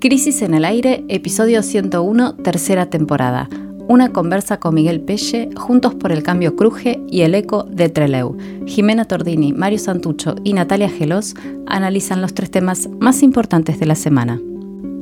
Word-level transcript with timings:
Crisis 0.00 0.40
en 0.40 0.54
el 0.54 0.64
Aire, 0.64 1.04
episodio 1.08 1.62
101, 1.62 2.36
tercera 2.36 2.86
temporada. 2.86 3.50
Una 3.86 4.10
conversa 4.10 4.58
con 4.58 4.74
Miguel 4.74 5.02
Pelle, 5.02 5.50
Juntos 5.54 5.94
por 5.94 6.10
el 6.10 6.22
Cambio 6.22 6.56
Cruje 6.56 7.02
y 7.06 7.20
el 7.20 7.34
Eco 7.34 7.64
de 7.64 7.90
Treleu. 7.90 8.34
Jimena 8.64 9.04
Tordini, 9.04 9.52
Mario 9.52 9.78
Santucho 9.78 10.36
y 10.42 10.54
Natalia 10.54 10.88
Gelos 10.88 11.34
analizan 11.66 12.22
los 12.22 12.32
tres 12.32 12.50
temas 12.50 12.88
más 12.98 13.22
importantes 13.22 13.78
de 13.78 13.84
la 13.84 13.94
semana. 13.94 14.40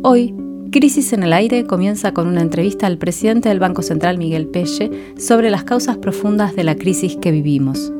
Hoy, 0.02 0.34
Crisis 0.72 1.12
en 1.12 1.22
el 1.22 1.32
Aire 1.32 1.64
comienza 1.64 2.12
con 2.12 2.26
una 2.26 2.42
entrevista 2.42 2.88
al 2.88 2.98
presidente 2.98 3.50
del 3.50 3.60
Banco 3.60 3.82
Central, 3.82 4.18
Miguel 4.18 4.48
Pelle, 4.48 5.14
sobre 5.16 5.50
las 5.50 5.62
causas 5.62 5.96
profundas 5.98 6.56
de 6.56 6.64
la 6.64 6.74
crisis 6.74 7.16
que 7.16 7.30
vivimos. 7.30 7.92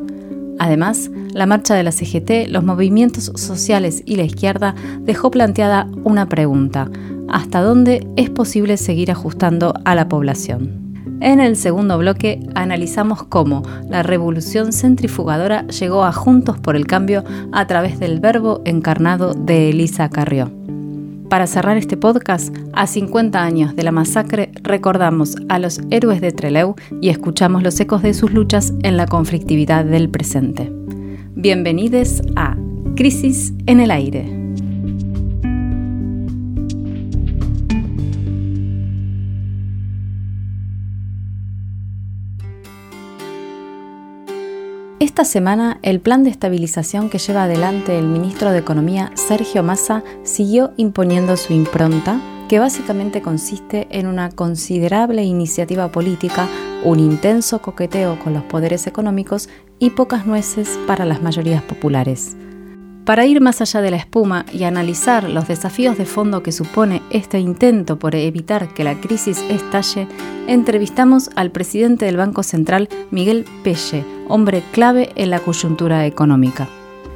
Además, 0.59 1.11
la 1.33 1.47
marcha 1.47 1.75
de 1.75 1.83
la 1.83 1.93
CGT, 1.93 2.49
los 2.49 2.65
movimientos 2.65 3.33
sociales 3.37 4.03
y 4.05 4.17
la 4.17 4.25
izquierda 4.25 4.75
dejó 5.01 5.31
planteada 5.31 5.89
una 6.05 6.29
pregunta. 6.29 6.91
¿Hasta 7.29 7.61
dónde 7.61 8.07
es 8.17 8.31
posible 8.31 8.77
seguir 8.77 9.11
ajustando 9.11 9.75
a 9.85 9.95
la 9.95 10.09
población? 10.09 10.89
En 11.21 11.41
el 11.41 11.57
segundo 11.57 11.99
bloque 11.99 12.41
analizamos 12.55 13.25
cómo 13.25 13.63
la 13.89 14.03
revolución 14.03 14.73
centrifugadora 14.73 15.67
llegó 15.67 16.05
a 16.05 16.13
Juntos 16.13 16.59
por 16.59 16.77
el 16.77 16.87
Cambio 16.87 17.25
a 17.53 17.67
través 17.67 17.99
del 17.99 18.21
verbo 18.21 18.63
encarnado 18.65 19.35
de 19.35 19.71
Elisa 19.71 20.09
Carrió. 20.11 20.51
Para 21.29 21.47
cerrar 21.47 21.77
este 21.77 21.99
podcast, 21.99 22.57
a 22.73 22.87
50 22.87 23.43
años 23.43 23.77
de 23.77 23.83
la 23.83 23.93
masacre, 23.93 24.51
recordamos 24.63 25.37
a 25.51 25.59
los 25.59 25.79
héroes 25.91 26.23
de 26.23 26.33
Trelew 26.33 26.75
y 27.03 27.11
escuchamos 27.11 27.63
los 27.63 27.79
ecos 27.81 28.03
de 28.03 28.15
sus 28.15 28.33
luchas 28.33 28.73
en 28.83 28.97
la 28.97 29.07
conflictividad 29.07 29.85
del 29.85 30.09
presente. 30.09 30.73
Bienvenidos 31.35 32.23
a 32.37 32.57
Crisis 32.97 33.53
en 33.67 33.81
el 33.81 33.91
Aire. 33.91 34.38
Esta 45.19 45.33
semana, 45.33 45.81
el 45.83 45.99
plan 45.99 46.23
de 46.23 46.31
estabilización 46.31 47.11
que 47.11 47.19
lleva 47.19 47.43
adelante 47.43 47.99
el 47.99 48.07
ministro 48.07 48.53
de 48.53 48.59
Economía, 48.59 49.11
Sergio 49.15 49.65
Massa, 49.65 50.05
siguió 50.23 50.71
imponiendo 50.77 51.37
su 51.37 51.53
impronta, 51.53 52.21
que 52.49 52.61
básicamente 52.61 53.21
consiste 53.21 53.89
en 53.91 54.07
una 54.07 54.31
considerable 54.31 55.25
iniciativa 55.25 55.91
política, 55.91 56.47
un 56.85 57.01
intenso 57.01 57.61
coqueteo 57.61 58.17
con 58.21 58.33
los 58.33 58.45
poderes 58.45 58.87
económicos 58.87 59.49
y 59.81 59.91
pocas 59.91 60.25
nueces 60.25 60.79
para 60.87 61.05
las 61.05 61.21
mayorías 61.21 61.65
populares. 61.65 62.37
Para 63.09 63.25
ir 63.25 63.41
más 63.41 63.63
allá 63.63 63.81
de 63.81 63.91
la 63.91 63.97
espuma 63.97 64.45
y 64.53 64.65
analizar 64.65 65.31
los 65.31 65.49
desafíos 65.49 65.97
de 65.97 66.05
fondo 66.05 66.43
que 66.43 66.53
supone 66.53 67.01
este 67.09 67.39
intento 67.39 67.99
por 67.99 68.15
evitar 68.15 68.69
que 68.75 68.85
la 68.85 69.01
crisis 69.01 69.43
estalle, 69.49 70.07
entrevistamos 70.47 71.31
al 71.35 71.51
presidente 71.51 72.05
del 72.05 72.19
Banco 72.19 72.43
Central, 72.43 72.91
Miguel 73.11 73.47
Pelle, 73.65 74.05
hombre 74.29 74.63
clave 74.73 75.11
en 75.15 75.31
la 75.31 75.41
coyuntura 75.41 76.05
económica. 76.05 76.69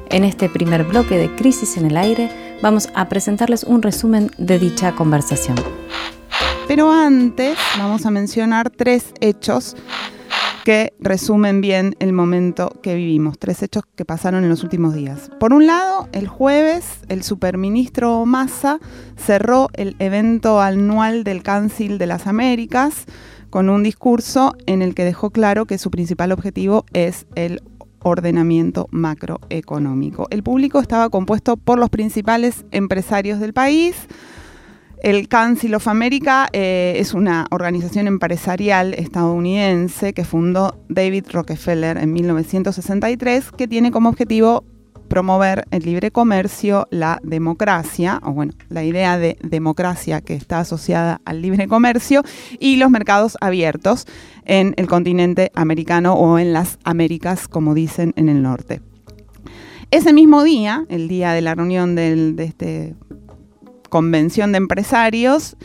En 0.09 0.25
este 0.25 0.49
primer 0.49 0.85
bloque 0.85 1.19
de 1.19 1.29
Crisis 1.37 1.77
en 1.77 1.85
el 1.85 1.99
Aire 1.99 2.31
vamos 2.63 2.89
a 2.95 3.11
presentarles 3.11 3.63
un 3.63 3.83
resumen 3.83 4.31
de 4.39 4.59
dicha 4.59 4.93
conversación. 4.93 5.57
Pero 6.69 6.91
antes 6.91 7.59
vamos 7.77 8.07
a 8.07 8.11
mencionar 8.11 8.71
tres 8.71 9.13
hechos 9.21 9.77
que 10.65 10.95
resumen 11.01 11.61
bien 11.61 11.97
el 11.99 12.13
momento 12.13 12.79
que 12.83 12.95
vivimos. 12.95 13.39
Tres 13.39 13.63
hechos 13.63 13.85
que 13.97 14.05
pasaron 14.05 14.45
en 14.45 14.51
los 14.51 14.63
últimos 14.63 14.95
días. 14.95 15.31
Por 15.41 15.53
un 15.53 15.67
lado, 15.67 16.09
el 16.13 16.29
jueves, 16.29 17.01
el 17.09 17.23
superministro 17.23 18.25
Massa 18.25 18.79
cerró 19.17 19.69
el 19.75 19.97
evento 19.99 20.61
anual 20.61 21.25
del 21.25 21.43
Council 21.43 21.99
de 21.99 22.07
las 22.07 22.27
Américas 22.27 23.07
con 23.51 23.69
un 23.69 23.83
discurso 23.83 24.55
en 24.67 24.81
el 24.81 24.95
que 24.95 25.05
dejó 25.05 25.31
claro 25.31 25.67
que 25.67 25.79
su 25.79 25.91
principal 25.91 26.33
objetivo 26.33 26.87
es 26.93 27.27
el 27.35 27.63
ordenamiento 28.03 28.89
macroeconómico. 28.91 30.27
El 30.31 30.43
público 30.43 30.81
estaba 30.81 31.11
compuesto 31.11 31.57
por 31.57 31.79
los 31.79 31.91
principales 31.91 32.65
empresarios 32.71 33.41
del 33.41 33.53
país, 33.53 33.95
el 35.03 35.29
Council 35.29 35.75
of 35.75 35.89
America 35.89 36.49
eh, 36.53 36.95
es 36.97 37.13
una 37.13 37.49
organización 37.51 38.07
empresarial 38.07 38.95
estadounidense 38.95 40.13
que 40.13 40.25
fundó 40.25 40.81
David 40.89 41.27
Rockefeller 41.33 41.97
en 41.99 42.13
1963 42.13 43.51
que 43.51 43.67
tiene 43.67 43.91
como 43.91 44.09
objetivo 44.09 44.65
promover 45.09 45.67
el 45.73 45.83
libre 45.83 46.13
comercio, 46.13 46.87
la 46.91 47.19
democracia, 47.25 48.21
o 48.23 48.33
bueno, 48.33 48.53
la 48.69 48.85
idea 48.85 49.19
de 49.19 49.37
democracia 49.43 50.21
que 50.21 50.35
está 50.35 50.61
asociada 50.61 51.21
al 51.25 51.43
libre 51.43 51.67
comercio 51.67 52.23
y 52.61 52.77
los 52.77 52.89
mercados 52.89 53.37
abiertos 53.41 54.07
en 54.45 54.73
el 54.77 54.87
continente 54.87 55.51
americano 55.55 56.15
o 56.15 56.39
en 56.39 56.53
las 56.53 56.79
Américas, 56.85 57.49
como 57.49 57.75
dicen 57.75 58.15
en 58.17 58.29
el 58.29 58.41
norte. 58.41 58.81
Ese 59.91 60.13
mismo 60.13 60.45
día, 60.45 60.87
el 60.89 61.09
día 61.09 61.33
de 61.33 61.43
la 61.43 61.57
reunión 61.57 61.95
de 61.97 62.35
este 62.39 62.95
convención 63.93 64.51
de 64.53 64.59
empresarios, 64.59 65.57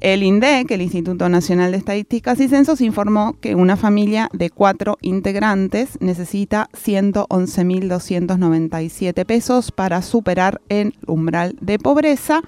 el 0.00 0.24
INDEC, 0.24 0.72
el 0.72 0.82
Instituto 0.82 1.28
Nacional 1.28 1.70
de 1.70 1.78
Estadísticas 1.78 2.40
y 2.40 2.48
Censos, 2.48 2.80
informó 2.80 3.36
que 3.40 3.54
una 3.54 3.76
familia 3.76 4.28
de 4.32 4.50
cuatro 4.50 4.98
integrantes 5.02 5.96
necesita 6.00 6.68
111.297 6.72 9.24
pesos 9.24 9.70
para 9.70 10.02
superar 10.02 10.60
el 10.68 10.94
umbral 11.06 11.56
de 11.60 11.78
pobreza. 11.78 12.40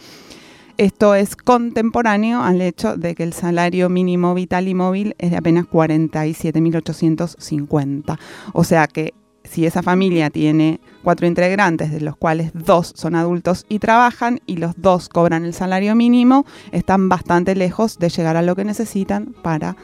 Esto 0.76 1.14
es 1.14 1.36
contemporáneo 1.36 2.42
al 2.42 2.60
hecho 2.60 2.96
de 2.96 3.14
que 3.14 3.22
el 3.22 3.32
salario 3.32 3.88
mínimo 3.88 4.34
vital 4.34 4.66
y 4.66 4.74
móvil 4.74 5.14
es 5.18 5.30
de 5.30 5.36
apenas 5.36 5.66
47.850. 5.66 8.18
O 8.54 8.64
sea 8.64 8.88
que 8.88 9.14
si 9.50 9.66
esa 9.66 9.82
familia 9.82 10.30
tiene 10.30 10.80
cuatro 11.02 11.26
integrantes, 11.26 11.90
de 11.90 12.00
los 12.00 12.16
cuales 12.16 12.50
dos 12.54 12.92
son 12.96 13.14
adultos 13.14 13.64
y 13.68 13.78
trabajan, 13.78 14.40
y 14.46 14.56
los 14.56 14.74
dos 14.76 15.08
cobran 15.08 15.44
el 15.44 15.54
salario 15.54 15.94
mínimo, 15.94 16.44
están 16.72 17.08
bastante 17.08 17.54
lejos 17.54 17.98
de 17.98 18.08
llegar 18.08 18.36
a 18.36 18.42
lo 18.42 18.54
que 18.54 18.64
necesitan 18.64 19.34
para 19.42 19.76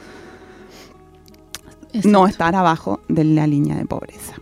no 2.03 2.27
estar 2.27 2.55
abajo 2.55 2.99
de 3.07 3.23
la 3.23 3.47
línea 3.47 3.75
de 3.75 3.85
pobreza. 3.85 4.35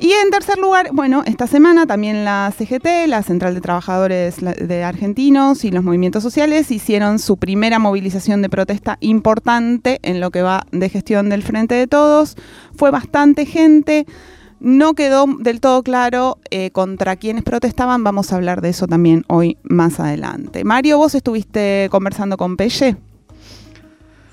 Y 0.00 0.12
en 0.12 0.30
tercer 0.30 0.58
lugar, 0.58 0.90
bueno, 0.92 1.24
esta 1.26 1.48
semana 1.48 1.84
también 1.84 2.24
la 2.24 2.52
CGT, 2.56 3.08
la 3.08 3.24
Central 3.24 3.54
de 3.54 3.60
Trabajadores 3.60 4.36
de 4.40 4.84
Argentinos 4.84 5.64
y 5.64 5.72
los 5.72 5.82
movimientos 5.82 6.22
sociales 6.22 6.70
hicieron 6.70 7.18
su 7.18 7.36
primera 7.36 7.80
movilización 7.80 8.40
de 8.40 8.48
protesta 8.48 8.96
importante 9.00 9.98
en 10.02 10.20
lo 10.20 10.30
que 10.30 10.42
va 10.42 10.66
de 10.70 10.88
gestión 10.88 11.28
del 11.30 11.42
Frente 11.42 11.74
de 11.74 11.88
Todos. 11.88 12.36
Fue 12.76 12.92
bastante 12.92 13.44
gente. 13.44 14.06
No 14.60 14.94
quedó 14.94 15.26
del 15.38 15.60
todo 15.60 15.82
claro 15.82 16.38
eh, 16.50 16.70
contra 16.70 17.16
quiénes 17.16 17.44
protestaban, 17.44 18.02
vamos 18.02 18.32
a 18.32 18.36
hablar 18.36 18.60
de 18.60 18.70
eso 18.70 18.86
también 18.86 19.24
hoy 19.28 19.56
más 19.62 20.00
adelante. 20.00 20.64
Mario, 20.64 20.98
vos 20.98 21.14
estuviste 21.14 21.88
conversando 21.90 22.36
con 22.36 22.56
Pelle. 22.56 22.96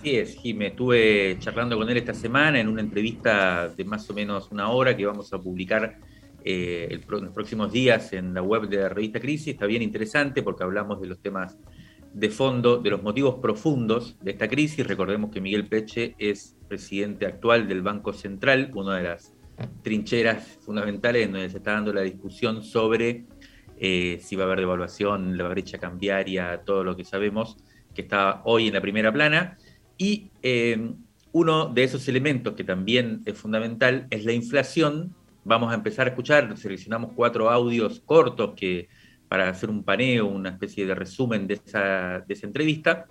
Sí 0.02 0.16
es, 0.18 0.36
Jimé, 0.36 0.68
estuve 0.68 1.38
charlando 1.40 1.78
con 1.78 1.90
él 1.90 1.98
esta 1.98 2.14
semana 2.14 2.60
en 2.60 2.68
una 2.68 2.82
entrevista 2.82 3.70
de 3.70 3.86
más 3.86 4.10
o 4.10 4.14
menos 4.14 4.52
una 4.52 4.70
hora 4.70 4.96
que 4.96 5.06
vamos 5.06 5.32
a 5.34 5.40
publicar 5.40 5.98
eh, 6.44 6.88
en 6.90 7.24
los 7.24 7.34
próximos 7.34 7.72
días 7.72 8.14
en 8.14 8.34
la 8.34 8.42
web 8.42 8.68
de 8.68 8.78
la 8.78 8.90
revista 8.90 9.20
Crisis. 9.20 9.50
Está 9.50 9.66
bien 9.66 9.82
interesante 9.82 10.44
porque 10.44 10.64
hablamos 10.64 11.02
de 11.02 11.08
los 11.08 11.20
temas 11.20 11.58
de 12.16 12.30
fondo, 12.30 12.78
de 12.78 12.90
los 12.90 13.04
motivos 13.04 13.36
profundos 13.42 14.16
de 14.22 14.32
esta 14.32 14.48
crisis. 14.48 14.88
Recordemos 14.88 15.32
que 15.32 15.42
Miguel 15.42 15.68
Peche 15.68 16.16
es 16.18 16.56
presidente 16.68 17.26
actual 17.26 17.68
del 17.68 17.82
Banco 17.82 18.14
Central, 18.14 18.72
una 18.74 18.98
de 18.98 19.04
las 19.04 19.35
trincheras 19.82 20.58
fundamentales 20.62 21.26
en 21.26 21.32
donde 21.32 21.50
se 21.50 21.58
está 21.58 21.74
dando 21.74 21.94
la 21.94 22.02
discusión 22.02 22.64
sobre 22.64 23.26
eh, 23.78 24.20
si 24.22 24.36
va 24.36 24.44
a 24.44 24.46
haber 24.48 24.60
devaluación, 24.60 25.38
la 25.38 25.48
brecha 25.48 25.78
cambiaria, 25.78 26.62
todo 26.66 26.84
lo 26.84 26.96
que 26.96 27.04
sabemos 27.04 27.58
que 27.94 28.02
está 28.02 28.42
hoy 28.46 28.68
en 28.68 28.74
la 28.74 28.82
primera 28.82 29.12
plana. 29.12 29.58
Y 29.98 30.30
eh, 30.42 30.92
uno 31.32 31.68
de 31.68 31.84
esos 31.84 32.08
elementos 32.08 32.54
que 32.54 32.64
también 32.64 33.22
es 33.26 33.38
fundamental 33.38 34.08
es 34.10 34.26
la 34.26 34.34
inflación. 34.34 35.14
Vamos 35.44 35.72
a 35.72 35.76
empezar 35.76 36.08
a 36.08 36.10
escuchar, 36.10 36.58
seleccionamos 36.58 37.12
cuatro 37.16 37.50
audios 37.50 38.02
cortos 38.02 38.54
que, 38.56 38.88
para 39.28 39.50
hacer 39.50 39.70
un 39.70 39.84
paneo, 39.84 40.26
una 40.28 40.50
especie 40.50 40.86
de 40.86 40.96
resumen 40.96 41.48
de 41.48 41.56
esa, 41.56 42.24
de 42.26 42.34
esa 42.34 42.48
entrevista. 42.48 43.06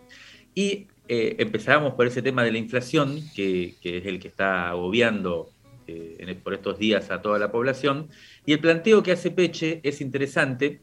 Y 0.54 0.86
eh, 1.08 1.36
empezamos 1.38 1.94
por 1.94 2.06
ese 2.06 2.22
tema 2.22 2.42
de 2.42 2.52
la 2.52 2.58
inflación, 2.58 3.20
que, 3.34 3.74
que 3.80 3.98
es 3.98 4.06
el 4.06 4.18
que 4.18 4.28
está 4.28 4.70
agobiando 4.70 5.50
eh, 5.86 6.38
por 6.42 6.54
estos 6.54 6.78
días 6.78 7.10
a 7.10 7.22
toda 7.22 7.38
la 7.38 7.50
población. 7.50 8.08
Y 8.46 8.52
el 8.52 8.60
planteo 8.60 9.02
que 9.02 9.12
hace 9.12 9.30
Peche 9.30 9.80
es 9.82 10.00
interesante, 10.00 10.80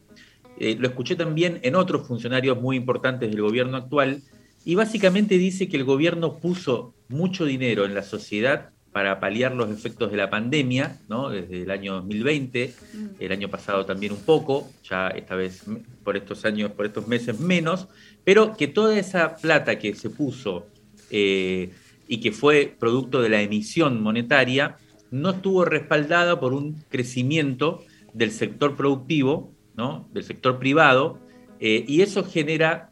eh, 0.59 0.75
lo 0.79 0.87
escuché 0.87 1.15
también 1.15 1.59
en 1.63 1.75
otros 1.75 2.07
funcionarios 2.07 2.59
muy 2.59 2.75
importantes 2.75 3.29
del 3.29 3.41
gobierno 3.41 3.77
actual, 3.77 4.21
y 4.63 4.75
básicamente 4.75 5.37
dice 5.37 5.67
que 5.67 5.77
el 5.77 5.83
gobierno 5.83 6.37
puso 6.37 6.93
mucho 7.09 7.45
dinero 7.45 7.85
en 7.85 7.95
la 7.95 8.03
sociedad 8.03 8.69
para 8.91 9.19
paliar 9.19 9.55
los 9.55 9.71
efectos 9.71 10.11
de 10.11 10.17
la 10.17 10.29
pandemia, 10.29 10.99
¿no? 11.07 11.29
desde 11.29 11.63
el 11.63 11.71
año 11.71 11.93
2020, 11.93 12.73
mm. 12.93 13.05
el 13.19 13.31
año 13.31 13.49
pasado 13.49 13.85
también 13.85 14.11
un 14.11 14.21
poco, 14.21 14.69
ya 14.83 15.07
esta 15.07 15.35
vez 15.35 15.63
por 16.03 16.17
estos 16.17 16.43
años, 16.43 16.71
por 16.71 16.85
estos 16.85 17.07
meses 17.07 17.39
menos, 17.39 17.87
pero 18.23 18.55
que 18.55 18.67
toda 18.67 18.97
esa 18.99 19.37
plata 19.37 19.79
que 19.79 19.95
se 19.95 20.09
puso 20.09 20.67
eh, 21.09 21.69
y 22.07 22.19
que 22.19 22.33
fue 22.33 22.75
producto 22.77 23.21
de 23.21 23.29
la 23.29 23.41
emisión 23.41 24.01
monetaria, 24.01 24.77
no 25.11 25.31
estuvo 25.31 25.65
respaldada 25.65 26.39
por 26.39 26.53
un 26.53 26.83
crecimiento 26.89 27.83
del 28.13 28.31
sector 28.31 28.75
productivo, 28.75 29.53
¿no? 29.75 30.09
del 30.11 30.23
sector 30.23 30.57
privado, 30.57 31.19
eh, 31.59 31.85
y 31.87 32.01
eso 32.01 32.23
genera 32.23 32.89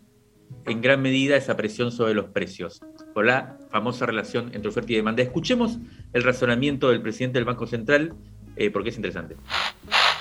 en 0.65 0.81
gran 0.81 1.01
medida 1.01 1.35
esa 1.35 1.55
presión 1.55 1.91
sobre 1.91 2.13
los 2.13 2.25
precios, 2.25 2.81
por 3.13 3.25
la 3.25 3.57
famosa 3.71 4.05
relación 4.05 4.51
entre 4.53 4.69
oferta 4.69 4.91
y 4.91 4.95
demanda. 4.95 5.23
Escuchemos 5.23 5.79
el 6.13 6.23
razonamiento 6.23 6.89
del 6.89 7.01
presidente 7.01 7.39
del 7.39 7.45
Banco 7.45 7.65
Central, 7.67 8.13
eh, 8.55 8.69
porque 8.69 8.89
es 8.89 8.95
interesante. 8.95 9.35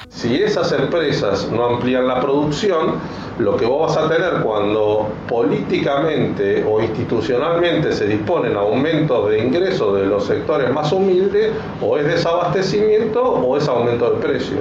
Si 0.08 0.40
esas 0.40 0.70
empresas 0.72 1.50
no 1.50 1.64
amplían 1.64 2.06
la 2.06 2.20
producción, 2.20 2.94
lo 3.40 3.56
que 3.56 3.66
vos 3.66 3.88
vas 3.88 4.04
a 4.04 4.08
tener 4.08 4.42
cuando 4.42 5.08
políticamente 5.28 6.64
o 6.64 6.80
institucionalmente 6.80 7.92
se 7.92 8.06
disponen 8.06 8.56
aumentos 8.56 9.28
de 9.28 9.40
ingresos 9.40 9.98
de 9.98 10.06
los 10.06 10.24
sectores 10.24 10.72
más 10.72 10.92
humildes, 10.92 11.52
o 11.82 11.98
es 11.98 12.06
desabastecimiento 12.06 13.22
o 13.22 13.56
es 13.56 13.66
aumento 13.66 14.12
de 14.12 14.20
precio. 14.20 14.58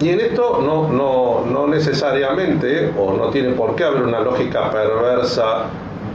Y 0.00 0.08
en 0.08 0.20
esto 0.20 0.60
no, 0.60 0.88
no, 0.88 1.44
no 1.46 1.68
necesariamente, 1.68 2.92
o 2.98 3.12
no 3.12 3.28
tiene 3.28 3.52
por 3.52 3.76
qué 3.76 3.84
haber 3.84 4.02
una 4.02 4.18
lógica 4.18 4.72
perversa 4.72 5.66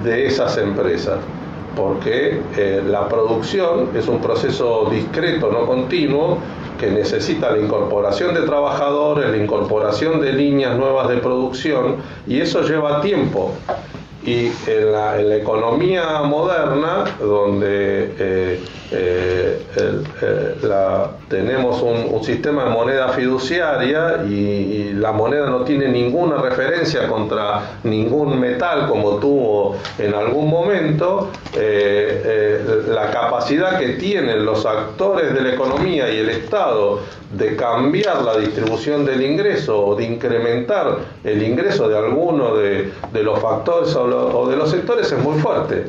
de 0.04 0.28
esas 0.28 0.58
empresas 0.58 1.20
porque 1.78 2.42
eh, 2.58 2.84
la 2.86 3.08
producción 3.08 3.90
es 3.96 4.08
un 4.08 4.20
proceso 4.20 4.90
discreto, 4.90 5.52
no 5.52 5.68
continuo, 5.68 6.40
que 6.78 6.90
necesita 6.90 7.52
la 7.52 7.60
incorporación 7.60 8.34
de 8.34 8.42
trabajadores, 8.42 9.30
la 9.30 9.38
incorporación 9.38 10.22
de 10.22 10.34
líneas 10.34 10.78
nuevas 10.78 11.10
de 11.10 11.18
producción, 11.18 11.98
y 12.28 12.40
eso 12.40 12.62
lleva 12.62 13.02
tiempo. 13.02 13.54
Y 14.24 14.52
en 14.68 14.92
la, 14.92 15.38
economía 15.38 16.22
moderna, 16.24 17.06
donde 17.20 18.14
eh, 18.20 18.64
eh, 18.90 19.62
la, 20.64 21.10
tenemos 21.28 21.82
un, 21.82 22.24
sistema 22.24 22.66
de 22.66 22.70
moneda 22.72 23.10
fiduciaria 23.10 24.24
y, 24.28 24.94
la 24.94 25.12
moneda 25.12 25.50
no 25.50 25.62
tiene 25.62 25.88
ninguna 25.90 26.38
referencia 26.38 27.08
contra 27.08 27.78
ningún 27.84 28.40
metal 28.40 28.88
como 28.88 29.18
tuvo 29.18 29.76
en 30.00 30.14
algún 30.14 30.50
momento, 30.50 31.30
eh, 31.56 32.84
la 32.88 33.12
capacidad 33.12 33.78
que 33.78 33.90
tienen 33.90 34.46
los 34.46 34.66
actores 34.66 35.34
de 35.34 35.42
la 35.42 35.54
economía 35.54 36.12
y 36.12 36.18
el 36.18 36.30
Estado 36.30 37.02
de 37.32 37.56
cambiar 37.56 38.24
la 38.24 38.38
distribución 38.38 39.06
del 39.06 39.22
ingreso 39.22 39.86
o 39.86 39.96
de 39.96 40.06
incrementar 40.06 40.98
el 41.24 41.44
ingreso 41.44 41.88
de 41.90 41.98
alguno 41.98 42.56
de, 42.56 42.92
los 43.22 43.40
factores 43.40 43.96
o, 43.96 44.48
de 44.50 44.56
los 44.56 44.72
sectores 44.72 45.12
es 45.12 45.20
muy 45.20 45.40
fuerte 45.40 45.86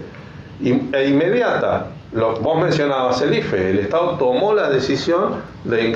e 0.60 1.08
inmediata. 1.08 1.86
Lo, 2.12 2.36
vos 2.36 2.62
mencionabas 2.62 3.20
el 3.22 3.34
IFE, 3.34 3.70
el 3.70 3.78
Estado 3.80 4.16
tomó 4.18 4.54
la 4.54 4.70
decisión 4.70 5.42
de 5.64 5.92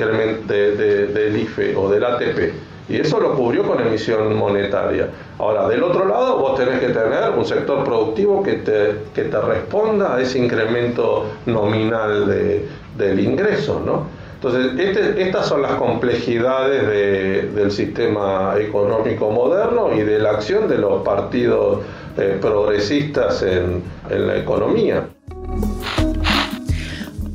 de, 0.47 1.07
del 1.07 1.37
IFE 1.37 1.75
o 1.75 1.89
del 1.89 2.05
ATP 2.05 2.53
y 2.89 2.97
eso 2.97 3.21
lo 3.21 3.35
cubrió 3.35 3.63
con 3.63 3.81
emisión 3.81 4.37
monetaria. 4.37 5.09
Ahora, 5.39 5.69
del 5.69 5.83
otro 5.83 6.07
lado, 6.07 6.39
vos 6.39 6.59
tenés 6.59 6.81
que 6.81 6.89
tener 6.89 7.31
un 7.37 7.45
sector 7.45 7.85
productivo 7.85 8.43
que 8.43 8.55
te, 8.55 8.97
que 9.15 9.25
te 9.25 9.41
responda 9.41 10.17
a 10.17 10.21
ese 10.21 10.39
incremento 10.39 11.27
nominal 11.47 12.27
de, 12.29 12.69
del 12.99 13.21
ingreso, 13.21 13.81
¿no? 13.85 14.07
Entonces, 14.35 14.73
este, 14.79 15.23
estas 15.23 15.47
son 15.47 15.63
las 15.63 15.75
complejidades 15.75 17.55
del 17.55 17.71
sistema 17.71 18.55
económico 18.59 19.31
moderno 19.31 19.95
y 19.95 20.01
de 20.01 20.19
la 20.19 20.31
acción 20.31 20.69
de 20.69 20.79
los 20.79 21.03
partidos 21.03 21.79
eh, 22.19 22.39
progresistas 22.41 23.43
en, 23.43 23.85
en 24.11 24.27
la 24.27 24.37
economía. 24.37 25.07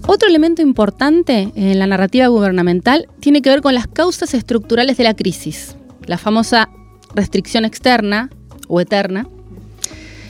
Otro 0.08 0.30
elemento 0.30 0.62
importante 0.62 1.52
en 1.56 1.80
la 1.80 1.86
narrativa 1.86 2.28
gubernamental 2.28 3.10
tiene 3.20 3.42
que 3.42 3.50
ver 3.50 3.62
con 3.62 3.74
las 3.74 3.88
causas 3.88 4.34
estructurales 4.34 4.96
de 4.96 5.04
la 5.04 5.14
crisis, 5.14 5.76
la 6.06 6.18
famosa 6.18 6.70
restricción 7.14 7.66
externa 7.66 8.30
o 8.70 8.80
eterna. 8.80 9.28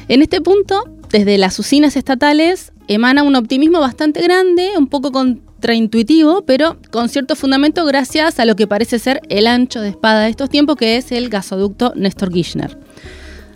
En 0.07 0.23
este 0.23 0.41
punto, 0.41 0.83
desde 1.11 1.37
las 1.37 1.59
usinas 1.59 1.95
estatales 1.95 2.73
emana 2.87 3.21
un 3.21 3.35
optimismo 3.35 3.79
bastante 3.79 4.21
grande, 4.23 4.71
un 4.77 4.87
poco 4.87 5.11
con 5.11 5.43
intuitivo, 5.71 6.43
pero 6.43 6.77
con 6.91 7.09
cierto 7.09 7.35
fundamento 7.35 7.85
gracias 7.85 8.39
a 8.39 8.45
lo 8.45 8.55
que 8.55 8.67
parece 8.67 8.99
ser 8.99 9.21
el 9.29 9.45
ancho 9.45 9.81
de 9.81 9.89
espada 9.89 10.21
de 10.21 10.29
estos 10.29 10.49
tiempos, 10.49 10.77
que 10.77 10.97
es 10.97 11.11
el 11.11 11.29
gasoducto 11.29 11.93
Néstor 11.95 12.31
Kirchner. 12.31 12.79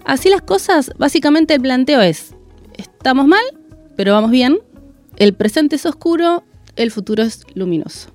Así 0.05 0.29
las 0.29 0.41
cosas, 0.41 0.91
básicamente 0.97 1.53
el 1.55 1.61
planteo 1.61 2.01
es, 2.01 2.35
estamos 2.77 3.27
mal, 3.27 3.43
pero 3.95 4.13
vamos 4.13 4.29
bien, 4.29 4.59
el 5.21 5.35
presente 5.35 5.75
es 5.75 5.85
oscuro, 5.85 6.41
el 6.75 6.89
futuro 6.89 7.21
es 7.21 7.45
luminoso. 7.53 8.09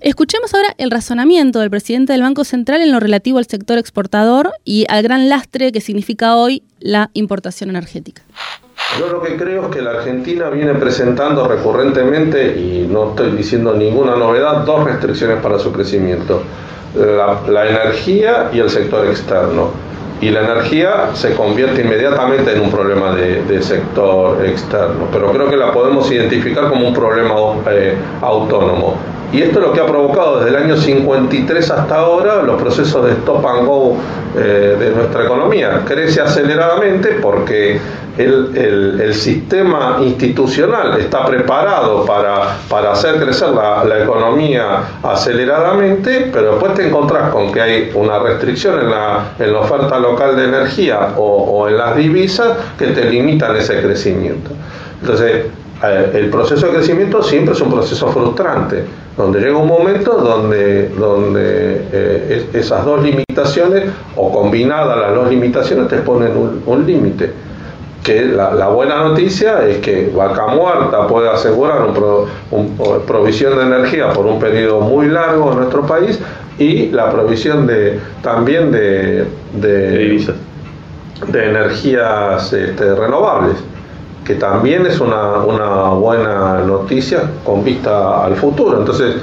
Escuchemos 0.00 0.52
ahora 0.52 0.74
el 0.76 0.90
razonamiento 0.90 1.60
del 1.60 1.70
presidente 1.70 2.12
del 2.12 2.20
Banco 2.20 2.44
Central 2.44 2.82
en 2.82 2.92
lo 2.92 3.00
relativo 3.00 3.38
al 3.38 3.46
sector 3.46 3.78
exportador 3.78 4.50
y 4.62 4.84
al 4.90 5.02
gran 5.02 5.30
lastre 5.30 5.72
que 5.72 5.80
significa 5.80 6.36
hoy 6.36 6.64
la 6.80 7.08
importación 7.14 7.70
energética. 7.70 8.20
Yo 8.98 9.08
lo 9.08 9.22
que 9.22 9.38
creo 9.38 9.70
es 9.70 9.74
que 9.74 9.80
la 9.80 9.92
Argentina 9.92 10.50
viene 10.50 10.74
presentando 10.74 11.48
recurrentemente, 11.48 12.60
y 12.60 12.86
no 12.90 13.10
estoy 13.10 13.30
diciendo 13.30 13.72
ninguna 13.72 14.14
novedad, 14.14 14.66
dos 14.66 14.84
restricciones 14.84 15.40
para 15.40 15.58
su 15.58 15.72
crecimiento. 15.72 16.42
La, 16.94 17.66
energía 17.66 18.50
y 18.52 18.58
el 18.58 18.68
sector 18.68 19.06
externo. 19.06 19.70
Y 20.22 20.30
la 20.30 20.40
energía 20.42 21.10
se 21.14 21.34
convierte 21.34 21.82
inmediatamente 21.82 22.52
en 22.52 22.60
un 22.60 22.70
problema 22.70 23.12
de, 23.12 23.60
sector 23.60 24.46
externo, 24.46 25.08
pero 25.12 25.32
creo 25.32 25.50
que 25.50 25.56
la 25.56 25.72
podemos 25.72 26.10
identificar 26.12 26.68
como 26.68 26.86
un 26.86 26.94
problema 26.94 27.34
eh, 27.68 27.96
autónomo. 28.20 28.96
Y 29.32 29.40
esto 29.40 29.60
es 29.60 29.66
lo 29.66 29.72
que 29.72 29.80
ha 29.80 29.86
provocado 29.86 30.40
desde 30.40 30.50
el 30.50 30.62
año 30.62 30.76
53 30.76 31.70
hasta 31.70 31.96
ahora 31.96 32.42
los 32.42 32.60
procesos 32.60 33.04
de 33.06 33.12
stop 33.12 33.46
and 33.46 33.66
go 33.66 33.96
eh, 34.36 34.76
de 34.78 34.90
nuestra 34.90 35.24
economía. 35.24 35.82
Crece 35.86 36.20
aceleradamente 36.20 37.18
porque 37.22 37.80
el, 38.18 39.14
sistema 39.14 39.98
institucional 40.02 40.98
está 40.98 41.24
preparado 41.24 42.04
para, 42.04 42.56
para 42.68 42.92
hacer 42.92 43.16
crecer 43.16 43.48
la, 43.50 44.02
economía 44.02 44.82
aceleradamente, 45.02 46.28
pero 46.32 46.52
después 46.52 46.74
te 46.74 46.88
encontrás 46.88 47.30
con 47.30 47.52
que 47.52 47.60
hay 47.60 47.90
una 47.94 48.18
restricción 48.18 48.80
en 48.80 48.90
la, 48.90 49.32
en 49.38 49.52
la 49.52 49.60
oferta 49.60 49.98
local 49.98 50.36
de 50.36 50.44
energía 50.44 51.14
o, 51.16 51.22
o 51.22 51.68
en 51.68 51.78
las 51.78 51.96
divisas 51.96 52.50
que 52.78 52.88
te 52.88 53.04
limitan 53.04 53.56
ese 53.56 53.80
crecimiento. 53.80 54.50
Entonces, 55.00 55.46
el 55.82 56.30
proceso 56.30 56.66
de 56.66 56.74
crecimiento 56.74 57.22
siempre 57.22 57.54
es 57.54 57.60
un 57.60 57.72
proceso 57.72 58.06
frustrante, 58.08 58.84
donde 59.16 59.40
llega 59.40 59.56
un 59.56 59.66
momento 59.66 60.12
donde, 60.12 60.88
donde 60.90 61.86
eh, 61.92 62.46
esas 62.52 62.84
dos 62.84 63.02
limitaciones, 63.02 63.84
o 64.14 64.30
combinadas 64.32 64.96
las 64.98 65.14
dos 65.14 65.28
limitaciones, 65.28 65.88
te 65.88 65.98
ponen 65.98 66.62
un, 66.64 66.86
límite. 66.86 67.32
Que 68.04 68.26
la, 68.26 68.68
buena 68.68 68.96
noticia 68.96 69.66
es 69.66 69.78
que 69.78 70.12
Vaca 70.14 70.48
Muerta 70.48 71.06
puede 71.08 71.28
asegurar 71.28 71.82
un, 72.50 72.76
provisión 73.06 73.56
de 73.58 73.62
energía 73.64 74.12
por 74.12 74.26
un 74.26 74.38
periodo 74.38 74.80
muy 74.80 75.08
largo 75.08 75.50
en 75.52 75.58
nuestro 75.58 75.82
país 75.82 76.18
y 76.58 76.88
la 76.90 77.10
provisión 77.10 77.66
de 77.66 77.98
también 78.22 78.70
de, 78.70 79.24
de, 79.54 80.34
de 81.28 81.44
energías 81.44 82.52
este, 82.52 82.94
renovables 82.94 83.56
que 84.24 84.34
también 84.34 84.86
es 84.86 85.00
una, 85.00 85.38
buena 85.94 86.60
noticia 86.60 87.22
con 87.44 87.64
vista 87.64 88.24
al 88.24 88.36
futuro. 88.36 88.78
Entonces, 88.78 89.16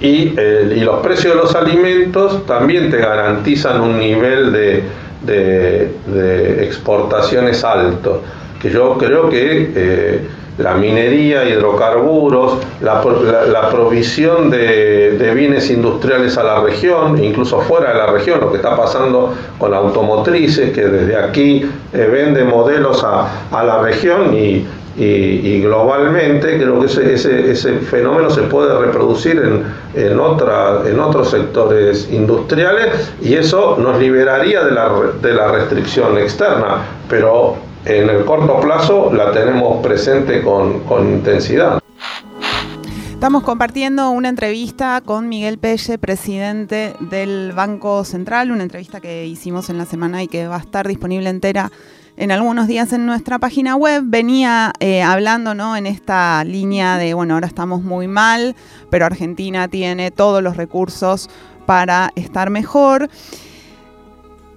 y, 0.00 0.38
y, 0.38 0.80
los 0.80 1.00
precios 1.00 1.34
de 1.34 1.40
los 1.40 1.54
alimentos 1.54 2.44
también 2.44 2.90
te 2.90 2.98
garantizan 2.98 3.80
un 3.80 3.98
nivel 3.98 4.52
de, 4.52 4.82
de, 5.24 6.64
exportaciones 6.64 7.64
alto, 7.64 8.22
que 8.60 8.70
yo 8.70 8.96
creo 8.98 9.28
que 9.28 9.72
eh, 9.74 10.28
la 10.58 10.74
minería, 10.74 11.48
hidrocarburos, 11.48 12.58
la, 12.82 13.00
provisión 13.70 14.50
de, 14.50 15.32
bienes 15.34 15.70
industriales 15.70 16.36
a 16.36 16.42
la 16.42 16.60
región, 16.60 17.22
incluso 17.22 17.60
fuera 17.60 17.92
de 17.92 17.98
la 17.98 18.06
región, 18.08 18.40
lo 18.40 18.50
que 18.50 18.56
está 18.56 18.76
pasando 18.76 19.34
con 19.58 19.72
automotrices, 19.72 20.72
que 20.72 20.86
desde 20.86 21.16
aquí 21.16 21.64
eh, 21.92 22.08
vende 22.10 22.44
modelos 22.44 23.02
a, 23.02 23.62
la 23.64 23.80
región 23.82 24.34
y, 24.34 24.66
globalmente 25.62 26.58
creo 26.58 26.78
que 26.80 26.86
ese, 26.86 27.78
fenómeno 27.78 28.28
se 28.28 28.42
puede 28.42 28.78
reproducir 28.78 29.38
en, 29.38 29.64
en, 29.94 30.12
en 30.12 31.00
otros 31.00 31.30
sectores 31.30 32.10
industriales 32.12 33.10
y 33.22 33.34
eso 33.34 33.78
nos 33.78 33.98
liberaría 33.98 34.62
de 34.64 34.72
la, 34.72 34.90
de 35.22 35.32
la 35.32 35.50
restricción 35.50 36.18
externa, 36.18 36.82
pero 37.08 37.56
en 37.84 38.08
el 38.08 38.24
corto 38.24 38.60
plazo 38.60 39.12
la 39.12 39.32
tenemos 39.32 39.82
presente 39.82 40.42
con, 40.42 40.82
intensidad. 41.12 41.80
Estamos 43.12 43.42
compartiendo 43.44 44.10
una 44.10 44.28
entrevista 44.28 45.00
con 45.04 45.28
Miguel 45.28 45.58
Pelle, 45.58 45.98
presidente 45.98 46.94
del 47.00 47.52
Banco 47.54 48.04
Central, 48.04 48.50
una 48.50 48.64
entrevista 48.64 49.00
que 49.00 49.26
hicimos 49.26 49.70
en 49.70 49.78
la 49.78 49.86
semana 49.86 50.22
y 50.22 50.28
que 50.28 50.48
va 50.48 50.56
a 50.56 50.60
estar 50.60 50.88
disponible 50.88 51.30
entera 51.30 51.70
en 52.16 52.32
algunos 52.32 52.66
días 52.66 52.92
en 52.92 53.06
nuestra 53.06 53.38
página 53.38 53.76
web. 53.76 54.02
Venía 54.06 54.72
eh, 54.80 55.02
hablando 55.02 55.54
¿no? 55.54 55.76
en 55.76 55.86
esta 55.86 56.42
línea 56.44 56.98
de, 56.98 57.14
bueno, 57.14 57.34
ahora 57.34 57.46
estamos 57.46 57.82
muy 57.82 58.08
mal, 58.08 58.56
pero 58.90 59.06
Argentina 59.06 59.68
tiene 59.68 60.10
todos 60.10 60.42
los 60.42 60.56
recursos 60.56 61.30
para 61.64 62.10
estar 62.16 62.50
mejor 62.50 63.08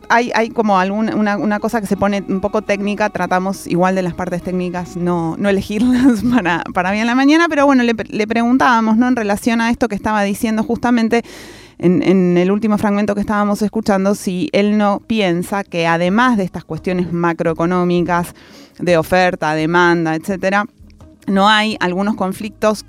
hay, 0.10 0.32
hay 0.34 0.50
como 0.50 0.80
alguna 0.80 1.16
una, 1.16 1.60
cosa 1.60 1.82
que 1.82 1.88
se 1.88 1.98
pone 1.98 2.24
un 2.28 2.42
poco 2.42 2.62
técnica, 2.62 3.10
tratamos 3.10 3.68
igual 3.68 3.96
de 3.96 4.02
las 4.02 4.14
partes 4.14 4.42
técnicas 4.42 4.96
no, 4.96 5.36
no 5.38 5.50
elegirlas 5.50 6.24
para, 6.34 6.64
para 6.74 6.92
bien 6.92 7.08
la 7.08 7.16
mañana, 7.16 7.48
pero 7.50 7.66
bueno, 7.66 7.84
le, 7.84 8.28
preguntábamos, 8.28 8.98
¿no? 8.98 9.08
En 9.08 9.16
relación 9.16 9.62
a 9.62 9.70
esto 9.70 9.88
que 9.88 9.96
estaba 9.96 10.24
diciendo 10.24 10.64
justamente 10.64 11.24
en, 11.78 12.02
en, 12.04 12.38
el 12.38 12.52
último 12.52 12.78
fragmento 12.78 13.16
que 13.16 13.22
estábamos 13.22 13.62
escuchando, 13.62 14.16
si 14.16 14.50
él 14.54 14.78
no 14.78 15.02
piensa 15.06 15.64
que 15.64 15.88
además 15.88 16.38
de 16.38 16.44
estas 16.44 16.64
cuestiones 16.64 17.12
macroeconómicas, 17.12 18.34
de 18.80 18.98
oferta, 18.98 19.54
demanda, 19.54 20.16
etcétera, 20.16 20.66
no 21.28 21.50
hay 21.50 21.78
algunos 21.80 22.16
conflictos 22.16 22.86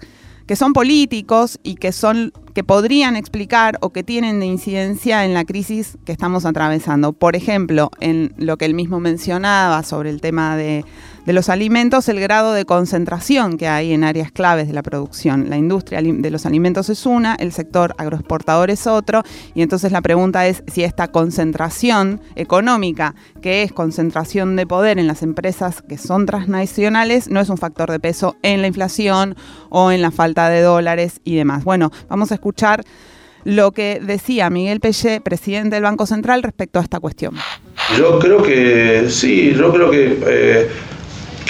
que 0.46 0.56
son 0.56 0.73
políticos 0.73 1.58
y 1.62 1.75
que 1.76 1.92
son 1.92 2.32
que 2.56 2.64
podrían 2.64 3.16
explicar 3.16 3.76
o 3.82 3.90
que 3.90 4.02
tienen 4.02 4.40
de 4.40 4.46
incidencia 4.46 5.26
en 5.26 5.34
la 5.34 5.44
crisis 5.44 5.98
que 6.06 6.12
estamos 6.12 6.46
atravesando. 6.46 7.12
Por 7.12 7.36
ejemplo, 7.36 7.90
en 8.00 8.32
lo 8.38 8.56
que 8.56 8.64
él 8.64 8.72
mismo 8.72 8.98
mencionaba 8.98 9.82
sobre 9.82 10.08
el 10.08 10.22
tema 10.22 10.56
de 10.56 10.82
de 11.26 11.33
los 11.33 11.49
alimentos 11.49 12.09
el 12.09 12.21
grado 12.21 12.52
de 12.52 12.64
concentración 12.64 13.59
que 13.59 13.66
hay 13.66 13.92
en 13.92 14.04
áreas 14.04 14.30
claves 14.30 14.68
de 14.68 14.73
la 14.73 14.83
producción. 14.83 15.50
La 15.50 15.56
industria 15.56 16.00
de 16.00 16.30
los 16.30 16.47
alimentos 16.47 16.88
es 16.88 17.04
una, 17.04 17.35
el 17.35 17.52
sector 17.52 17.95
agroexportador 17.99 18.71
es 18.71 18.87
otro, 18.87 19.23
y 19.54 19.62
entonces 19.62 19.90
la 19.90 20.00
pregunta 20.00 20.47
es 20.47 20.62
si 20.68 20.85
esta 20.85 21.09
concentración 21.09 22.21
económica, 22.37 23.16
que 23.42 23.64
es 23.64 23.73
concentración 23.73 24.54
de 24.54 24.66
poder 24.66 24.99
en 24.99 25.09
las 25.09 25.23
empresas 25.23 25.83
que 25.83 25.99
son 25.99 26.26
transnacionales, 26.26 27.28
no 27.28 27.40
es 27.40 27.49
un 27.49 27.59
factor 27.59 27.90
de 27.90 27.99
peso 27.99 28.37
en 28.42 28.62
la 28.62 28.68
inflación 28.68 29.35
o 29.68 29.90
en 29.90 30.02
la 30.02 30.12
falta 30.12 30.49
de 30.49 30.62
dólares 30.62 31.21
y 31.25 31.35
demás. 31.35 31.64
Bueno, 31.64 31.90
vamos 32.09 32.30
a 32.30 32.35
escuchar 32.35 32.85
lo 33.42 33.73
que 33.73 34.00
decía 34.02 34.49
Miguel 34.50 34.80
Pelle, 34.80 35.21
presidente 35.21 35.76
del 35.76 35.85
Banco 35.85 36.06
Central, 36.06 36.42
respecto 36.42 36.78
a 36.78 36.83
esta 36.83 37.00
cuestión. 37.00 37.35
Yo 37.97 38.18
creo 38.18 38.42
que 38.42 39.06
sí, 39.09 39.54
yo 39.56 39.73
creo 39.73 39.90
que 39.90 40.18
eh, 40.26 40.68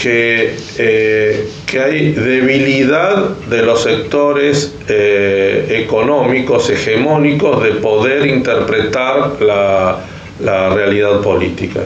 que, 0.01 0.55
eh, 0.79 1.49
que 1.67 1.81
hay 1.81 2.13
debilidad 2.13 3.31
de 3.49 3.63
los 3.63 3.83
sectores 3.83 4.77
eh, 4.89 5.83
económicos 5.85 6.69
hegemónicos 6.69 7.63
de 7.63 7.71
poder 7.73 8.27
interpretar 8.27 9.41
la, 9.41 10.05
la 10.41 10.69
realidad 10.69 11.21
política. 11.23 11.81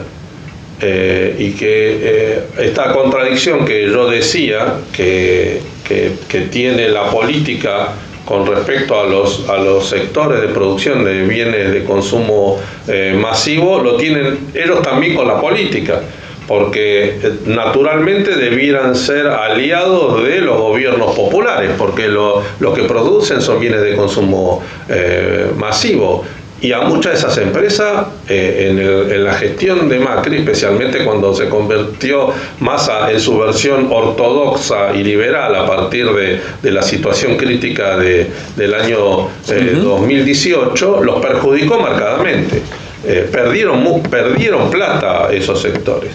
Eh, 0.83 1.35
y 1.37 1.51
que 1.51 2.41
esta 2.57 2.91
contradicción 2.91 3.65
que 3.65 3.85
yo 3.85 4.09
decía 4.09 4.77
que, 4.91 5.61
que, 5.87 6.13
que, 6.27 6.41
tiene 6.41 6.89
la 6.89 7.05
política 7.11 7.89
con 8.25 8.47
respecto 8.47 8.99
a 8.99 9.05
los, 9.05 9.47
a 9.47 9.57
los 9.57 9.87
sectores 9.87 10.41
de 10.41 10.47
producción 10.47 11.05
de 11.05 11.21
bienes 11.27 11.71
de 11.71 11.83
consumo 11.83 12.59
masivo, 13.15 13.79
lo 13.79 13.95
tienen 13.97 14.39
ellos 14.55 14.81
también 14.81 15.15
con 15.15 15.27
la 15.27 15.39
política 15.39 16.01
porque 16.51 17.05
eh, 17.05 17.33
naturalmente 17.45 18.35
debieran 18.35 18.93
ser 18.93 19.25
aliados 19.25 20.21
de 20.21 20.41
los 20.41 20.59
gobiernos 20.59 21.15
populares, 21.15 21.71
porque 21.77 22.09
lo, 22.09 22.43
que 22.75 22.83
producen 22.83 23.41
son 23.41 23.61
bienes 23.61 23.81
de 23.81 23.95
consumo 23.95 24.61
eh, 24.89 25.49
masivo. 25.55 26.25
Y 26.59 26.73
a 26.73 26.81
muchas 26.81 27.13
de 27.13 27.17
esas 27.19 27.37
empresas, 27.37 28.05
eh, 28.27 28.67
en, 28.69 29.23
la 29.23 29.33
gestión 29.35 29.87
de 29.87 29.99
Macri, 29.99 30.39
especialmente 30.39 31.05
cuando 31.05 31.33
se 31.33 31.47
convirtió 31.47 32.33
más 32.59 32.91
en 33.09 33.19
su 33.21 33.39
versión 33.39 33.87
ortodoxa 33.89 34.93
y 34.93 35.05
liberal 35.05 35.55
a 35.55 35.65
partir 35.65 36.05
de, 36.11 36.69
la 36.69 36.81
situación 36.81 37.37
crítica 37.37 37.95
del 37.95 38.73
año 38.73 39.29
2018, 39.47 41.01
los 41.01 41.25
perjudicó 41.25 41.79
marcadamente. 41.79 42.61
Eh, 43.03 43.27
perdieron, 43.31 44.03
perdieron 44.03 44.69
plata 44.69 45.29
esos 45.31 45.59
sectores. 45.59 46.11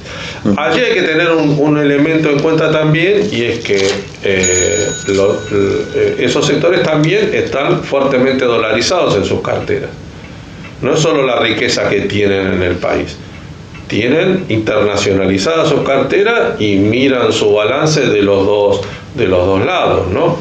Allí 0.56 0.80
hay 0.80 0.94
que 0.94 1.02
tener 1.02 1.32
un, 1.32 1.78
elemento 1.78 2.30
en 2.30 2.38
cuenta 2.38 2.70
también 2.70 3.28
y 3.32 3.42
es 3.42 3.64
que 3.64 3.76
eh, 4.22 4.88
eh, 5.08 6.16
esos 6.20 6.46
sectores 6.46 6.84
también 6.84 7.34
están 7.34 7.82
fuertemente 7.82 8.44
dolarizados 8.44 9.16
en 9.16 9.24
sus 9.24 9.40
carteras. 9.40 9.90
No 10.80 10.94
es 10.94 11.00
solo 11.00 11.26
la 11.26 11.40
riqueza 11.40 11.88
que 11.88 12.02
tienen 12.02 12.52
en 12.52 12.62
el 12.62 12.76
país, 12.76 13.16
tienen 13.88 14.44
internacionalizadas 14.48 15.68
sus 15.68 15.80
carteras 15.80 16.60
y 16.60 16.76
miran 16.76 17.32
su 17.32 17.52
balance 17.52 18.02
de 18.02 18.22
los 18.22 18.46
dos, 18.46 18.80
de 19.16 19.26
los 19.26 19.44
dos 19.44 19.66
lados. 19.66 20.06
¿no? 20.12 20.38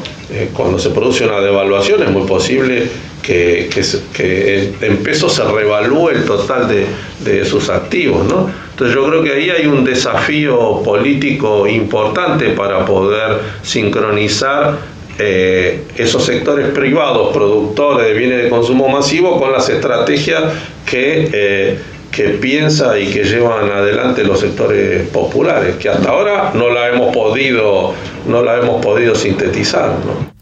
cuando 0.54 0.78
se 0.78 0.90
produce 0.90 1.24
una 1.24 1.40
devaluación 1.40 2.02
es 2.02 2.10
muy 2.10 2.26
posible 2.26 2.88
que, 3.26 3.68
que, 4.14 4.72
en 4.80 4.98
pesos 4.98 5.34
se 5.34 5.42
revalúe 5.42 6.10
el 6.10 6.24
total 6.24 6.68
de, 6.68 7.44
sus 7.44 7.68
activos. 7.68 8.24
¿no? 8.26 8.48
Entonces 8.70 8.94
yo 8.94 9.06
creo 9.08 9.22
que 9.22 9.32
ahí 9.32 9.50
hay 9.50 9.66
un 9.66 9.84
desafío 9.84 10.80
político 10.84 11.66
importante 11.66 12.50
para 12.50 12.84
poder 12.84 13.38
sincronizar 13.62 14.78
eh, 15.18 15.82
esos 15.96 16.24
sectores 16.24 16.68
privados, 16.68 17.32
productores 17.32 18.06
de 18.06 18.14
bienes 18.14 18.44
de 18.44 18.48
consumo 18.48 18.88
masivo, 18.88 19.40
con 19.40 19.50
las 19.50 19.68
estrategias 19.68 20.44
que, 20.88 21.30
eh, 21.32 21.78
que 22.12 22.28
piensa 22.28 22.98
y 22.98 23.08
que 23.08 23.24
llevan 23.24 23.70
adelante 23.70 24.22
los 24.22 24.40
sectores 24.40 25.08
populares, 25.08 25.76
que 25.76 25.88
hasta 25.88 26.10
ahora 26.10 26.52
no 26.54 26.68
la 26.70 26.90
hemos 26.90 27.14
podido, 27.14 27.92
no 28.28 28.42
la 28.42 28.58
hemos 28.58 28.84
podido 28.84 29.14
sintetizar. 29.14 29.88
¿no? 29.88 30.35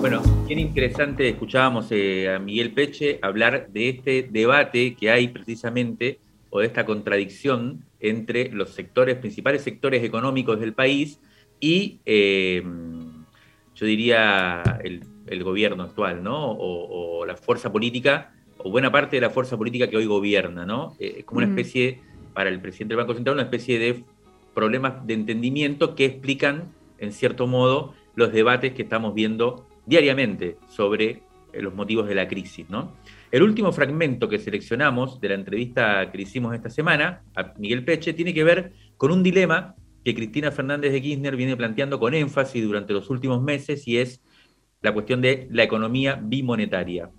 Bien 0.00 0.58
interesante, 0.58 1.28
escuchábamos 1.28 1.88
eh, 1.90 2.34
a 2.34 2.38
Miguel 2.38 2.72
Peche 2.72 3.18
hablar 3.20 3.68
de 3.68 3.90
este 3.90 4.22
debate 4.22 4.94
que 4.94 5.10
hay 5.10 5.28
precisamente, 5.28 6.18
o 6.48 6.60
de 6.60 6.66
esta 6.66 6.86
contradicción 6.86 7.84
entre 8.00 8.48
los 8.50 8.70
sectores, 8.70 9.18
principales 9.18 9.60
sectores 9.60 10.02
económicos 10.02 10.58
del 10.58 10.72
país 10.72 11.20
y, 11.60 12.00
eh, 12.06 12.62
yo 13.74 13.86
diría, 13.86 14.62
el, 14.82 15.44
gobierno 15.44 15.82
actual, 15.82 16.22
¿no? 16.22 16.50
O, 16.50 17.26
la 17.26 17.36
fuerza 17.36 17.70
política, 17.70 18.32
o 18.56 18.70
buena 18.70 18.90
parte 18.90 19.16
de 19.16 19.20
la 19.20 19.30
fuerza 19.30 19.58
política 19.58 19.90
que 19.90 19.98
hoy 19.98 20.06
gobierna, 20.06 20.64
¿no? 20.64 20.96
Eh, 20.98 21.16
es 21.18 21.24
como 21.26 21.38
una 21.38 21.48
especie, 21.48 22.00
para 22.32 22.48
el 22.48 22.58
presidente 22.58 22.94
del 22.94 23.04
Banco 23.04 23.14
Central, 23.14 23.34
una 23.34 23.44
especie 23.44 23.78
de 23.78 24.02
problemas 24.54 25.06
de 25.06 25.12
entendimiento 25.12 25.94
que 25.94 26.06
explican, 26.06 26.72
en 26.98 27.12
cierto 27.12 27.46
modo, 27.46 27.92
los 28.14 28.32
debates 28.32 28.72
que 28.72 28.82
estamos 28.82 29.14
viendo 29.14 29.66
diariamente 29.90 30.56
sobre 30.68 31.22
eh, 31.52 31.60
los 31.60 31.74
motivos 31.74 32.06
de 32.06 32.14
la 32.14 32.28
crisis. 32.28 32.66
El 33.32 33.42
último 33.42 33.72
fragmento 33.72 34.28
que 34.28 34.38
seleccionamos 34.38 35.20
de 35.20 35.28
la 35.28 35.34
entrevista 35.34 36.10
que 36.10 36.22
hicimos 36.22 36.54
esta 36.54 36.70
semana 36.70 37.22
a 37.34 37.52
Miguel 37.58 37.84
Peche 37.84 38.12
tiene 38.12 38.32
que 38.32 38.44
ver 38.44 38.72
con 38.96 39.10
un 39.10 39.24
dilema 39.24 39.74
que 40.04 40.14
Cristina 40.14 40.52
Fernández 40.52 40.92
de 40.92 41.02
Kirchner 41.02 41.36
viene 41.36 41.56
planteando 41.56 41.98
con 41.98 42.14
énfasis 42.14 42.64
durante 42.64 42.92
los 42.92 43.10
últimos 43.10 43.42
meses 43.42 43.86
y 43.88 43.98
es 43.98 44.22
la 44.80 44.94
cuestión 44.94 45.20
de 45.20 45.48
la 45.50 45.64
economía 45.64 46.18
bimonetaria. 46.22 47.10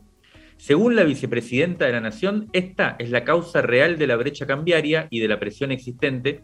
Según 0.58 0.96
la 0.96 1.04
vicepresidenta 1.04 1.86
de 1.86 1.92
la 1.92 2.01
Nación, 2.01 2.50
esta 2.54 2.96
es 3.00 3.10
la 3.10 3.25
causa 3.25 3.62
real 3.62 3.98
de 3.98 4.08
la 4.08 4.16
brecha 4.16 4.48
cambiaria 4.48 5.08
y 5.10 5.20
de 5.20 5.28
la 5.28 5.40
presión 5.40 5.72
existente 5.72 6.44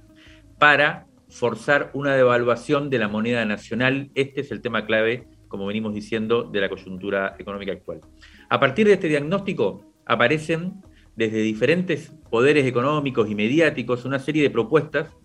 para 0.59 1.07
forzar 1.29 1.91
una 1.93 2.15
devaluación 2.15 2.89
de 2.89 2.99
la 2.99 3.07
moneda 3.07 3.45
nacional. 3.45 4.09
Este 4.13 4.41
es 4.41 4.51
el 4.51 4.61
tema 4.61 4.85
clave 4.85 5.27
como 5.57 5.67
venimos 5.67 5.93
diciendo, 5.93 6.43
de 6.43 6.61
la 6.61 6.69
coyuntura 6.69 7.35
económica 7.39 7.71
actual. 7.71 8.01
A 8.47 8.59
partir 8.59 8.85
de 8.85 8.93
este 8.93 9.07
diagnóstico 9.07 9.81
aparecen 10.05 10.83
desde 11.15 11.41
diferentes 11.41 12.13
poderes 12.29 12.65
económicos 12.67 13.27
y 13.27 13.33
mediáticos 13.33 14.05
una 14.05 14.19
serie 14.19 14.43
de 14.43 14.51
propuestas 14.51 15.15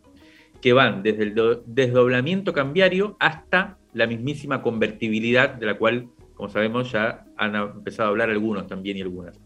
que 0.62 0.72
van 0.72 1.02
desde 1.02 1.24
el 1.24 1.34
desdoblamiento 1.66 2.54
cambiario 2.54 3.16
hasta 3.20 3.76
la 3.92 4.06
mismísima 4.06 4.62
convertibilidad, 4.62 5.50
de 5.50 5.66
la 5.66 5.76
cual, 5.76 6.08
como 6.34 6.48
sabemos, 6.48 6.90
ya 6.90 7.26
han 7.36 7.54
empezado 7.54 8.08
a 8.08 8.10
hablar 8.10 8.30
algunos 8.30 8.66
también 8.66 8.96
y 8.96 9.02
algunas. 9.02 9.38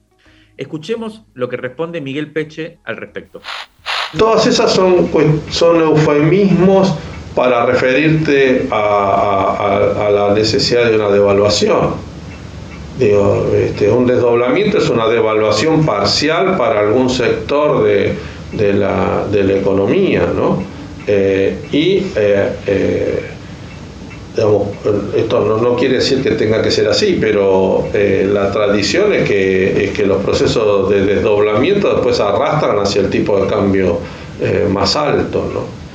Escuchemos 0.56 1.24
lo 1.34 1.48
que 1.48 1.56
responde 1.56 2.00
Miguel 2.00 2.32
Peche 2.32 2.78
al 2.84 2.96
respecto. 2.96 3.42
Todas 4.16 4.46
esas 4.46 4.72
son, 4.72 5.08
pues, 5.08 5.26
son 5.50 5.80
eufemismos 5.80 6.96
para 7.36 7.66
referirte 7.66 8.66
a, 8.70 10.08
la 10.10 10.32
necesidad 10.34 10.86
de 10.86 10.96
una 10.96 11.10
devaluación. 11.10 11.90
Digo, 12.98 13.46
este, 13.54 13.90
un 13.90 14.06
desdoblamiento 14.06 14.78
es 14.78 14.88
una 14.88 15.06
devaluación 15.06 15.84
parcial 15.84 16.56
para 16.56 16.80
algún 16.80 17.10
sector 17.10 17.84
de, 17.84 18.14
la, 18.72 19.26
economía, 19.54 20.26
¿no? 20.34 20.62
Eh, 21.06 21.58
y 21.72 22.06
eh, 22.16 22.52
eh, 22.66 23.20
esto 25.14 25.58
no, 25.62 25.76
quiere 25.76 25.96
decir 25.96 26.22
que 26.22 26.30
tenga 26.32 26.62
que 26.62 26.70
ser 26.70 26.88
así, 26.88 27.18
pero 27.20 27.86
la 27.92 28.50
tradición 28.50 29.12
es 29.12 29.28
que, 29.28 29.84
es 29.84 29.90
que 29.90 30.06
los 30.06 30.22
procesos 30.22 30.88
de 30.88 31.04
desdoblamiento 31.04 31.92
después 31.92 32.18
arrastran 32.18 32.78
hacia 32.78 33.02
el 33.02 33.10
tipo 33.10 33.38
de 33.38 33.46
cambio 33.46 33.98
más 34.70 34.96
alto, 34.96 35.50
¿no? 35.52 35.85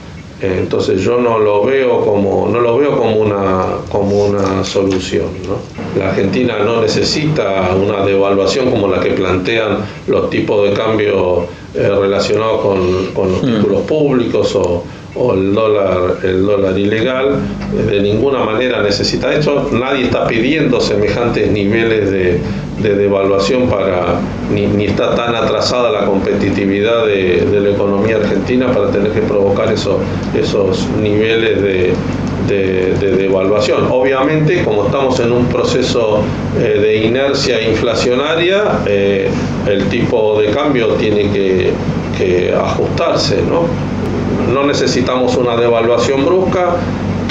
Entonces 0.42 1.02
yo 1.02 1.20
no 1.20 1.38
lo 1.38 1.64
veo 1.64 2.02
como, 2.02 2.48
no 2.50 2.60
lo 2.60 2.78
veo 2.78 2.98
como 2.98 3.16
una, 3.18 3.66
como 3.90 4.26
una 4.26 4.64
solución. 4.64 5.28
¿no? 5.48 6.00
La 6.00 6.10
Argentina 6.10 6.60
no 6.66 6.82
necesita 6.82 7.76
una 7.76 8.04
devaluación 8.04 8.72
como 8.72 8.88
la 8.88 9.00
que 9.00 9.12
plantean 9.12 9.86
los 10.08 10.32
tipos 10.32 10.68
de 10.68 10.76
cambio 10.76 11.46
eh, 11.76 11.88
relacionados 11.88 12.62
con, 12.62 13.08
con 13.14 13.32
los 13.32 13.44
mm. 13.44 13.46
títulos 13.46 13.82
públicos 13.82 14.56
o, 14.56 14.84
o 15.16 15.34
el 15.34 15.54
dólar, 15.54 16.18
el 16.24 16.44
dólar 16.44 16.78
ilegal, 16.78 17.36
de 17.88 18.02
ninguna 18.02 18.44
manera 18.44 18.82
necesita 18.82 19.32
esto. 19.34 19.70
Nadie 19.72 20.06
está 20.06 20.26
pidiendo 20.26 20.82
semejantes 20.82 21.52
niveles 21.52 22.10
de, 22.10 22.40
devaluación 22.90 23.70
para, 23.70 24.20
ni, 24.52 24.86
está 24.86 25.16
tan 25.16 25.36
atrasada 25.36 25.92
la 25.92 26.06
competitividad 26.06 27.06
de, 27.06 27.60
la 27.62 27.70
economía 27.70 28.18
argentina 28.18 28.68
para 28.72 28.92
tener 28.92 29.12
que 29.12 29.22
provocar 29.22 29.72
esos, 29.72 29.98
esos 30.36 30.88
niveles 31.02 31.62
de, 31.62 31.94
devaluación. 33.18 33.88
Obviamente, 33.90 34.62
como 34.66 34.86
estamos 34.86 35.18
en 35.22 35.32
un 35.32 35.46
proceso 35.46 36.22
eh, 36.60 36.80
de 36.82 36.98
inercia 36.98 37.62
inflacionaria, 37.66 38.82
eh, 38.86 39.30
el 39.68 39.88
tipo 39.88 40.38
de 40.42 40.48
cambio 40.48 40.88
tiene 40.96 41.32
que, 41.32 41.72
que 42.18 42.54
ajustarse, 42.54 43.38
¿no? 43.44 43.68
no 44.52 44.64
necesitamos 44.64 45.36
una 45.38 45.56
devaluación 45.56 46.26
brusca. 46.26 46.76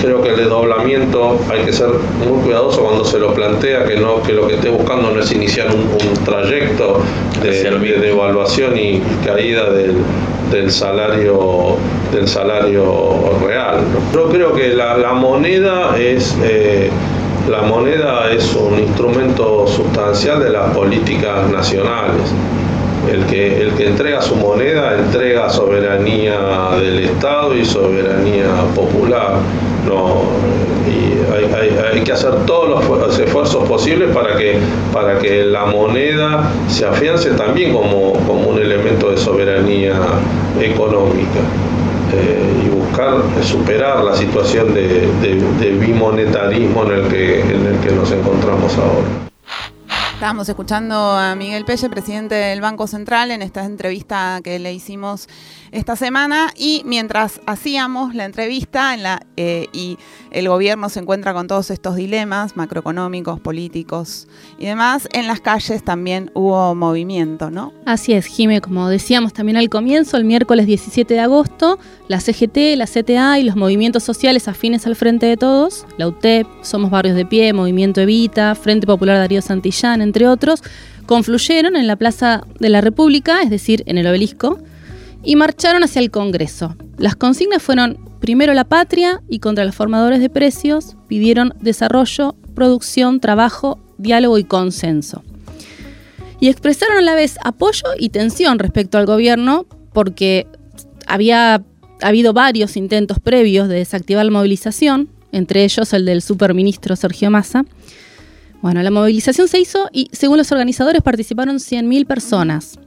Creo 0.00 0.22
que 0.22 0.30
el 0.30 0.36
desdoblamiento 0.36 1.38
hay 1.50 1.60
que 1.64 1.72
ser 1.72 1.88
muy 2.26 2.40
cuidadoso 2.42 2.82
cuando 2.82 3.04
se 3.04 3.18
lo 3.18 3.34
plantea, 3.34 3.84
que 3.84 3.96
no 3.96 4.22
que 4.22 4.32
lo 4.32 4.46
que 4.46 4.54
esté 4.54 4.70
buscando 4.70 5.10
no 5.10 5.20
es 5.20 5.30
iniciar 5.32 5.68
un, 5.68 6.24
trayecto 6.24 7.02
de, 7.42 7.98
devaluación 8.00 8.78
y 8.78 9.02
caída 9.24 9.70
del, 9.70 10.70
salario 10.70 11.76
del 12.12 12.26
salario 12.26 13.38
real. 13.46 13.80
Yo 14.14 14.28
creo 14.30 14.54
que 14.54 14.68
la, 14.68 15.12
moneda 15.12 15.96
es 15.98 16.34
eh, 16.42 16.90
la 17.48 17.62
moneda 17.62 18.30
es 18.30 18.54
un 18.54 18.78
instrumento 18.78 19.66
sustancial 19.66 20.40
de 20.40 20.50
las 20.50 20.74
políticas 20.74 21.50
nacionales 21.50 22.32
el 23.12 23.24
que, 23.26 23.62
el 23.62 23.72
que 23.72 23.88
entrega 23.88 24.22
su 24.22 24.36
moneda 24.36 24.96
entrega 24.98 25.50
soberanía 25.50 26.38
del 26.80 27.00
Estado 27.00 27.56
y 27.56 27.64
soberanía 27.64 28.46
popular. 28.74 29.36
No, 29.86 30.24
y 30.86 31.94
hay, 31.94 32.02
que 32.02 32.12
hacer 32.12 32.32
todos 32.46 32.84
los 32.86 33.18
esfuerzos 33.18 33.66
posibles 33.68 34.14
para 34.14 34.36
que, 34.36 34.58
para 34.92 35.18
que 35.18 35.44
la 35.44 35.66
moneda 35.66 36.52
se 36.68 36.84
afiance 36.86 37.30
también 37.30 37.72
como, 37.72 38.12
como 38.26 38.50
un 38.50 38.58
elemento 38.58 39.10
de 39.10 39.16
soberanía 39.16 39.94
económica. 40.60 41.40
Eh, 42.12 42.66
y 42.66 42.68
buscar 42.68 43.22
superar 43.42 44.02
la 44.02 44.16
situación 44.16 44.74
de, 44.74 45.06
de, 45.22 45.70
bimonetarismo 45.78 46.84
en 46.84 46.90
el, 46.90 47.08
que, 47.08 47.40
en 47.40 47.66
el 47.66 47.78
que 47.78 47.94
nos 47.94 48.10
encontramos 48.10 48.76
ahora. 48.78 49.29
Estábamos 50.20 50.50
escuchando 50.50 50.94
a 51.12 51.34
Miguel 51.34 51.64
Pelle, 51.64 51.88
presidente 51.88 52.34
del 52.34 52.60
Banco 52.60 52.86
Central, 52.86 53.30
en 53.30 53.40
esta 53.40 53.64
entrevista 53.64 54.42
que 54.44 54.58
le 54.58 54.70
hicimos 54.74 55.28
esta 55.72 55.96
semana 55.96 56.52
y 56.58 56.82
mientras 56.84 57.40
hacíamos 57.46 58.14
la 58.14 58.26
entrevista 58.26 58.94
eh, 59.38 59.68
y 59.72 59.96
el 60.30 60.48
gobierno 60.48 60.90
se 60.90 61.00
encuentra 61.00 61.32
con 61.32 61.46
todos 61.46 61.70
estos 61.70 61.96
dilemas 61.96 62.54
macroeconómicos, 62.54 63.40
políticos 63.40 64.28
y 64.58 64.66
demás, 64.66 65.08
en 65.12 65.26
las 65.26 65.40
calles 65.40 65.82
también 65.84 66.30
hubo 66.34 66.74
movimiento, 66.74 67.50
¿no? 67.50 67.72
Así 67.86 68.12
es, 68.12 68.26
Jime, 68.26 68.60
como 68.60 68.90
decíamos 68.90 69.32
también 69.32 69.56
al 69.56 69.70
comienzo, 69.70 70.18
el 70.18 70.26
miércoles 70.26 70.66
17 70.66 71.14
de 71.14 71.20
agosto, 71.20 71.78
la 72.08 72.20
CGT, 72.20 72.76
la 72.76 72.86
CTA 72.86 73.38
y 73.38 73.44
los 73.44 73.56
movimientos 73.56 74.02
sociales 74.02 74.48
afines 74.48 74.86
al 74.86 74.96
Frente 74.96 75.24
de 75.24 75.38
Todos, 75.38 75.86
la 75.96 76.08
UTEP, 76.08 76.46
Somos 76.62 76.90
Barrios 76.90 77.16
de 77.16 77.24
Pie, 77.24 77.54
Movimiento 77.54 78.02
Evita, 78.02 78.54
Frente 78.54 78.86
Popular 78.86 79.16
Darío 79.16 79.40
Santillán, 79.40 80.02
entre 80.10 80.26
otros, 80.26 80.64
confluyeron 81.06 81.76
en 81.76 81.86
la 81.86 81.94
Plaza 81.94 82.42
de 82.58 82.68
la 82.68 82.80
República, 82.80 83.42
es 83.42 83.50
decir, 83.50 83.84
en 83.86 83.96
el 83.96 84.08
obelisco, 84.08 84.58
y 85.22 85.36
marcharon 85.36 85.84
hacia 85.84 86.00
el 86.00 86.10
Congreso. 86.10 86.74
Las 86.98 87.14
consignas 87.14 87.62
fueron 87.62 87.96
primero 88.18 88.52
la 88.54 88.64
patria 88.64 89.22
y 89.28 89.38
contra 89.38 89.64
los 89.64 89.76
formadores 89.76 90.18
de 90.18 90.28
precios 90.28 90.96
pidieron 91.06 91.54
desarrollo, 91.60 92.34
producción, 92.56 93.20
trabajo, 93.20 93.78
diálogo 93.98 94.38
y 94.38 94.44
consenso. 94.44 95.22
Y 96.40 96.48
expresaron 96.48 96.98
a 96.98 97.02
la 97.02 97.14
vez 97.14 97.38
apoyo 97.44 97.86
y 97.96 98.08
tensión 98.08 98.58
respecto 98.58 98.98
al 98.98 99.06
gobierno 99.06 99.66
porque 99.92 100.48
había 101.06 101.62
habido 102.00 102.32
varios 102.32 102.76
intentos 102.76 103.20
previos 103.20 103.68
de 103.68 103.76
desactivar 103.76 104.24
la 104.24 104.32
movilización, 104.32 105.08
entre 105.30 105.64
ellos 105.64 105.92
el 105.92 106.04
del 106.04 106.22
superministro 106.22 106.96
Sergio 106.96 107.30
Massa. 107.30 107.64
Bueno, 108.62 108.82
la 108.82 108.90
movilización 108.90 109.48
se 109.48 109.58
hizo 109.58 109.88
y 109.92 110.08
según 110.12 110.36
los 110.36 110.52
organizadores 110.52 111.02
participaron 111.02 111.56
100.000 111.56 112.06
personas. 112.06 112.78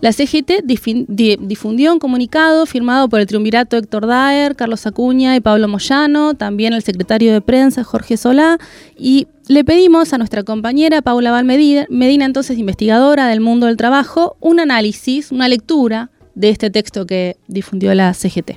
La 0.00 0.12
CGT 0.12 0.64
difundió 0.66 1.92
un 1.92 1.98
comunicado 1.98 2.66
firmado 2.66 3.08
por 3.08 3.20
el 3.20 3.26
triunvirato 3.26 3.76
Héctor 3.76 4.06
Daer, 4.06 4.54
Carlos 4.54 4.86
Acuña 4.86 5.34
y 5.34 5.40
Pablo 5.40 5.66
Moyano, 5.66 6.34
también 6.34 6.74
el 6.74 6.82
secretario 6.82 7.32
de 7.32 7.40
prensa 7.40 7.84
Jorge 7.84 8.16
Solá, 8.16 8.58
y 8.98 9.28
le 9.48 9.64
pedimos 9.64 10.12
a 10.12 10.18
nuestra 10.18 10.42
compañera 10.42 11.00
Paula 11.00 11.30
Valmedina, 11.30 11.86
Medina, 11.88 12.26
entonces 12.26 12.58
investigadora 12.58 13.28
del 13.28 13.40
mundo 13.40 13.66
del 13.66 13.78
trabajo, 13.78 14.36
un 14.40 14.60
análisis, 14.60 15.32
una 15.32 15.48
lectura 15.48 16.10
de 16.34 16.50
este 16.50 16.70
texto 16.70 17.06
que 17.06 17.36
difundió 17.46 17.94
la 17.94 18.12
CGT. 18.12 18.52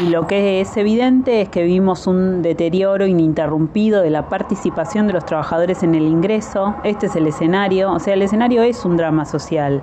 Y 0.00 0.08
lo 0.08 0.26
que 0.26 0.60
es 0.60 0.76
evidente 0.76 1.42
es 1.42 1.48
que 1.50 1.64
vimos 1.64 2.06
un 2.06 2.40
deterioro 2.40 3.06
ininterrumpido 3.06 4.00
de 4.00 4.10
la 4.10 4.28
participación 4.28 5.06
de 5.06 5.12
los 5.12 5.26
trabajadores 5.26 5.82
en 5.82 5.94
el 5.94 6.04
ingreso. 6.04 6.74
Este 6.82 7.06
es 7.06 7.16
el 7.16 7.26
escenario, 7.26 7.92
o 7.92 7.98
sea, 7.98 8.14
el 8.14 8.22
escenario 8.22 8.62
es 8.62 8.84
un 8.86 8.96
drama 8.96 9.26
social. 9.26 9.82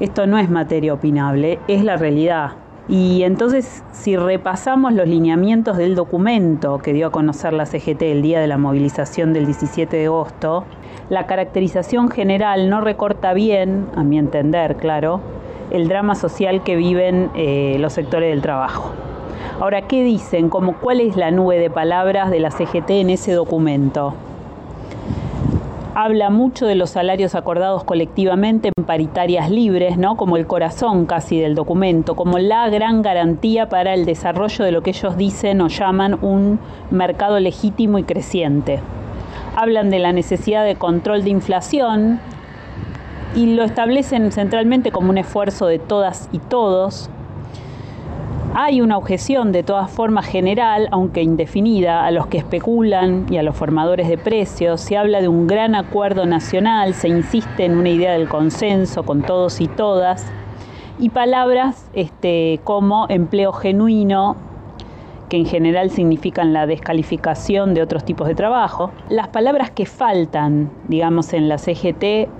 Esto 0.00 0.26
no 0.26 0.38
es 0.38 0.50
materia 0.50 0.92
opinable, 0.92 1.60
es 1.68 1.84
la 1.84 1.96
realidad. 1.96 2.52
Y 2.88 3.22
entonces, 3.22 3.82
si 3.92 4.16
repasamos 4.16 4.92
los 4.92 5.08
lineamientos 5.08 5.76
del 5.76 5.94
documento 5.94 6.78
que 6.78 6.92
dio 6.92 7.08
a 7.08 7.10
conocer 7.10 7.52
la 7.52 7.66
CGT 7.66 8.02
el 8.02 8.22
día 8.22 8.40
de 8.40 8.46
la 8.46 8.58
movilización 8.58 9.32
del 9.32 9.46
17 9.46 9.96
de 9.96 10.06
agosto, 10.06 10.64
la 11.08 11.26
caracterización 11.26 12.10
general 12.10 12.68
no 12.68 12.80
recorta 12.80 13.32
bien, 13.32 13.86
a 13.96 14.02
mi 14.02 14.18
entender, 14.18 14.76
claro, 14.76 15.20
el 15.70 15.88
drama 15.88 16.14
social 16.14 16.62
que 16.62 16.76
viven 16.76 17.30
eh, 17.34 17.76
los 17.78 17.92
sectores 17.92 18.30
del 18.30 18.42
trabajo. 18.42 18.92
Ahora, 19.60 19.82
¿qué 19.82 20.02
dicen? 20.02 20.48
Como, 20.48 20.76
¿Cuál 20.76 21.00
es 21.00 21.16
la 21.16 21.30
nube 21.30 21.58
de 21.58 21.70
palabras 21.70 22.30
de 22.30 22.40
la 22.40 22.50
CGT 22.50 22.90
en 22.90 23.10
ese 23.10 23.32
documento? 23.32 24.14
habla 25.96 26.28
mucho 26.28 26.66
de 26.66 26.74
los 26.74 26.90
salarios 26.90 27.34
acordados 27.34 27.82
colectivamente 27.82 28.70
en 28.76 28.84
paritarias 28.84 29.50
libres, 29.50 29.96
¿no? 29.96 30.18
como 30.18 30.36
el 30.36 30.46
corazón 30.46 31.06
casi 31.06 31.40
del 31.40 31.54
documento, 31.54 32.14
como 32.14 32.38
la 32.38 32.68
gran 32.68 33.00
garantía 33.00 33.70
para 33.70 33.94
el 33.94 34.04
desarrollo 34.04 34.66
de 34.66 34.72
lo 34.72 34.82
que 34.82 34.90
ellos 34.90 35.16
dicen 35.16 35.62
o 35.62 35.68
llaman 35.68 36.18
un 36.20 36.58
mercado 36.90 37.40
legítimo 37.40 37.96
y 37.96 38.02
creciente. 38.02 38.80
Hablan 39.56 39.88
de 39.88 39.98
la 39.98 40.12
necesidad 40.12 40.66
de 40.66 40.76
control 40.76 41.24
de 41.24 41.30
inflación 41.30 42.20
y 43.36 43.54
lo 43.54 43.62
establecen 43.62 44.32
centralmente 44.32 44.90
como 44.90 45.10
un 45.10 45.18
esfuerzo 45.18 45.66
de 45.66 45.78
todas 45.78 46.28
y 46.32 46.38
todos 46.38 47.10
hay 48.58 48.80
una 48.80 48.96
objeción 48.96 49.52
de 49.52 49.62
todas 49.62 49.90
formas 49.90 50.24
general, 50.24 50.88
aunque 50.90 51.22
indefinida, 51.22 52.06
a 52.06 52.10
los 52.10 52.26
que 52.28 52.38
especulan 52.38 53.26
y 53.30 53.36
a 53.36 53.42
los 53.42 53.54
formadores 53.54 54.08
de 54.08 54.16
precios. 54.16 54.80
Se 54.80 54.96
habla 54.96 55.20
de 55.20 55.28
un 55.28 55.46
gran 55.46 55.74
acuerdo 55.74 56.24
nacional, 56.24 56.94
se 56.94 57.08
insiste 57.08 57.66
en 57.66 57.76
una 57.76 57.90
idea 57.90 58.12
del 58.12 58.30
consenso 58.30 59.02
con 59.02 59.20
todos 59.20 59.60
y 59.60 59.68
todas. 59.68 60.24
Y 60.98 61.10
palabras 61.10 61.90
este, 61.92 62.58
como 62.64 63.04
empleo 63.10 63.52
genuino, 63.52 64.36
que 65.28 65.36
en 65.36 65.44
general 65.44 65.90
significan 65.90 66.54
la 66.54 66.66
descalificación 66.66 67.74
de 67.74 67.82
otros 67.82 68.06
tipos 68.06 68.26
de 68.26 68.34
trabajo. 68.34 68.90
Las 69.10 69.28
palabras 69.28 69.70
que 69.70 69.84
faltan, 69.84 70.70
digamos, 70.88 71.34
en 71.34 71.50
la 71.50 71.58
CGT 71.58 72.30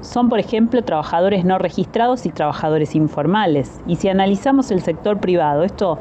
son, 0.00 0.28
por 0.28 0.38
ejemplo, 0.38 0.82
trabajadores 0.82 1.44
no 1.44 1.58
registrados 1.58 2.26
y 2.26 2.30
trabajadores 2.30 2.94
informales. 2.94 3.80
Y 3.86 3.96
si 3.96 4.08
analizamos 4.08 4.70
el 4.70 4.82
sector 4.82 5.18
privado, 5.18 5.62
esto 5.62 5.98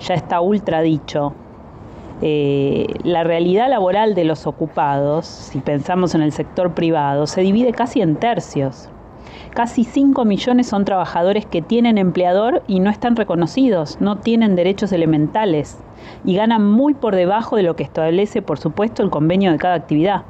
ya 0.00 0.14
está 0.14 0.40
ultra 0.40 0.80
dicho, 0.80 1.34
eh, 2.24 2.86
la 3.02 3.24
realidad 3.24 3.68
laboral 3.68 4.14
de 4.14 4.22
los 4.22 4.46
ocupados, 4.46 5.26
si 5.26 5.58
pensamos 5.58 6.14
en 6.14 6.22
el 6.22 6.30
sector 6.30 6.72
privado, 6.72 7.26
se 7.26 7.40
divide 7.40 7.72
casi 7.72 8.00
en 8.00 8.14
tercios. 8.14 8.88
Casi 9.50 9.84
5 9.84 10.24
millones 10.24 10.68
son 10.68 10.84
trabajadores 10.84 11.46
que 11.46 11.62
tienen 11.62 11.98
empleador 11.98 12.62
y 12.68 12.80
no 12.80 12.90
están 12.90 13.16
reconocidos, 13.16 13.98
no 14.00 14.18
tienen 14.18 14.54
derechos 14.54 14.92
elementales 14.92 15.78
y 16.24 16.36
ganan 16.36 16.64
muy 16.64 16.94
por 16.94 17.16
debajo 17.16 17.56
de 17.56 17.64
lo 17.64 17.76
que 17.76 17.82
establece, 17.82 18.40
por 18.40 18.58
supuesto, 18.58 19.02
el 19.02 19.10
convenio 19.10 19.50
de 19.50 19.58
cada 19.58 19.74
actividad. 19.74 20.22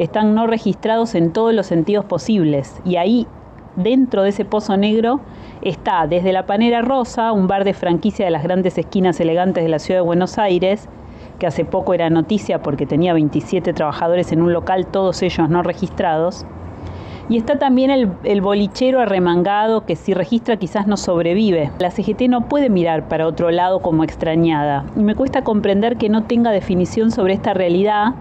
Están 0.00 0.34
no 0.34 0.46
registrados 0.46 1.14
en 1.14 1.30
todos 1.30 1.52
los 1.52 1.66
sentidos 1.66 2.06
posibles 2.06 2.80
y 2.86 2.96
ahí, 2.96 3.26
dentro 3.76 4.22
de 4.22 4.30
ese 4.30 4.46
pozo 4.46 4.78
negro, 4.78 5.20
está 5.60 6.06
desde 6.06 6.32
la 6.32 6.46
Panera 6.46 6.80
Rosa, 6.80 7.32
un 7.32 7.46
bar 7.46 7.64
de 7.64 7.74
franquicia 7.74 8.24
de 8.24 8.30
las 8.30 8.42
grandes 8.42 8.78
esquinas 8.78 9.20
elegantes 9.20 9.62
de 9.62 9.68
la 9.68 9.78
ciudad 9.78 10.00
de 10.00 10.06
Buenos 10.06 10.38
Aires, 10.38 10.88
que 11.38 11.46
hace 11.46 11.66
poco 11.66 11.92
era 11.92 12.08
noticia 12.08 12.62
porque 12.62 12.86
tenía 12.86 13.12
27 13.12 13.74
trabajadores 13.74 14.32
en 14.32 14.40
un 14.40 14.54
local, 14.54 14.86
todos 14.86 15.20
ellos 15.20 15.50
no 15.50 15.62
registrados, 15.62 16.46
y 17.28 17.36
está 17.36 17.58
también 17.58 17.90
el, 17.90 18.40
bolichero 18.40 19.00
arremangado 19.00 19.84
que 19.84 19.96
si 19.96 20.14
registra 20.14 20.56
quizás 20.56 20.86
no 20.86 20.96
sobrevive. 20.96 21.70
La 21.78 21.90
CGT 21.90 22.22
no 22.22 22.48
puede 22.48 22.70
mirar 22.70 23.06
para 23.06 23.26
otro 23.26 23.50
lado 23.50 23.80
como 23.80 24.02
extrañada. 24.02 24.86
Y 24.96 25.00
me 25.00 25.14
cuesta 25.14 25.44
comprender 25.44 25.98
que 25.98 26.08
no 26.08 26.24
tenga 26.24 26.50
definición 26.52 27.10
sobre 27.10 27.34
esta 27.34 27.52
realidad 27.52 28.14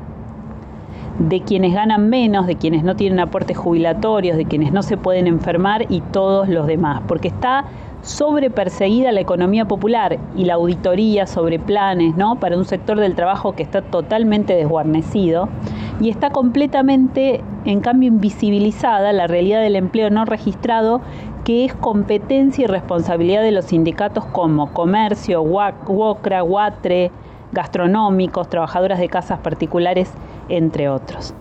de 1.19 1.41
quienes 1.41 1.73
ganan 1.73 2.10
menos, 2.10 2.47
de 2.47 2.55
quienes 2.55 2.84
no 2.84 2.95
tienen 2.95 3.19
aportes 3.19 3.58
jubilatorios, 3.58 4.38
de 4.38 4.45
quienes 4.45 4.71
no 4.71 4.82
se 4.82 4.97
pueden 4.97 5.27
enfermar 5.27 5.86
y 5.89 6.01
todos 6.01 6.47
los 6.47 6.65
demás, 6.65 7.01
porque 7.08 7.27
está 7.27 7.65
sobre 8.01 8.49
perseguida 8.49 9.12
la 9.12 9.19
economía 9.19 9.65
popular 9.65 10.19
y 10.38 10.45
la 10.45 10.53
auditoría 10.53 11.27
sobre 11.27 11.60
planes, 11.60 12.15
¿no? 12.15 12.39
Para 12.39 12.58
un 12.58 12.63
sector 12.63 12.97
del 12.97 13.15
trabajo 13.15 13.53
que 13.53 13.63
está 13.63 13.82
totalmente 13.82 14.55
desguarnecido 14.55 15.49
y 15.99 16.10
está 16.10 16.29
completamente, 16.29 17.41
en 17.65 17.82
cambio, 17.82 18.08
invisibilizada 18.08 19.12
la 19.12 19.27
realidad 19.27 19.62
del 19.62 19.75
empleo 19.75 20.10
no 20.10 20.23
registrado, 20.23 21.01
que 21.43 21.65
es 21.65 21.73
competencia 21.73 22.63
y 22.63 22.67
responsabilidad 22.67 23.41
de 23.41 23.51
los 23.51 23.65
sindicatos 23.65 24.23
como 24.25 24.71
comercio, 24.71 25.41
WOCRA, 25.41 26.43
WATRE, 26.43 27.12
gastronómicos, 27.51 28.49
trabajadoras 28.49 28.99
de 28.99 29.09
casas 29.09 29.39
particulares, 29.39 30.09
entre 30.49 30.89
otros. 30.89 31.33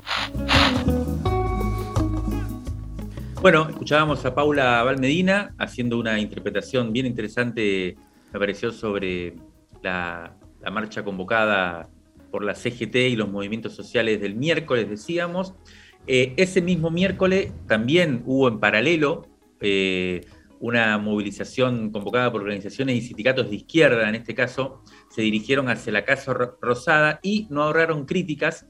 Bueno, 3.40 3.68
escuchábamos 3.68 4.24
a 4.24 4.34
Paula 4.34 4.82
Valmedina 4.82 5.54
haciendo 5.58 5.98
una 5.98 6.18
interpretación 6.18 6.92
bien 6.92 7.06
interesante, 7.06 7.96
me 8.32 8.38
pareció, 8.38 8.72
sobre 8.72 9.36
la, 9.80 10.34
marcha 10.72 11.04
convocada 11.04 11.88
por 12.32 12.44
la 12.44 12.54
CGT 12.54 12.96
y 12.96 13.16
los 13.16 13.30
movimientos 13.30 13.74
sociales 13.74 14.20
del 14.20 14.34
miércoles, 14.34 14.90
decíamos. 14.90 15.54
Eh, 16.06 16.34
ese 16.36 16.60
mismo 16.60 16.90
miércoles 16.90 17.52
también 17.66 18.22
hubo 18.26 18.48
en 18.48 18.58
paralelo 18.58 19.26
eh, 19.60 20.26
una 20.60 20.98
movilización 20.98 21.90
convocada 21.90 22.30
por 22.32 22.42
organizaciones 22.42 22.96
y 22.96 23.00
sindicatos 23.02 23.50
de 23.50 23.56
izquierda, 23.56 24.08
en 24.08 24.14
este 24.14 24.34
caso, 24.34 24.82
se 25.10 25.22
dirigieron 25.22 25.68
hacia 25.68 25.92
la 25.92 26.04
Casa 26.04 26.34
Rosada 26.60 27.20
y 27.22 27.46
no 27.50 27.62
ahorraron 27.62 28.06
críticas 28.06 28.66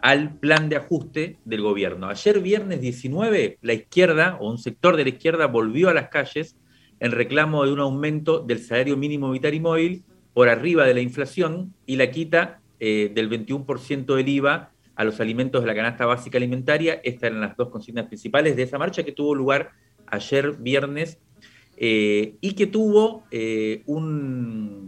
al 0.00 0.38
plan 0.38 0.68
de 0.68 0.76
ajuste 0.76 1.38
del 1.44 1.62
gobierno. 1.62 2.08
Ayer 2.08 2.40
viernes 2.40 2.80
19, 2.80 3.58
la 3.60 3.72
izquierda 3.72 4.38
o 4.40 4.50
un 4.50 4.58
sector 4.58 4.96
de 4.96 5.04
la 5.04 5.10
izquierda 5.10 5.46
volvió 5.46 5.88
a 5.88 5.94
las 5.94 6.08
calles 6.08 6.56
en 7.00 7.12
reclamo 7.12 7.64
de 7.64 7.72
un 7.72 7.80
aumento 7.80 8.40
del 8.40 8.60
salario 8.60 8.96
mínimo 8.96 9.30
vital 9.30 9.54
y 9.54 9.60
móvil 9.60 10.04
por 10.32 10.48
arriba 10.48 10.86
de 10.86 10.94
la 10.94 11.00
inflación 11.00 11.74
y 11.86 11.96
la 11.96 12.10
quita 12.10 12.60
eh, 12.78 13.10
del 13.14 13.28
21% 13.30 14.14
del 14.14 14.28
IVA 14.28 14.72
a 14.94 15.04
los 15.04 15.20
alimentos 15.20 15.62
de 15.62 15.66
la 15.66 15.74
canasta 15.74 16.06
básica 16.06 16.38
alimentaria. 16.38 17.00
Estas 17.02 17.30
eran 17.30 17.40
las 17.40 17.56
dos 17.56 17.70
consignas 17.70 18.06
principales 18.06 18.56
de 18.56 18.62
esa 18.62 18.78
marcha 18.78 19.02
que 19.02 19.12
tuvo 19.12 19.34
lugar 19.34 19.70
ayer 20.06 20.52
viernes 20.52 21.18
eh, 21.82 22.36
y 22.42 22.52
que 22.52 22.66
tuvo 22.66 23.24
eh, 23.30 23.82
una 23.86 24.84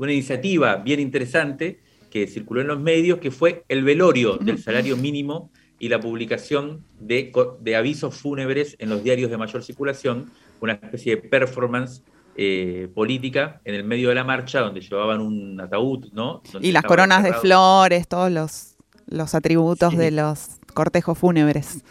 iniciativa 0.00 0.76
bien 0.76 0.98
interesante 0.98 1.78
que 2.10 2.26
circuló 2.26 2.62
en 2.62 2.68
los 2.68 2.80
medios, 2.80 3.18
que 3.18 3.30
fue 3.30 3.62
el 3.68 3.84
velorio 3.84 4.38
del 4.38 4.56
salario 4.56 4.96
mínimo 4.96 5.50
y 5.78 5.90
la 5.90 6.00
publicación 6.00 6.86
de, 6.98 7.30
de 7.60 7.76
avisos 7.76 8.14
fúnebres 8.14 8.76
en 8.78 8.88
los 8.88 9.04
diarios 9.04 9.30
de 9.30 9.36
mayor 9.36 9.62
circulación, 9.62 10.30
una 10.62 10.72
especie 10.72 11.16
de 11.16 11.22
performance 11.22 12.02
eh, 12.34 12.88
política 12.94 13.60
en 13.66 13.74
el 13.74 13.84
medio 13.84 14.08
de 14.08 14.14
la 14.14 14.24
marcha, 14.24 14.60
donde 14.60 14.80
llevaban 14.80 15.20
un 15.20 15.60
ataúd, 15.60 16.06
¿no? 16.14 16.42
y 16.62 16.72
las 16.72 16.84
coronas 16.84 17.22
de 17.22 17.34
flores, 17.34 18.08
todos 18.08 18.32
los, 18.32 18.76
los 19.06 19.34
atributos 19.34 19.94
de 19.94 20.12
los 20.12 20.60
cortejos 20.72 21.18
fúnebres. 21.18 21.82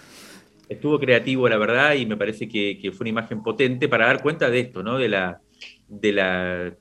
Estuvo 0.68 1.00
creativo, 1.00 1.48
la 1.48 1.58
verdad, 1.58 1.94
y 1.94 2.06
me 2.06 2.18
parece 2.18 2.48
que, 2.48 2.80
fue 2.92 3.04
una 3.06 3.10
imagen 3.10 3.44
potente 3.44 3.88
para 3.88 4.08
dar 4.08 4.22
cuenta 4.22 4.50
de 4.50 4.60
esto, 4.60 4.84
¿no? 4.84 4.98
De 4.98 5.10
la, 5.10 5.40
de 5.88 6.12
la 6.12 6.74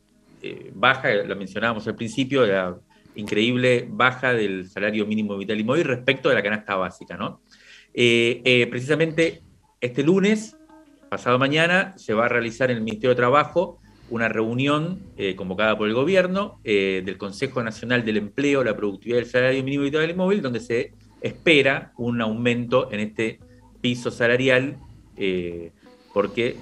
eh, 0.42 0.70
baja, 0.74 1.12
lo 1.14 1.36
mencionábamos 1.36 1.86
al 1.86 1.96
principio, 1.96 2.46
la 2.46 2.76
increíble 3.14 3.86
baja 3.88 4.32
del 4.32 4.68
salario 4.68 5.06
mínimo 5.06 5.36
vital 5.36 5.60
y 5.60 5.64
móvil 5.64 5.84
respecto 5.84 6.28
de 6.28 6.34
la 6.34 6.42
canasta 6.42 6.74
básica, 6.76 7.16
¿no? 7.16 7.40
Eh, 7.92 8.66
precisamente 8.70 9.42
este 9.80 10.02
lunes 10.02 10.56
pasado 11.14 11.38
mañana 11.38 11.94
se 11.96 12.12
va 12.12 12.24
a 12.24 12.28
realizar 12.28 12.72
en 12.72 12.78
el 12.78 12.82
Ministerio 12.82 13.10
de 13.10 13.14
Trabajo 13.14 13.78
una 14.10 14.28
reunión 14.28 14.98
eh, 15.16 15.36
convocada 15.36 15.78
por 15.78 15.86
el 15.86 15.94
gobierno 15.94 16.58
eh, 16.64 17.02
del 17.04 17.16
Consejo 17.18 17.62
Nacional 17.62 18.04
del 18.04 18.16
Empleo, 18.16 18.64
la 18.64 18.74
Productividad 18.74 19.18
del 19.18 19.26
Salario 19.26 19.62
Mínimo 19.62 19.84
Vital 19.84 20.10
y 20.10 20.14
Móvil, 20.14 20.42
donde 20.42 20.58
se 20.58 20.92
espera 21.20 21.92
un 21.98 22.20
aumento 22.20 22.90
en 22.90 22.98
este 22.98 23.38
piso 23.84 24.10
salarial, 24.10 24.78
eh, 25.18 25.70
porque 26.14 26.56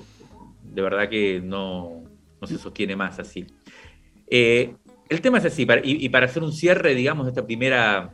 de 0.75 0.83
verdad 0.83 1.09
que 1.09 1.41
no, 1.41 2.03
se 2.43 2.59
sostiene 2.59 2.97
más 2.97 3.21
así. 3.21 3.47
el 4.29 5.21
tema 5.23 5.39
es 5.39 5.45
así, 5.45 5.65
y, 5.85 6.09
para 6.09 6.27
hacer 6.27 6.43
un 6.43 6.53
cierre, 6.53 6.97
digamos, 6.97 7.27
de 7.27 7.31
esta 7.31 7.47
primera 7.47 8.11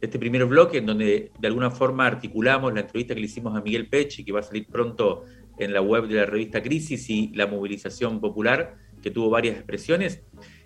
este 0.00 0.18
primer 0.18 0.44
bloque, 0.46 0.78
en 0.78 0.86
donde 0.86 1.30
de 1.38 1.46
alguna 1.46 1.70
forma 1.70 2.04
articulamos 2.04 2.74
la 2.74 2.80
entrevista 2.80 3.14
que 3.14 3.20
le 3.20 3.26
hicimos 3.26 3.56
a 3.56 3.60
Miguel 3.60 3.88
Pechi, 3.88 4.24
que 4.24 4.32
va 4.32 4.40
a 4.40 4.42
salir 4.42 4.66
pronto 4.66 5.24
en 5.56 5.72
la 5.72 5.80
web 5.80 6.08
de 6.08 6.16
la 6.16 6.26
revista 6.26 6.60
Crisis 6.60 7.08
y 7.10 7.28
la 7.34 7.46
movilización 7.46 8.20
popular, 8.20 8.74
que 9.00 9.12
tuvo 9.12 9.30
varias 9.30 9.54
expresiones. 9.54 10.22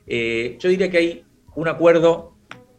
Eh, 0.06 0.56
yo 0.58 0.70
diría 0.70 0.90
que 0.90 0.96
hay 0.96 1.24
un 1.56 1.68
acuerdo 1.68 2.31
eh, 2.31 2.31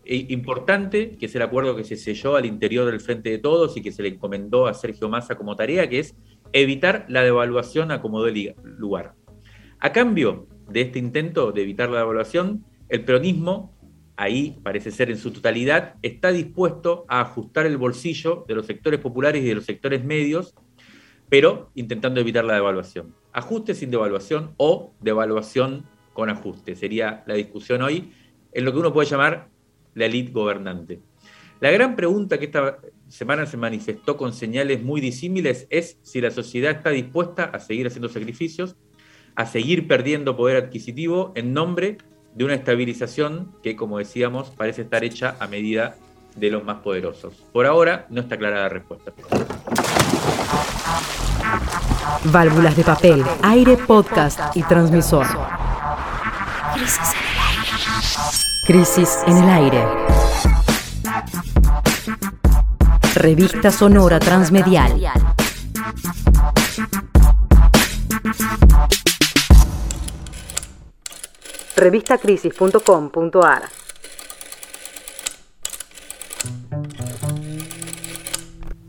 importante, 0.06 1.16
que 1.18 1.28
es 1.28 1.36
el 1.36 1.42
acuerdo 1.42 1.76
que 1.76 1.84
se 1.84 1.96
selló 1.96 2.36
al 2.36 2.46
interior 2.46 2.86
del 2.86 3.00
Frente 3.00 3.30
de 3.30 3.38
Todos 3.38 3.78
y 3.78 3.82
que 3.82 3.92
se 3.92 4.04
le 4.04 4.10
encomendó 4.10 4.68
a 4.68 4.74
Sergio 4.74 5.10
Massa 5.10 5.36
como 5.36 5.56
tarea, 5.56 5.88
que 5.90 6.00
es 6.00 6.16
evitar 6.52 7.06
la 7.08 7.24
devaluación 7.24 7.92
a 7.92 8.02
como 8.02 8.24
dé 8.24 8.56
lugar. 8.64 9.16
A 9.80 9.92
cambio 9.92 10.48
de 10.70 10.82
este 10.82 11.00
intento 11.00 11.52
de 11.52 11.64
evitar 11.64 11.90
la 11.90 12.00
devaluación, 12.00 12.66
el 12.90 13.04
peronismo, 13.06 13.78
ahí 14.16 14.60
parece 14.64 14.92
ser 14.92 15.10
en 15.10 15.18
su 15.18 15.32
totalidad, 15.32 15.96
está 16.02 16.32
dispuesto 16.32 17.06
a 17.08 17.22
ajustar 17.22 17.66
el 17.66 17.78
bolsillo 17.78 18.46
de 18.48 18.56
los 18.56 18.66
sectores 18.66 19.00
populares 19.00 19.44
y 19.44 19.48
de 19.48 19.56
los 19.56 19.66
sectores 19.66 20.04
medios 20.04 20.54
pero 21.34 21.72
intentando 21.74 22.20
evitar 22.20 22.46
la 22.46 22.54
devaluación. 22.54 23.16
Ajuste 23.32 23.74
sin 23.74 23.90
devaluación 23.90 24.54
o 24.58 24.94
devaluación 25.02 25.84
con 26.14 26.30
ajuste. 26.30 26.76
Sería 26.76 27.24
la 27.26 27.34
discusión 27.34 27.82
hoy 27.82 28.12
en 28.52 28.66
lo 28.66 28.72
que 28.72 28.78
uno 28.78 28.94
puede 28.94 29.10
llamar 29.10 29.50
la 29.96 30.06
elite 30.06 30.32
gobernante. 30.32 31.00
La 31.60 31.72
gran 31.72 31.96
pregunta 31.96 32.40
que 32.40 32.46
esta 32.46 32.80
semana 33.08 33.46
se 33.46 33.58
manifestó 33.58 34.18
con 34.18 34.34
señales 34.34 34.84
muy 34.84 35.00
disímiles 35.00 35.68
es 35.70 35.98
si 36.02 36.20
la 36.20 36.32
sociedad 36.32 36.72
está 36.72 36.90
dispuesta 36.90 37.46
a 37.46 37.60
seguir 37.60 37.88
haciendo 37.88 38.10
sacrificios, 38.10 38.76
a 39.36 39.46
seguir 39.46 39.88
perdiendo 39.88 40.36
poder 40.36 40.58
adquisitivo 40.58 41.32
en 41.36 41.54
nombre 41.54 41.98
de 42.36 42.44
una 42.44 42.56
estabilización 42.56 43.56
que, 43.62 43.76
como 43.76 44.00
decíamos, 44.00 44.50
parece 44.50 44.82
estar 44.82 45.04
hecha 45.04 45.38
a 45.40 45.48
medida 45.48 45.96
de 46.36 46.50
los 46.50 46.64
más 46.64 46.78
poderosos. 46.78 47.46
Por 47.54 47.66
ahora 47.66 48.08
no 48.10 48.22
está 48.22 48.38
clara 48.38 48.62
la 48.62 48.70
respuesta. 48.70 49.14
Válvulas 52.26 52.76
de 52.76 52.84
papel, 52.84 53.24
aire, 53.42 53.78
podcast 53.78 54.56
y 54.56 54.64
transmisor. 54.64 55.28
Crisis 58.66 59.20
en 59.28 59.38
el 59.38 59.50
aire. 59.50 59.86
Revista 63.14 63.72
Sonora 63.72 64.20
Transmedial. 64.20 65.12
Revistacrisis.com.ar 71.76 73.64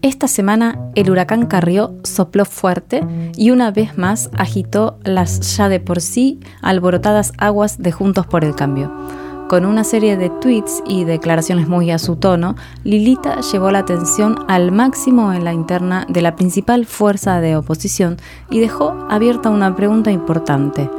Esta 0.03 0.29
semana 0.29 0.79
el 0.95 1.11
huracán 1.11 1.47
Carrió 1.47 1.97
sopló 2.05 2.45
fuerte 2.45 3.05
y 3.37 3.51
una 3.51 3.73
vez 3.73 3.99
más 3.99 4.31
agitó 4.39 5.01
las 5.03 5.57
ya 5.57 5.69
de 5.69 5.81
por 5.81 6.01
sí 6.01 6.39
alborotadas 6.63 7.33
aguas 7.39 7.83
de 7.83 7.91
Juntos 7.91 8.27
por 8.27 8.45
el 8.45 8.55
Cambio. 8.55 9.14
Con 9.49 9.67
una 9.67 9.85
serie 9.85 10.17
de 10.17 10.31
tweets 10.31 10.83
y 10.87 11.05
declaraciones 11.05 11.69
muy 11.69 11.91
a 11.91 11.99
su 11.99 12.17
tono, 12.17 12.57
Lilita 12.83 13.41
llevó 13.41 13.71
la 13.71 13.81
atención 13.81 14.39
al 14.49 14.73
máximo 14.73 15.35
en 15.35 15.45
la 15.45 15.53
interna 15.53 16.07
de 16.09 16.23
la 16.23 16.35
principal 16.35 16.87
fuerza 16.87 17.41
de 17.41 17.55
oposición 17.55 18.17
y 18.51 18.61
dejó 18.61 19.07
abierta 19.11 19.51
una 19.51 19.77
pregunta 19.77 20.11
importante. 20.11 20.91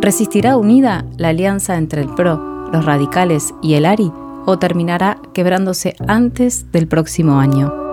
¿Resistirá 0.00 0.58
unida 0.58 1.04
la 1.16 1.30
alianza 1.30 1.76
entre 1.76 2.02
el 2.02 2.08
PRO, 2.08 2.68
los 2.72 2.84
radicales 2.84 3.54
y 3.62 3.74
el 3.74 3.86
ARI 3.86 4.12
o 4.44 4.58
terminará 4.58 5.18
quebrándose 5.32 5.96
antes 6.06 6.70
del 6.72 6.86
próximo 6.86 7.40
año? 7.40 7.83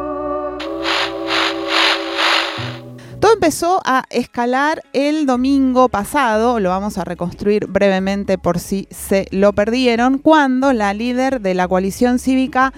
Empezó 3.41 3.81
a 3.85 4.03
escalar 4.11 4.83
el 4.93 5.25
domingo 5.25 5.89
pasado, 5.89 6.59
lo 6.59 6.69
vamos 6.69 6.99
a 6.99 7.03
reconstruir 7.03 7.65
brevemente 7.65 8.37
por 8.37 8.59
si 8.59 8.87
se 8.91 9.25
lo 9.31 9.51
perdieron, 9.53 10.19
cuando 10.19 10.73
la 10.73 10.93
líder 10.93 11.41
de 11.41 11.55
la 11.55 11.67
coalición 11.67 12.19
cívica 12.19 12.71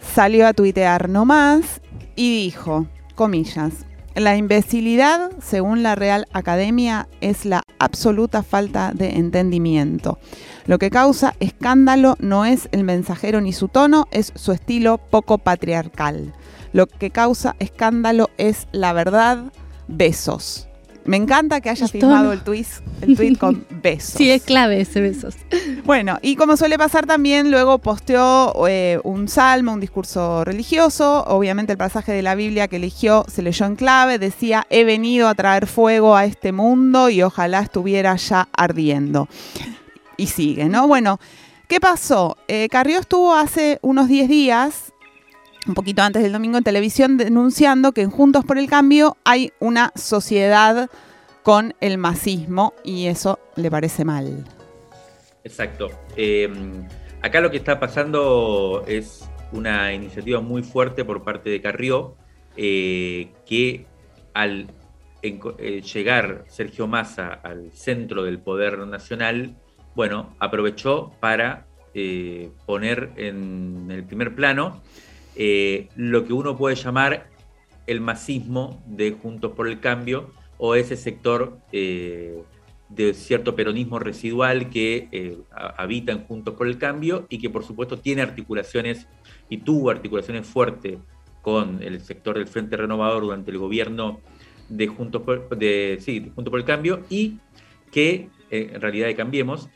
salió 0.00 0.46
a 0.46 0.54
tuitear 0.54 1.10
nomás 1.10 1.82
y 2.14 2.44
dijo, 2.44 2.86
comillas, 3.14 3.84
la 4.14 4.38
imbecilidad, 4.38 5.32
según 5.42 5.82
la 5.82 5.94
Real 5.94 6.26
Academia, 6.32 7.08
es 7.20 7.44
la 7.44 7.62
absoluta 7.78 8.42
falta 8.42 8.92
de 8.94 9.18
entendimiento. 9.18 10.18
Lo 10.64 10.78
que 10.78 10.88
causa 10.88 11.34
escándalo 11.40 12.16
no 12.20 12.46
es 12.46 12.70
el 12.72 12.84
mensajero 12.84 13.42
ni 13.42 13.52
su 13.52 13.68
tono, 13.68 14.08
es 14.12 14.32
su 14.34 14.52
estilo 14.52 14.96
poco 14.96 15.36
patriarcal. 15.36 16.32
Lo 16.72 16.86
que 16.86 17.10
causa 17.10 17.54
escándalo 17.58 18.30
es 18.38 18.66
la 18.72 18.94
verdad, 18.94 19.52
besos. 19.88 20.66
Me 21.06 21.16
encanta 21.16 21.60
que 21.60 21.70
hayas 21.70 21.92
firmado 21.92 22.32
el 22.32 22.40
tweet, 22.40 22.66
el 23.00 23.16
tweet 23.16 23.36
con 23.36 23.64
besos. 23.82 24.14
Sí, 24.16 24.28
es 24.28 24.42
clave 24.42 24.80
ese 24.80 25.00
besos. 25.00 25.36
Bueno, 25.84 26.18
y 26.20 26.34
como 26.34 26.56
suele 26.56 26.76
pasar 26.78 27.06
también, 27.06 27.52
luego 27.52 27.78
posteó 27.78 28.66
eh, 28.66 28.98
un 29.04 29.28
salmo, 29.28 29.72
un 29.72 29.80
discurso 29.80 30.44
religioso. 30.44 31.22
Obviamente 31.28 31.72
el 31.72 31.78
pasaje 31.78 32.10
de 32.10 32.22
la 32.22 32.34
Biblia 32.34 32.66
que 32.66 32.76
eligió 32.76 33.24
se 33.28 33.42
leyó 33.42 33.66
en 33.66 33.76
clave. 33.76 34.18
Decía, 34.18 34.66
he 34.68 34.82
venido 34.82 35.28
a 35.28 35.34
traer 35.36 35.68
fuego 35.68 36.16
a 36.16 36.24
este 36.24 36.50
mundo 36.50 37.08
y 37.08 37.22
ojalá 37.22 37.60
estuviera 37.60 38.16
ya 38.16 38.48
ardiendo. 38.52 39.28
Y 40.16 40.26
sigue, 40.26 40.64
¿no? 40.64 40.88
Bueno, 40.88 41.20
¿qué 41.68 41.78
pasó? 41.78 42.36
Eh, 42.48 42.68
Carrió 42.68 42.98
estuvo 42.98 43.32
hace 43.32 43.78
unos 43.82 44.08
10 44.08 44.28
días 44.28 44.92
un 45.66 45.74
poquito 45.74 46.02
antes 46.02 46.22
del 46.22 46.32
domingo 46.32 46.58
en 46.58 46.64
televisión 46.64 47.16
denunciando 47.16 47.92
que 47.92 48.02
en 48.02 48.10
Juntos 48.10 48.44
por 48.44 48.58
el 48.58 48.68
Cambio 48.68 49.16
hay 49.24 49.52
una 49.58 49.92
sociedad 49.94 50.88
con 51.42 51.74
el 51.80 51.98
masismo 51.98 52.74
y 52.84 53.06
eso 53.06 53.38
le 53.56 53.70
parece 53.70 54.04
mal. 54.04 54.44
Exacto. 55.44 55.90
Em, 56.16 56.86
acá 57.22 57.40
lo 57.40 57.50
que 57.50 57.56
está 57.56 57.78
pasando 57.78 58.84
es 58.86 59.28
una 59.52 59.92
iniciativa 59.92 60.40
muy 60.40 60.62
fuerte 60.62 61.04
por 61.04 61.22
parte 61.22 61.50
de 61.50 61.60
Carrió, 61.60 62.16
eh, 62.56 63.28
que 63.46 63.86
al 64.34 64.66
eh, 65.22 65.82
llegar 65.82 66.44
Sergio 66.48 66.86
Massa 66.86 67.28
al 67.28 67.72
centro 67.72 68.22
del 68.22 68.38
poder 68.38 68.78
nacional, 68.78 69.56
bueno, 69.94 70.34
aprovechó 70.38 71.12
para 71.20 71.66
eh, 71.94 72.50
poner 72.66 73.12
en 73.16 73.88
el 73.90 74.04
primer 74.04 74.34
plano 74.34 74.82
eh, 75.38 75.88
lo 75.96 76.24
que 76.24 76.32
uno 76.32 76.56
puede 76.56 76.76
llamar 76.76 77.28
el 77.86 78.00
masismo 78.00 78.82
de 78.86 79.12
Juntos 79.12 79.52
por 79.52 79.68
el 79.68 79.80
Cambio 79.80 80.30
o 80.56 80.74
ese 80.74 80.96
sector 80.96 81.58
eh, 81.72 82.42
de 82.88 83.12
cierto 83.12 83.54
peronismo 83.54 83.98
residual 83.98 84.70
que 84.70 85.08
eh, 85.12 85.36
habita 85.52 86.12
en 86.12 86.24
Juntos 86.24 86.54
por 86.54 86.66
el 86.66 86.78
Cambio 86.78 87.26
y 87.28 87.38
que 87.38 87.50
por 87.50 87.64
supuesto 87.64 87.98
tiene 87.98 88.22
articulaciones 88.22 89.06
y 89.50 89.58
tuvo 89.58 89.90
articulaciones 89.90 90.46
fuertes 90.46 90.98
con 91.42 91.82
el 91.82 92.00
sector 92.00 92.38
del 92.38 92.48
Frente 92.48 92.78
Renovador 92.78 93.22
durante 93.22 93.50
el 93.50 93.58
gobierno 93.58 94.20
de 94.70 94.86
Juntos 94.86 95.20
por, 95.20 95.56
de, 95.58 95.98
sí, 96.00 96.32
Juntos 96.34 96.50
por 96.50 96.60
el 96.60 96.64
Cambio 96.66 97.04
y 97.10 97.38
que, 97.92 98.30
en 98.50 98.80
realidad 98.80 99.06
de 99.06 99.14
Cambiemos, 99.14 99.68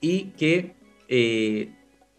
y 0.00 0.26
que 0.30 0.76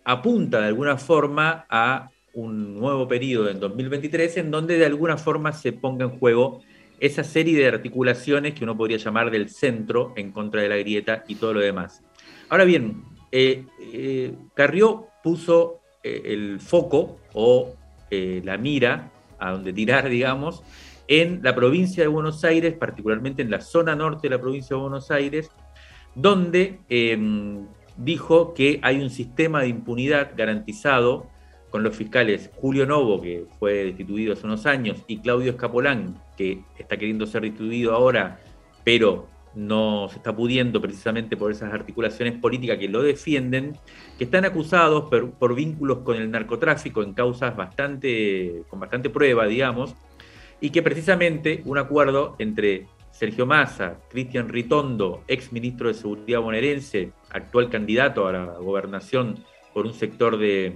apunta 0.04 0.60
de 0.60 0.68
alguna 0.68 0.98
forma 0.98 1.66
a 1.70 2.10
un 2.40 2.76
nuevo 2.76 3.08
periodo 3.08 3.50
en 3.50 3.60
2023 3.60 4.38
en 4.38 4.52
donde 4.52 4.78
de 4.78 4.86
alguna 4.86 5.18
forma 5.18 5.54
se 5.54 5.74
ponga 5.74 6.06
en 6.06 6.18
juego 6.18 6.62
esa 7.00 7.24
serie 7.24 7.58
de 7.58 7.68
articulaciones 7.68 8.54
que 8.54 8.64
uno 8.64 8.76
podría 8.76 8.98
llamar 8.98 9.32
del 9.32 9.50
centro 9.50 10.14
en 10.16 10.32
contra 10.32 10.62
de 10.62 10.70
la 10.70 10.78
grieta 10.78 11.24
y 11.28 11.36
todo 11.36 11.54
lo 11.54 11.60
demás. 11.60 12.04
Ahora 12.50 12.66
bien, 12.66 13.04
eh, 13.32 13.66
eh, 13.94 14.34
Carrió 14.54 15.08
puso 15.24 15.80
eh, 16.04 16.22
el 16.26 16.60
foco 16.60 17.20
o 17.34 17.76
la 18.12 18.58
mira 18.58 19.12
a 19.38 19.52
donde 19.52 19.72
tirar, 19.72 20.10
digamos, 20.10 20.64
en 21.08 21.42
la 21.44 21.56
provincia 21.56 22.04
de 22.04 22.08
Buenos 22.08 22.44
Aires, 22.44 22.74
particularmente 22.74 23.42
en 23.42 23.52
la 23.52 23.62
zona 23.62 23.96
norte 23.96 24.28
de 24.28 24.36
la 24.36 24.42
provincia 24.42 24.76
de 24.76 24.82
Buenos 24.82 25.10
Aires, 25.12 25.50
donde 26.16 26.80
em, 26.90 27.66
dijo 27.98 28.54
que 28.54 28.80
hay 28.84 29.02
un 29.02 29.10
sistema 29.10 29.62
de 29.62 29.70
impunidad 29.70 30.32
garantizado 30.36 31.28
con 31.70 31.84
los 31.84 31.96
fiscales 31.96 32.50
Julio 32.56 32.86
Novo, 32.86 33.22
que 33.22 33.46
fue 33.60 33.86
destituido 33.86 34.34
hace 34.34 34.46
unos 34.46 34.66
años, 34.66 35.04
y 35.08 35.20
Claudio 35.20 35.52
Escapolán, 35.52 36.22
que 36.38 36.64
está 36.78 36.98
queriendo 36.98 37.26
ser 37.26 37.44
destituido 37.44 37.94
ahora, 37.94 38.40
pero 38.84 39.28
no 39.56 40.08
se 40.10 40.18
está 40.18 40.36
pudiendo 40.36 40.82
precisamente 40.82 41.36
por 41.36 41.52
esas 41.52 41.74
articulaciones 41.74 42.38
políticas 42.40 42.78
que 42.78 42.88
lo 42.88 43.02
defienden, 43.02 43.78
que 44.18 44.26
están 44.26 44.46
acusados 44.46 45.10
por, 45.10 45.56
vínculos 45.56 46.00
con 46.00 46.18
el 46.18 46.30
narcotráfico 46.30 47.04
en 47.04 47.14
causas 47.14 47.56
bastante, 47.56 48.64
con 48.70 48.80
bastante 48.80 49.10
prueba, 49.10 49.46
digamos, 49.46 49.96
y 50.62 50.70
que 50.70 50.82
precisamente 50.82 51.62
un 51.66 51.78
acuerdo 51.78 52.36
entre 52.40 52.88
Sergio 53.12 53.46
Massa, 53.46 53.98
Cristian 54.10 54.50
Ritondo, 54.50 55.24
ex 55.28 55.52
ministro 55.52 55.88
de 55.88 55.94
Seguridad 55.94 56.42
bonaerense, 56.42 57.12
actual 57.32 57.70
candidato 57.70 58.28
a 58.28 58.32
la 58.32 58.46
gobernación 58.60 59.44
por 59.74 59.86
un 59.86 59.94
sector 59.94 60.38
de, 60.38 60.74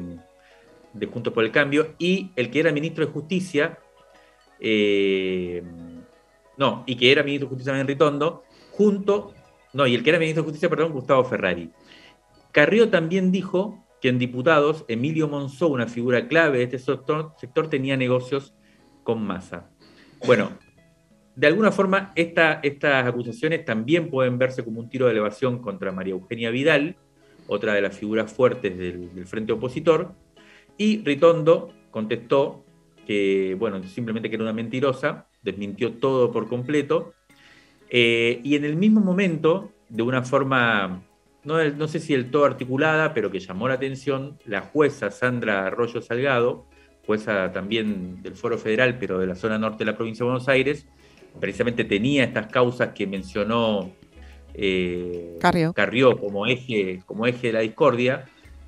de 0.93 1.08
Juntos 1.08 1.34
por 1.34 1.43
el 1.43 1.51
Cambio, 1.51 1.95
y 1.97 2.32
el 2.36 2.49
que 2.49 2.60
era 2.60 2.71
ministro 2.71 3.06
de 3.06 3.12
Justicia, 3.12 3.79
eh, 4.60 5.63
no, 6.58 6.84
y 6.86 6.95
que 6.95 7.12
era 7.12 7.23
ministro 7.23 7.47
de 7.47 7.56
Justicia 7.56 7.79
en 7.79 7.88
Ritondo, 7.88 8.43
junto, 8.71 9.34
no, 9.73 9.88
y 9.88 9.95
el 9.95 10.03
que 10.03 10.12
era 10.12 10.19
ministro 10.19 10.43
de 10.43 10.47
Justicia, 10.47 10.69
perdón, 10.69 10.93
Gustavo 10.93 11.23
Ferrari. 11.25 11.71
Carrió 12.51 12.89
también 12.89 13.32
dijo 13.32 13.84
que 13.99 14.10
en 14.10 14.19
diputados, 14.19 14.86
Emilio 14.88 15.27
Monzó, 15.27 15.67
una 15.67 15.88
figura 15.88 16.27
clave 16.27 16.60
de 16.60 16.65
este 16.65 16.79
sector, 16.79 17.34
sector 17.38 17.69
tenía 17.69 17.97
negocios 17.97 18.53
con 19.03 19.25
masa. 19.25 19.69
Bueno, 20.25 20.51
de 21.36 21.47
alguna 21.47 21.71
forma 21.71 22.12
estas 22.15 23.08
acusaciones 23.08 23.65
también 23.65 24.10
pueden 24.10 24.38
verse 24.38 24.63
como 24.63 24.79
un 24.79 24.89
tiro 24.89 25.06
de 25.06 25.13
elevación 25.13 25.60
contra 25.60 25.91
María 25.91 26.13
Eugenia 26.13 26.51
Vidal, 26.51 26.97
otra 27.47 27.73
de 27.73 27.82
las 27.82 27.97
figuras 27.97 28.32
fuertes 28.32 28.77
del 28.77 29.25
frente 29.25 29.51
opositor, 29.51 30.13
y 30.77 31.03
Ritondo 31.03 31.73
contestó 31.91 32.63
que, 33.05 33.55
bueno, 33.59 33.83
simplemente 33.83 34.29
que 34.29 34.36
era 34.36 34.43
una 34.43 34.53
mentirosa, 34.53 35.27
desmintió 35.41 35.93
todo 35.93 36.31
por 36.31 36.47
completo. 36.47 37.13
Eh, 37.89 38.39
y 38.43 38.55
en 38.55 38.65
el 38.65 38.75
mismo 38.75 39.01
momento, 39.01 39.71
de 39.89 40.03
una 40.03 40.23
forma, 40.23 41.03
no, 41.43 41.63
no, 41.63 41.88
sé 41.88 41.99
si 41.99 42.13
del 42.13 42.31
todo 42.31 42.45
articulada, 42.45 43.13
pero 43.13 43.29
que 43.29 43.39
llamó 43.39 43.67
la 43.67 43.75
atención, 43.75 44.39
la 44.45 44.62
jueza 44.62 45.12
Sandra 45.12 45.67
Arroyo 45.67 46.01
Salgado, 46.01 46.65
jueza 47.05 47.51
también 47.51 48.23
del 48.23 48.36
Foro 48.36 48.57
Federal, 48.57 48.97
pero 48.97 49.19
de 49.19 49.27
la 49.27 49.36
zona 49.36 49.57
norte 49.57 49.79
de 49.79 49.91
la 49.91 49.97
provincia 49.97 50.23
de 50.23 50.31
Buenos 50.31 50.47
Aires, 50.47 50.88
precisamente 51.39 51.83
tenía 51.83 52.23
estas 52.23 52.47
causas 52.47 52.89
que 52.89 53.05
mencionó 53.05 53.91
eh, 54.53 55.38
Carrió. 55.73 56.17
como, 56.17 56.45
eje, 56.45 57.01
como 57.05 57.25
eje 57.25 57.47
de 57.47 57.53
la 57.53 57.59
discordia, 57.59 58.25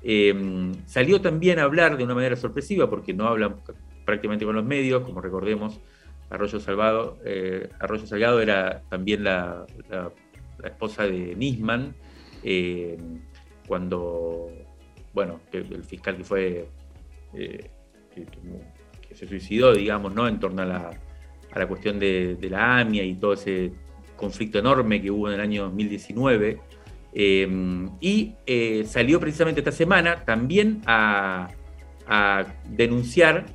Em, 0.08 0.72
salió 0.86 1.20
también 1.20 1.58
a 1.58 1.64
hablar 1.64 1.96
de 1.96 2.04
una 2.04 2.14
manera 2.14 2.36
sorpresiva, 2.36 2.88
porque 2.88 3.12
no 3.12 3.26
hablan 3.26 3.56
prácticamente 4.04 4.44
con 4.44 4.54
los 4.54 4.64
medios, 4.64 5.02
como 5.02 5.20
recordemos, 5.20 5.80
Arroyo, 6.30 6.60
Salvado, 6.60 7.18
eh, 7.24 7.68
Arroyo 7.80 8.06
Salgado 8.06 8.40
era 8.40 8.82
también 8.88 9.24
la, 9.24 9.66
esposa 10.62 11.08
de 11.08 11.34
Nisman, 11.34 11.92
em, 12.44 13.20
cuando, 13.66 14.48
bueno, 15.12 15.40
el 15.50 15.82
fiscal 15.82 16.16
que 16.18 16.24
fue, 16.24 16.68
eh, 17.34 17.68
que, 18.14 19.14
se 19.16 19.26
suicidó, 19.26 19.74
digamos, 19.74 20.14
¿no? 20.14 20.28
En 20.28 20.38
torno 20.38 20.62
a 20.62 20.66
la, 20.66 20.90
a 21.50 21.58
la 21.58 21.66
cuestión 21.66 21.98
de, 21.98 22.36
de, 22.36 22.48
la 22.48 22.78
AMIA 22.78 23.02
y 23.02 23.14
todo 23.16 23.32
ese 23.32 23.72
conflicto 24.14 24.60
enorme 24.60 25.02
que 25.02 25.10
hubo 25.10 25.26
en 25.26 25.34
el 25.34 25.40
año 25.40 25.64
2019. 25.64 26.60
Em, 27.18 27.88
y 27.98 28.34
eh, 28.44 28.84
salió 28.86 29.18
precisamente 29.18 29.60
esta 29.62 29.72
semana 29.72 30.22
también 30.26 30.82
a, 30.84 31.48
denunciar 32.68 33.46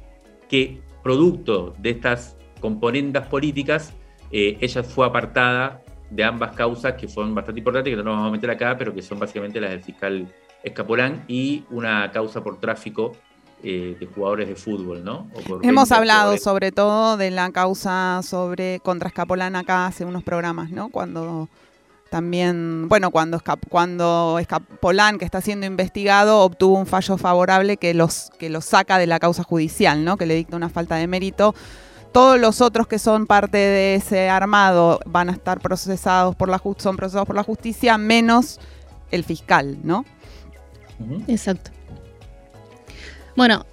que 0.50 0.82
producto 1.04 1.74
de 1.78 1.92
estas 1.92 2.36
componendas 2.60 3.28
políticas, 3.28 3.94
eh, 4.32 4.58
ella 4.60 4.84
fue 4.84 5.06
apartada 5.06 5.84
de 6.10 6.24
ambas 6.24 6.54
causas 6.56 6.96
que 6.96 7.08
fueron 7.08 7.36
bastante 7.36 7.60
importantes, 7.60 7.92
que 7.92 7.98
no 7.98 8.04
nos 8.04 8.16
vamos 8.16 8.30
a 8.30 8.32
meter 8.32 8.50
acá, 8.50 8.76
pero 8.78 8.96
que 8.96 9.04
son 9.04 9.20
básicamente 9.20 9.62
las 9.62 9.70
del 9.70 9.84
fiscal 9.84 10.28
Escapolán 10.64 11.24
y 11.28 11.64
una 11.70 12.12
causa 12.12 12.44
por 12.44 12.60
tráfico 12.60 13.12
eh, 13.64 13.96
de 14.00 14.06
jugadores 14.08 14.48
de 14.50 14.56
fútbol, 14.56 15.04
¿no? 15.04 15.30
Hemos 15.62 15.92
hablado 15.92 16.36
sobre 16.38 16.72
todo 16.72 17.16
de 17.16 17.30
la 17.30 17.52
causa 17.52 18.22
sobre 18.24 18.80
contra 18.80 19.08
Escapolán 19.08 19.56
acá 19.56 19.86
hace 19.86 20.04
unos 20.04 20.24
programas, 20.24 20.72
¿no? 20.72 20.90
Cuando 20.90 21.48
también, 22.12 22.90
bueno, 22.90 23.10
cuando, 23.10 23.42
cuando 23.70 24.38
Escapolán, 24.38 25.18
que 25.18 25.24
está 25.24 25.40
siendo 25.40 25.66
investigado, 25.66 26.42
obtuvo 26.42 26.78
un 26.78 26.86
fallo 26.86 27.18
favorable 27.18 27.78
que 27.78 27.94
los, 27.94 28.32
que 28.38 28.50
los 28.50 28.66
saca 28.66 28.98
de 28.98 29.08
la 29.08 29.18
causa 29.18 29.44
judicial, 29.44 30.04
¿no? 30.04 30.18
Que 30.18 30.26
le 30.26 30.36
dicta 30.36 30.58
una 30.58 30.68
falta 30.68 30.98
de 30.98 31.08
mérito. 31.08 31.56
Todos 32.12 32.38
los 32.38 32.60
otros 32.60 32.88
que 32.88 33.00
son 33.00 33.28
parte 33.28 33.58
de 33.58 33.96
ese 33.96 34.28
armado 34.28 35.00
van 35.06 35.30
a 35.30 35.32
estar 35.32 35.62
procesados 35.62 36.36
por 36.36 36.50
la 36.50 36.62
son 36.80 36.98
procesados 36.98 37.26
por 37.26 37.38
la 37.38 37.44
justicia, 37.44 37.98
menos 37.98 38.60
el 39.10 39.24
fiscal, 39.24 39.78
¿no? 39.82 40.04
Exacto. 41.30 41.72
Bueno, 43.38 43.66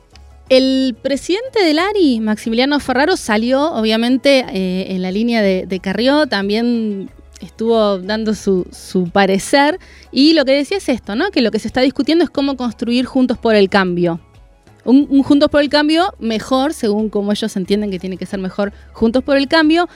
el 0.48 0.96
presidente 1.02 1.64
del 1.64 1.80
ARI, 1.80 2.20
Maximiliano 2.20 2.78
Ferraro, 2.78 3.16
salió 3.16 3.72
obviamente 3.72 4.46
eh, 4.52 4.94
en 4.94 5.02
la 5.02 5.10
línea 5.10 5.42
de, 5.42 5.80
Carrió, 5.80 6.28
también 6.28 7.10
estuvo 7.58 7.98
dando 7.98 8.34
su, 8.36 9.10
parecer 9.12 9.80
y 10.12 10.34
lo 10.34 10.44
que 10.44 10.52
decía 10.52 10.76
es 10.76 10.88
esto, 10.88 11.16
¿no? 11.16 11.32
Que 11.32 11.42
lo 11.42 11.50
que 11.50 11.58
se 11.58 11.66
está 11.66 11.80
discutiendo 11.80 12.22
es 12.22 12.30
cómo 12.30 12.56
construir 12.56 13.04
Juntos 13.04 13.36
por 13.36 13.56
el 13.56 13.68
Cambio. 13.68 14.20
Un, 14.84 15.24
Juntos 15.24 15.50
por 15.50 15.60
el 15.60 15.68
Cambio 15.68 16.14
mejor, 16.20 16.72
según 16.72 17.08
como 17.08 17.32
ellos 17.32 17.56
entienden 17.56 17.90
que 17.90 17.98
tiene 17.98 18.16
que 18.16 18.26
ser 18.26 18.38
mejor 18.38 18.72
Juntos 18.92 19.24
por 19.24 19.36
el 19.36 19.48
Cambio. 19.48 19.88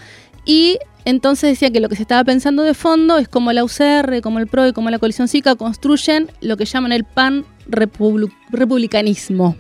Y 0.44 0.79
entonces 1.05 1.51
decía 1.51 1.70
que 1.70 1.79
lo 1.79 1.88
que 1.88 1.94
se 1.94 2.03
estaba 2.03 2.25
pensando 2.25 2.64
de 2.64 2.75
fondo 2.75 3.16
es 3.18 3.29
cómo 3.29 3.53
la 3.53 3.62
UCR, 3.62 4.20
como 4.22 4.40
el 4.40 4.48
PRO 4.48 4.66
y 4.66 4.72
como 4.72 4.90
la 4.90 4.98
coalición 4.98 5.29
SICA 5.29 5.55
construyen 5.55 6.33
lo 6.40 6.57
que 6.57 6.64
llaman 6.64 6.90
el 6.90 7.05
pan 7.05 7.44
republicanismo. 7.68 9.55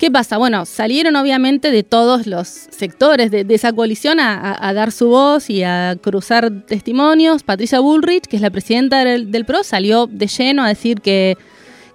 ¿Qué 0.00 0.10
pasa? 0.10 0.38
Bueno, 0.38 0.64
salieron 0.64 1.14
obviamente 1.16 1.70
de 1.70 1.82
todos 1.82 2.26
los 2.26 2.48
sectores 2.48 3.30
de, 3.30 3.44
esa 3.50 3.70
coalición 3.70 4.18
a, 4.18 4.72
dar 4.72 4.92
su 4.92 5.08
voz 5.08 5.50
y 5.50 5.62
a 5.62 5.94
cruzar 6.00 6.50
testimonios. 6.66 7.42
Patricia 7.42 7.80
Bullrich, 7.80 8.24
que 8.24 8.36
es 8.36 8.40
la 8.40 8.48
presidenta 8.48 9.04
del, 9.04 9.44
PRO, 9.44 9.62
salió 9.62 10.06
de 10.06 10.26
lleno 10.26 10.64
a 10.64 10.68
decir 10.68 11.02
que, 11.02 11.36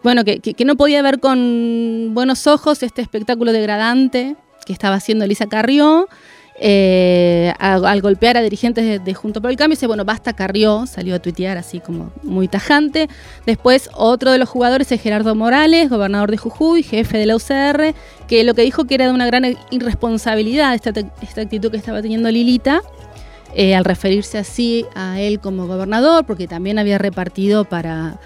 bueno, 0.03 0.23
que, 0.23 0.55
no 0.65 0.75
podía 0.75 1.01
ver 1.01 1.19
con 1.19 2.11
buenos 2.13 2.45
ojos 2.45 2.83
este 2.83 3.01
espectáculo 3.01 3.51
degradante 3.51 4.35
que 4.67 4.73
estaba 4.73 4.97
haciendo 4.97 5.25
Elisa 5.25 5.47
Carrió 5.47 6.07
eh, 6.57 7.53
al 7.59 8.01
golpear 8.01 8.37
a 8.37 8.41
dirigentes 8.41 9.03
de, 9.03 9.13
Junto 9.13 9.41
por 9.41 9.51
el 9.51 9.57
Cambio, 9.57 9.75
dice, 9.75 9.87
bueno, 9.87 10.05
basta 10.05 10.33
Carrió, 10.33 10.85
salió 10.87 11.15
a 11.15 11.19
tuitear 11.19 11.57
así 11.57 11.79
como 11.79 12.11
muy 12.23 12.47
tajante. 12.47 13.09
Después 13.45 13.89
otro 13.93 14.31
de 14.31 14.37
los 14.37 14.47
jugadores 14.47 14.91
es 14.91 15.01
Gerardo 15.01 15.35
Morales, 15.35 15.89
gobernador 15.89 16.31
de 16.31 16.37
Jujuy, 16.37 16.83
jefe 16.83 17.17
de 17.17 17.25
la 17.25 17.35
UCR, 17.35 17.93
que 18.27 18.43
lo 18.43 18.53
que 18.53 18.61
dijo 18.61 18.85
que 18.85 18.95
era 18.95 19.07
de 19.07 19.13
una 19.13 19.25
gran 19.25 19.57
irresponsabilidad 19.69 20.73
esta, 20.75 20.91
actitud 21.41 21.71
que 21.71 21.77
estaba 21.77 22.01
teniendo 22.01 22.31
Lilita. 22.31 22.81
Eh, 23.57 23.73
al 23.73 23.85
referirse 23.85 24.37
así 24.37 24.85
a 24.95 25.21
él 25.21 25.39
como 25.39 25.65
gobernador, 25.65 26.25
porque 26.25 26.45
también 26.45 26.77
había 26.77 26.97
repartido 26.97 27.63
para 27.63 28.19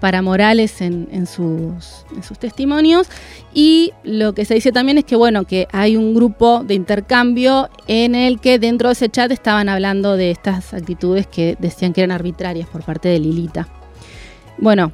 para 0.00 0.22
Morales 0.22 0.80
en, 0.80 1.26
sus, 1.26 2.04
testimonios. 2.38 3.08
Y 3.54 3.92
lo 4.02 4.34
que 4.34 4.44
se 4.44 4.54
dice 4.54 4.72
también 4.72 4.98
es 4.98 5.04
que, 5.04 5.16
bueno, 5.16 5.44
que 5.44 5.68
hay 5.72 5.96
un 5.96 6.14
grupo 6.14 6.64
de 6.64 6.74
intercambio 6.74 7.68
en 7.86 8.14
el 8.14 8.40
que 8.40 8.58
dentro 8.58 8.88
de 8.88 8.94
ese 8.94 9.08
chat 9.08 9.30
estaban 9.30 9.68
hablando 9.68 10.16
de 10.16 10.30
estas 10.30 10.74
actitudes 10.74 11.26
que 11.26 11.56
decían 11.60 11.92
que 11.92 12.02
eran 12.02 12.12
arbitrarias 12.12 12.68
por 12.68 12.82
parte 12.82 13.08
de 13.08 13.18
Lilita. 13.18 13.68
Bueno, 14.58 14.92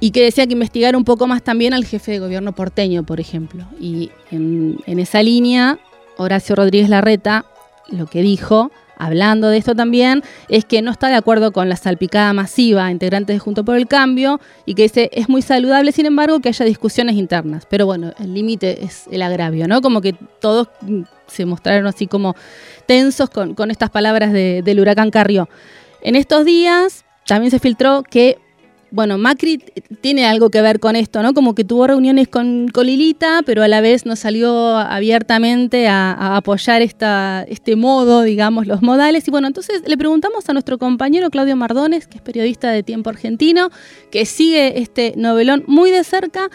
y 0.00 0.10
que 0.10 0.22
decía 0.22 0.46
que 0.46 0.52
investigar 0.52 0.96
un 0.96 1.04
poco 1.04 1.26
más 1.26 1.42
también 1.42 1.74
al 1.74 1.84
jefe 1.84 2.12
de 2.12 2.18
gobierno 2.18 2.52
porteño, 2.52 3.04
por 3.04 3.20
ejemplo. 3.20 3.64
Y 3.80 4.10
en, 4.30 4.78
en 4.86 4.98
esa 4.98 5.22
línea, 5.22 5.78
Horacio 6.16 6.54
Rodríguez 6.54 6.88
Larreta 6.88 7.46
lo 7.90 8.06
que 8.06 8.22
dijo 8.22 8.70
hablando 8.98 9.48
de 9.48 9.56
esto 9.56 9.74
también, 9.74 10.22
es 10.48 10.64
que 10.64 10.82
no 10.82 10.90
está 10.90 11.08
de 11.08 11.14
acuerdo 11.14 11.52
con 11.52 11.68
la 11.68 11.76
salpicada 11.76 12.32
masiva 12.32 12.90
integrantes 12.90 13.36
de 13.36 13.40
Junto 13.40 13.64
por 13.64 13.76
el 13.76 13.86
Cambio 13.86 14.40
y 14.66 14.74
que 14.74 14.82
dice 14.82 15.10
es 15.12 15.28
muy 15.28 15.42
saludable, 15.42 15.92
sin 15.92 16.06
embargo, 16.06 16.40
que 16.40 16.48
haya 16.48 16.64
discusiones 16.64 17.16
internas. 17.16 17.66
Pero 17.68 17.86
bueno, 17.86 18.12
el 18.18 18.34
límite 18.34 18.84
es 18.84 19.06
el 19.10 19.22
agravio, 19.22 19.68
¿no? 19.68 19.80
Como 19.80 20.00
que 20.00 20.14
todos 20.40 20.68
se 21.26 21.46
mostraron 21.46 21.86
así 21.86 22.06
como 22.06 22.34
tensos 22.86 23.30
con, 23.30 23.70
estas 23.70 23.90
palabras 23.90 24.32
del 24.32 24.80
huracán 24.80 25.10
Carrió. 25.10 25.48
En 26.00 26.16
estos 26.16 26.44
días 26.44 27.04
también 27.26 27.50
se 27.50 27.58
filtró 27.58 28.02
que 28.02 28.38
bueno, 28.90 29.18
Macri 29.18 29.58
tiene 30.00 30.26
algo 30.26 30.50
que 30.50 30.62
ver 30.62 30.80
con 30.80 30.96
esto, 30.96 31.22
¿no? 31.22 31.34
Como 31.34 31.54
que 31.54 31.64
tuvo 31.64 31.86
reuniones 31.86 32.28
con, 32.28 32.66
Lilita, 32.66 33.42
pero 33.44 33.62
a 33.62 33.68
la 33.68 33.80
vez 33.80 34.06
no 34.06 34.16
salió 34.16 34.76
abiertamente 34.76 35.88
a, 35.88 36.36
apoyar 36.36 36.80
este 36.80 37.76
modo, 37.76 38.22
digamos, 38.22 38.66
los 38.66 38.82
modales. 38.82 39.28
Y 39.28 39.30
bueno, 39.30 39.46
entonces 39.46 39.82
le 39.86 39.98
preguntamos 39.98 40.48
a 40.48 40.52
nuestro 40.52 40.78
compañero 40.78 41.30
Claudio 41.30 41.56
Mardones, 41.56 42.06
que 42.06 42.16
es 42.18 42.22
periodista 42.22 42.70
de 42.70 42.82
Tiempo 42.82 43.10
Argentino, 43.10 43.70
que 44.10 44.24
sigue 44.24 44.80
este 44.80 45.12
novelón 45.16 45.64
muy 45.66 45.90
de 45.90 46.04
cerca. 46.04 46.48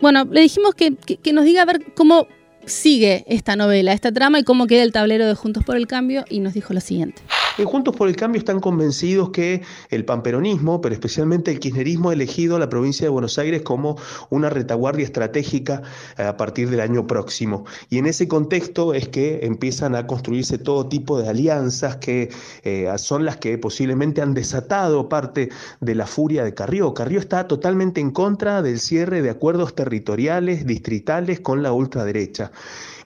Bueno, 0.00 0.26
le 0.30 0.42
dijimos 0.42 0.74
que 0.74 0.96
nos 1.32 1.44
diga 1.44 1.62
a 1.62 1.64
ver 1.64 1.92
cómo 1.94 2.26
sigue 2.68 3.24
esta 3.26 3.56
novela, 3.56 3.92
esta 3.92 4.12
trama 4.12 4.38
y 4.38 4.44
cómo 4.44 4.66
queda 4.66 4.82
el 4.82 4.92
tablero 4.92 5.26
de 5.26 5.34
Juntos 5.34 5.64
por 5.64 5.76
el 5.76 5.86
Cambio 5.86 6.24
y 6.28 6.40
nos 6.40 6.54
dijo 6.54 6.74
lo 6.74 6.80
siguiente. 6.80 7.22
Juntos 7.64 7.96
por 7.96 8.08
el 8.08 8.16
Cambio 8.16 8.38
están 8.38 8.60
convencidos 8.60 9.30
que 9.30 9.62
el 9.90 10.04
pamperonismo, 10.04 10.80
pero 10.80 10.94
especialmente 10.94 11.50
el 11.50 11.58
kirchnerismo, 11.58 12.10
ha 12.10 12.12
elegido 12.12 12.56
a 12.56 12.58
la 12.58 12.68
provincia 12.68 13.04
de 13.04 13.10
Buenos 13.10 13.38
Aires 13.38 13.62
como 13.62 13.96
una 14.30 14.48
retaguardia 14.48 15.04
estratégica 15.04 15.82
eh, 16.16 16.22
a 16.22 16.36
partir 16.36 16.70
del 16.70 16.80
año 16.80 17.06
próximo. 17.06 17.64
Y 17.90 17.98
en 17.98 18.06
ese 18.06 18.28
contexto 18.28 18.94
es 18.94 19.08
que 19.08 19.40
empiezan 19.42 19.94
a 19.94 20.06
construirse 20.06 20.58
todo 20.58 20.88
tipo 20.88 21.20
de 21.20 21.28
alianzas 21.28 21.96
que 21.96 22.30
eh, 22.62 22.88
son 22.96 23.24
las 23.24 23.38
que 23.38 23.58
posiblemente 23.58 24.22
han 24.22 24.34
desatado 24.34 25.08
parte 25.08 25.48
de 25.80 25.94
la 25.94 26.06
furia 26.06 26.44
de 26.44 26.54
Carrió. 26.54 26.94
Carrió 26.94 27.18
está 27.18 27.48
totalmente 27.48 28.00
en 28.00 28.10
contra 28.10 28.62
del 28.62 28.78
cierre 28.78 29.22
de 29.22 29.30
acuerdos 29.30 29.74
territoriales, 29.74 30.66
distritales 30.66 31.40
con 31.40 31.62
la 31.62 31.72
ultraderecha. 31.72 32.52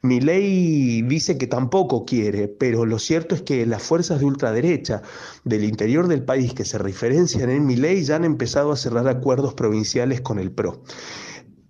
Mi 0.05 0.21
ley 0.21 1.03
dice 1.03 1.39
que 1.39 1.47
tampoco 1.47 2.05
quiere, 2.05 2.49
pero 2.49 2.85
lo 2.85 2.99
cierto 2.99 3.37
es 3.37 3.43
que 3.43 3.65
las 3.67 3.83
fuerzas 3.85 4.19
de 4.19 4.27
ultraderecha 4.27 5.03
del 5.45 5.63
interior 5.63 6.09
del 6.09 6.25
país 6.25 6.55
que 6.55 6.65
se 6.65 6.79
referencian 6.79 7.51
en 7.51 7.67
mi 7.67 7.77
ley 7.77 8.03
ya 8.03 8.17
han 8.17 8.25
empezado 8.25 8.73
a 8.73 8.77
cerrar 8.77 9.07
acuerdos 9.07 9.55
provinciales 9.55 10.21
con 10.21 10.41
el 10.41 10.51
PRO. 10.51 10.83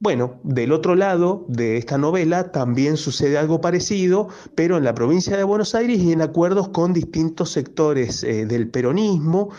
Bueno, 0.03 0.41
del 0.43 0.73
otro 0.73 0.97
lado 0.97 1.45
de 1.47 1.77
esta 1.77 1.97
novela 1.97 2.51
también 2.51 2.97
sucede 2.97 3.39
algo 3.39 3.61
parecido, 3.61 4.27
pero 4.57 4.77
en 4.77 4.83
la 4.83 4.97
provincia 4.97 5.37
de 5.37 5.45
Buenos 5.45 5.77
Aires 5.77 6.01
y 6.01 6.11
en 6.11 6.23
acuerdos 6.23 6.71
con 6.71 6.93
distintos 6.93 7.51
sectores 7.51 8.25
eh, 8.25 8.45
del 8.47 8.69
peronismo 8.69 9.51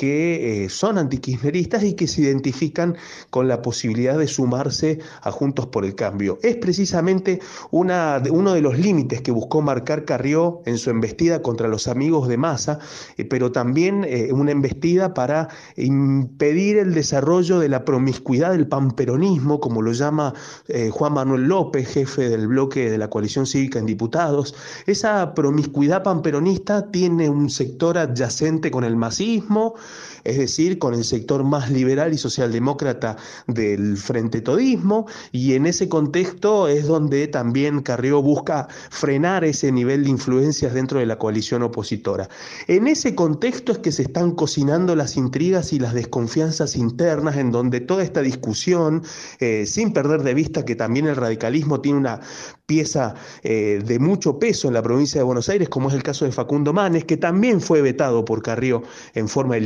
que 0.00 0.64
eh, 0.64 0.70
son 0.70 0.96
antikirchneristas 0.96 1.84
y 1.84 1.92
que 1.92 2.08
se 2.08 2.22
identifican 2.22 2.96
con 3.28 3.48
la 3.48 3.60
posibilidad 3.60 4.16
de 4.16 4.28
sumarse 4.28 4.98
a 5.20 5.30
Juntos 5.30 5.66
por 5.66 5.84
el 5.84 5.94
Cambio. 5.94 6.38
Es 6.42 6.56
precisamente 6.56 7.40
una, 7.70 8.22
uno 8.30 8.54
de 8.54 8.62
los 8.62 8.78
límites 8.78 9.20
que 9.20 9.30
buscó 9.30 9.60
marcar 9.60 10.06
Carrió 10.06 10.62
en 10.64 10.78
su 10.78 10.88
embestida 10.88 11.42
contra 11.42 11.68
los 11.68 11.86
amigos 11.86 12.28
de 12.28 12.38
Massa, 12.38 12.78
eh, 13.18 13.26
pero 13.26 13.52
también 13.52 14.06
eh, 14.08 14.30
una 14.32 14.52
embestida 14.52 15.12
para 15.12 15.48
impedir 15.76 16.78
el 16.78 16.94
desarrollo 16.94 17.58
de 17.58 17.68
la 17.68 17.84
promiscuidad 17.84 18.52
del 18.52 18.68
pamperonismo, 18.68 19.60
como 19.60 19.82
lo 19.82 19.92
llama 19.92 20.32
Juan 20.92 21.12
Manuel 21.12 21.42
López, 21.42 21.88
jefe 21.88 22.30
del 22.30 22.48
bloque 22.48 22.88
de 22.88 22.96
la 22.96 23.10
coalición 23.10 23.44
cívica 23.44 23.78
en 23.78 23.84
diputados. 23.84 24.54
Esa 24.86 25.34
promiscuidad 25.34 26.02
pamperonista 26.02 26.90
tiene 26.90 27.28
un 27.28 27.50
sector 27.50 27.98
adyacente 27.98 28.70
con 28.70 28.84
el 28.84 28.96
masismo, 28.96 29.74
es 30.24 30.38
decir, 30.38 30.78
con 30.78 30.94
el 30.94 31.04
sector 31.04 31.44
más 31.44 31.70
liberal 31.70 32.12
y 32.12 32.18
socialdemócrata 32.18 33.16
del 33.46 33.96
Frente 33.96 34.40
Todismo, 34.40 35.06
y 35.32 35.54
en 35.54 35.66
ese 35.66 35.88
contexto 35.88 36.68
es 36.68 36.86
donde 36.86 37.26
también 37.28 37.80
Carrió 37.80 38.22
busca 38.22 38.68
frenar 38.90 39.44
ese 39.44 39.72
nivel 39.72 40.04
de 40.04 40.10
influencias 40.10 40.74
dentro 40.74 40.98
de 40.98 41.06
la 41.06 41.18
coalición 41.18 41.62
opositora. 41.62 42.28
En 42.66 42.86
ese 42.86 43.14
contexto 43.14 43.72
es 43.72 43.78
que 43.78 43.92
se 43.92 44.02
están 44.02 44.32
cocinando 44.32 44.96
las 44.96 45.16
intrigas 45.16 45.72
y 45.72 45.78
las 45.78 45.94
desconfianzas 45.94 46.76
internas, 46.76 47.36
en 47.36 47.50
donde 47.50 47.80
toda 47.80 48.02
esta 48.02 48.22
discusión 48.22 49.02
eh, 49.38 49.66
sin 49.66 49.92
perder 49.92 50.22
de 50.22 50.34
vista 50.34 50.64
que 50.64 50.76
también 50.76 51.06
el 51.06 51.16
radicalismo 51.16 51.80
tiene 51.80 51.98
una 51.98 52.20
pieza 52.66 53.14
eh, 53.42 53.82
de 53.84 53.98
mucho 53.98 54.38
peso 54.38 54.68
en 54.68 54.74
la 54.74 54.82
provincia 54.82 55.18
de 55.18 55.24
Buenos 55.24 55.48
Aires, 55.48 55.68
como 55.68 55.88
es 55.88 55.94
el 55.94 56.04
caso 56.04 56.24
de 56.24 56.30
Facundo 56.30 56.72
Manes, 56.72 57.04
que 57.04 57.16
también 57.16 57.60
fue 57.60 57.82
vetado 57.82 58.24
por 58.24 58.42
Carrió 58.42 58.84
en 59.14 59.28
forma 59.28 59.56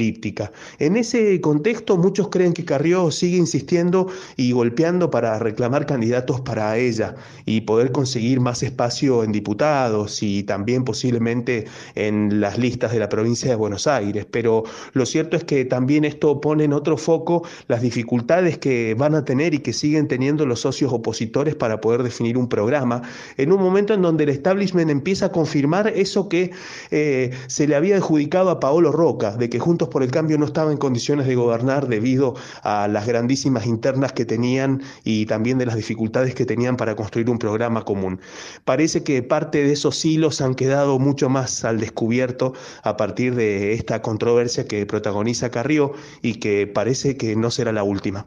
En 0.78 0.96
ese 0.96 1.40
contexto, 1.40 1.96
muchos 1.96 2.28
creen 2.28 2.52
que 2.52 2.64
Carrió 2.64 3.10
sigue 3.10 3.36
insistiendo 3.36 4.08
y 4.36 4.52
golpeando 4.52 5.10
para 5.10 5.38
reclamar 5.38 5.86
candidatos 5.86 6.40
para 6.40 6.76
ella 6.76 7.14
y 7.46 7.62
poder 7.62 7.92
conseguir 7.92 8.40
más 8.40 8.62
espacio 8.62 9.24
en 9.24 9.32
diputados 9.32 10.22
y 10.22 10.42
también 10.42 10.84
posiblemente 10.84 11.66
en 11.94 12.40
las 12.40 12.58
listas 12.58 12.92
de 12.92 12.98
la 12.98 13.08
provincia 13.08 13.48
de 13.50 13.56
Buenos 13.56 13.86
Aires. 13.86 14.26
Pero 14.30 14.64
lo 14.92 15.06
cierto 15.06 15.36
es 15.36 15.44
que 15.44 15.64
también 15.64 16.04
esto 16.04 16.40
pone 16.40 16.64
en 16.64 16.72
otro 16.72 16.96
foco 16.96 17.46
las 17.68 17.80
dificultades 17.82 18.58
que 18.58 18.94
van 18.94 19.14
a 19.14 19.24
tener 19.24 19.54
y 19.54 19.60
que 19.60 19.72
siguen 19.72 20.08
teniendo 20.08 20.46
los 20.46 20.60
socios 20.60 20.92
opositores 20.92 21.54
para 21.54 21.80
poder 21.80 22.02
definir 22.02 22.36
un 22.36 22.48
programa 22.48 23.02
en 23.36 23.52
un 23.52 23.60
momento 23.60 23.94
en 23.94 24.02
donde 24.02 24.24
el 24.24 24.30
establishment 24.30 24.90
empieza 24.90 25.26
a 25.26 25.32
confirmar 25.32 25.88
eso 25.88 26.28
que 26.28 26.50
eh, 26.90 27.30
se 27.46 27.66
le 27.66 27.76
había 27.76 27.96
adjudicado 27.96 28.50
a 28.50 28.60
Paolo 28.60 28.92
Roca, 28.92 29.36
de 29.36 29.48
que 29.48 29.58
Juntos 29.58 29.88
por 29.94 30.02
el 30.02 30.10
Cambio 30.10 30.36
no 30.38 30.46
estaba 30.46 30.72
en 30.72 30.76
condiciones 30.76 31.28
de 31.28 31.36
gobernar 31.36 31.86
debido 31.86 32.34
a 32.64 32.88
las 32.88 33.06
grandísimas 33.06 33.64
internas 33.64 34.12
que 34.12 34.24
tenían 34.24 34.82
y 35.04 35.26
también 35.26 35.56
de 35.56 35.66
las 35.66 35.76
dificultades 35.76 36.34
que 36.34 36.44
tenían 36.44 36.76
para 36.76 36.96
construir 36.96 37.30
un 37.30 37.38
programa 37.38 37.84
común. 37.84 38.20
Parece 38.64 39.04
que 39.04 39.22
parte 39.22 39.62
de 39.62 39.72
esos 39.72 40.04
hilos 40.04 40.40
han 40.40 40.56
quedado 40.56 40.98
mucho 40.98 41.28
más 41.28 41.64
al 41.64 41.78
descubierto 41.78 42.54
a 42.82 42.96
partir 42.96 43.36
de 43.36 43.72
esta 43.74 44.02
controversia 44.02 44.66
que 44.66 44.84
protagoniza 44.84 45.52
Carrió 45.52 45.92
y 46.22 46.40
que 46.40 46.66
parece 46.66 47.16
que 47.16 47.36
no 47.36 47.52
será 47.52 47.70
la 47.70 47.84
última. 47.84 48.26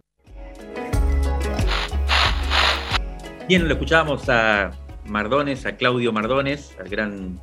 Bien, 3.50 3.68
lo 3.68 3.74
escuchábamos 3.74 4.30
a 4.30 4.72
Mardones, 5.06 5.66
a 5.66 5.76
Claudio 5.76 6.14
Mardones, 6.14 6.78
al 6.80 6.88
gran 6.88 7.42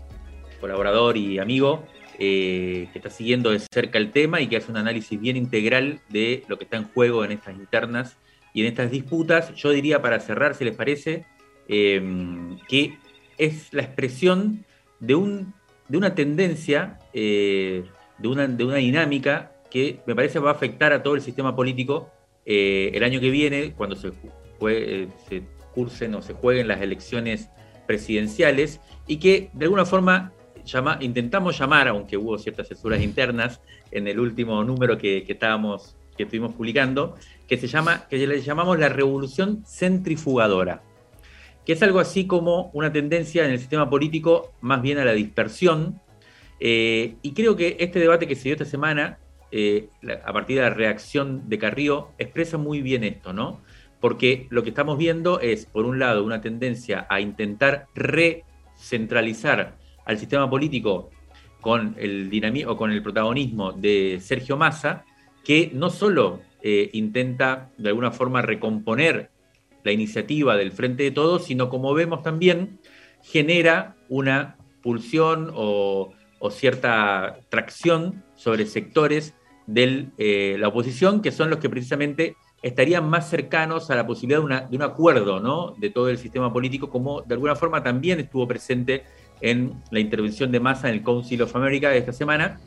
colaborador 0.63 1.19
y 1.19 1.39
amigo, 1.39 1.85
eh, 2.19 2.89
que 2.93 2.99
está 2.99 3.11
siguiendo 3.11 3.51
de 3.51 3.59
cerca 3.59 3.99
el 3.99 4.11
tema 4.11 4.41
y 4.41 4.47
que 4.47 4.57
hace 4.57 4.71
un 4.71 4.77
análisis 4.77 5.21
bien 5.21 5.37
integral 5.37 6.01
de 6.09 6.45
lo 6.49 6.59
que 6.59 6.65
está 6.65 6.77
en 6.77 6.85
juego 6.85 7.25
en 7.25 7.33
estas 7.33 7.57
internas 7.57 8.17
y 8.53 8.61
en 8.61 8.67
estas 8.67 8.91
disputas. 8.91 9.55
Yo 9.55 9.71
diría, 9.71 10.01
para 10.01 10.21
cerrar, 10.21 10.55
si 10.55 10.65
les 10.65 10.77
parece, 10.77 11.27
em, 11.69 12.59
que 12.69 12.99
es 13.39 13.73
la 13.73 13.83
expresión 13.83 14.65
de, 15.01 15.15
un, 15.15 15.55
de 15.89 15.99
una 15.99 16.15
tendencia, 16.15 16.99
eh, 17.13 17.85
de, 18.19 18.29
una, 18.29 18.47
de 18.47 18.65
una 18.65 18.77
dinámica 18.77 19.53
que 19.71 20.01
me 20.07 20.15
parece 20.15 20.39
va 20.39 20.51
a 20.51 20.55
afectar 20.55 20.93
a 20.93 21.03
todo 21.03 21.17
el 21.17 21.21
sistema 21.21 21.57
político 21.57 22.11
eh, 22.47 22.91
el 22.95 23.03
año 23.03 23.21
que 23.21 23.31
viene, 23.31 23.73
cuando 23.73 23.97
se, 23.97 24.13
se 25.29 25.43
cursen 25.75 26.15
o 26.15 26.23
se 26.23 26.33
jueguen 26.35 26.69
las 26.69 26.81
elecciones 26.81 27.49
presidenciales 27.87 28.81
y 29.07 29.19
que 29.19 29.51
de 29.53 29.65
alguna 29.65 29.85
forma 29.85 30.33
llama, 30.65 30.99
intentamos 31.01 31.59
llamar, 31.59 31.89
aunque 31.89 32.17
hubo 32.17 32.39
ciertas 32.39 32.69
censuras 32.69 33.03
internas 33.03 33.61
en 33.91 34.09
el 34.09 34.19
último 34.19 34.63
número 34.65 34.99
que, 34.99 35.25
estábamos, 35.29 35.97
que 36.17 36.25
estuvimos 36.25 36.55
publicando, 36.55 37.17
que 37.47 37.57
se 37.57 37.67
llama, 37.67 38.07
que 38.09 38.27
le 38.27 38.41
llamamos 38.41 38.79
la 38.79 38.89
revolución 38.89 39.65
centrifugadora, 39.67 40.83
que 41.65 41.75
es 41.75 41.83
algo 41.83 42.01
así 42.01 42.27
como 42.27 42.71
una 42.73 42.93
tendencia 42.93 43.45
en 43.45 43.53
el 43.53 43.59
sistema 43.59 43.89
político 43.89 44.53
más 44.61 44.83
bien 44.83 44.99
a 44.99 45.05
la 45.05 45.13
dispersión. 45.13 46.01
Eh, 46.61 47.17
y 47.23 47.33
creo 47.33 47.57
que 47.57 47.77
este 47.81 47.99
debate 47.99 48.27
que 48.27 48.37
se 48.37 48.45
dio 48.45 48.53
esta 48.53 48.65
semana, 48.65 49.19
eh, 49.51 49.89
a 50.25 50.33
partir 50.33 50.57
de 50.57 50.63
la 50.63 50.71
reacción 50.71 51.49
de 51.49 51.59
Carrillo, 51.59 52.09
expresa 52.19 52.59
muy 52.59 52.83
bien 52.83 53.05
esto, 53.05 53.33
¿no? 53.33 53.61
porque 54.05 54.49
lo 54.51 54.63
que 54.63 54.69
estamos 54.69 54.99
viendo 54.99 55.41
es, 55.41 55.65
por 55.65 55.87
un 55.87 55.99
lado, 55.99 56.25
una 56.25 56.43
tendencia 56.43 57.07
a 57.09 57.23
intentar 57.23 57.87
recentralizar 57.95 59.79
al 60.05 60.19
sistema 60.19 60.49
político 60.49 61.11
con 61.61 61.97
el 61.99 62.29
dinamismo 62.29 62.77
con 62.77 62.91
el 62.91 63.03
protagonismo 63.03 63.73
de 63.73 64.19
Sergio 64.21 64.59
Massa, 64.59 65.05
que 65.45 65.71
no 65.73 65.89
solo 65.89 66.41
eh, 66.63 66.91
intenta 66.93 67.71
de 67.79 67.89
alguna 67.89 68.11
forma 68.11 68.43
recomponer 68.43 69.31
la 69.83 69.93
iniciativa 69.93 70.57
del 70.57 70.73
Frente 70.73 71.05
de 71.05 71.11
Todos, 71.11 71.45
sino 71.45 71.71
como 71.71 71.95
vemos 71.95 72.23
también 72.23 72.79
genera 73.23 73.97
una 74.09 74.57
pulsión 74.83 75.51
o, 75.55 76.13
cierta 76.51 77.39
tracción 77.49 78.23
sobre 78.35 78.67
sectores 78.67 79.35
de 79.67 80.09
eh, 80.19 80.57
la 80.59 80.69
oposición, 80.69 81.23
que 81.23 81.33
son 81.33 81.49
los 81.49 81.59
que 81.59 81.71
precisamente 81.71 82.37
estarían 82.61 83.09
más 83.09 83.31
cercanos 83.31 83.91
a 83.91 83.95
la 83.95 84.07
posibilidad 84.07 84.69
de, 84.69 84.77
un 84.77 84.83
acuerdo 84.83 85.41
¿no? 85.41 85.75
de 85.79 85.89
todo 85.89 86.11
el 86.11 86.19
sistema 86.19 86.53
político, 86.53 86.91
como 86.91 87.23
de 87.23 87.35
alguna 87.35 87.57
forma 87.57 87.83
también 87.83 88.21
estuvo 88.21 88.47
presente 88.47 89.05
en 89.45 89.75
la 89.91 90.01
intervención 90.01 90.51
de 90.51 90.59
Massa 90.59 90.89
en 90.89 90.95
el 90.95 91.03
Council 91.03 91.43
of 91.43 91.55
America 91.55 91.91
de 91.91 91.99
esta 91.99 92.13
semana. 92.13 92.59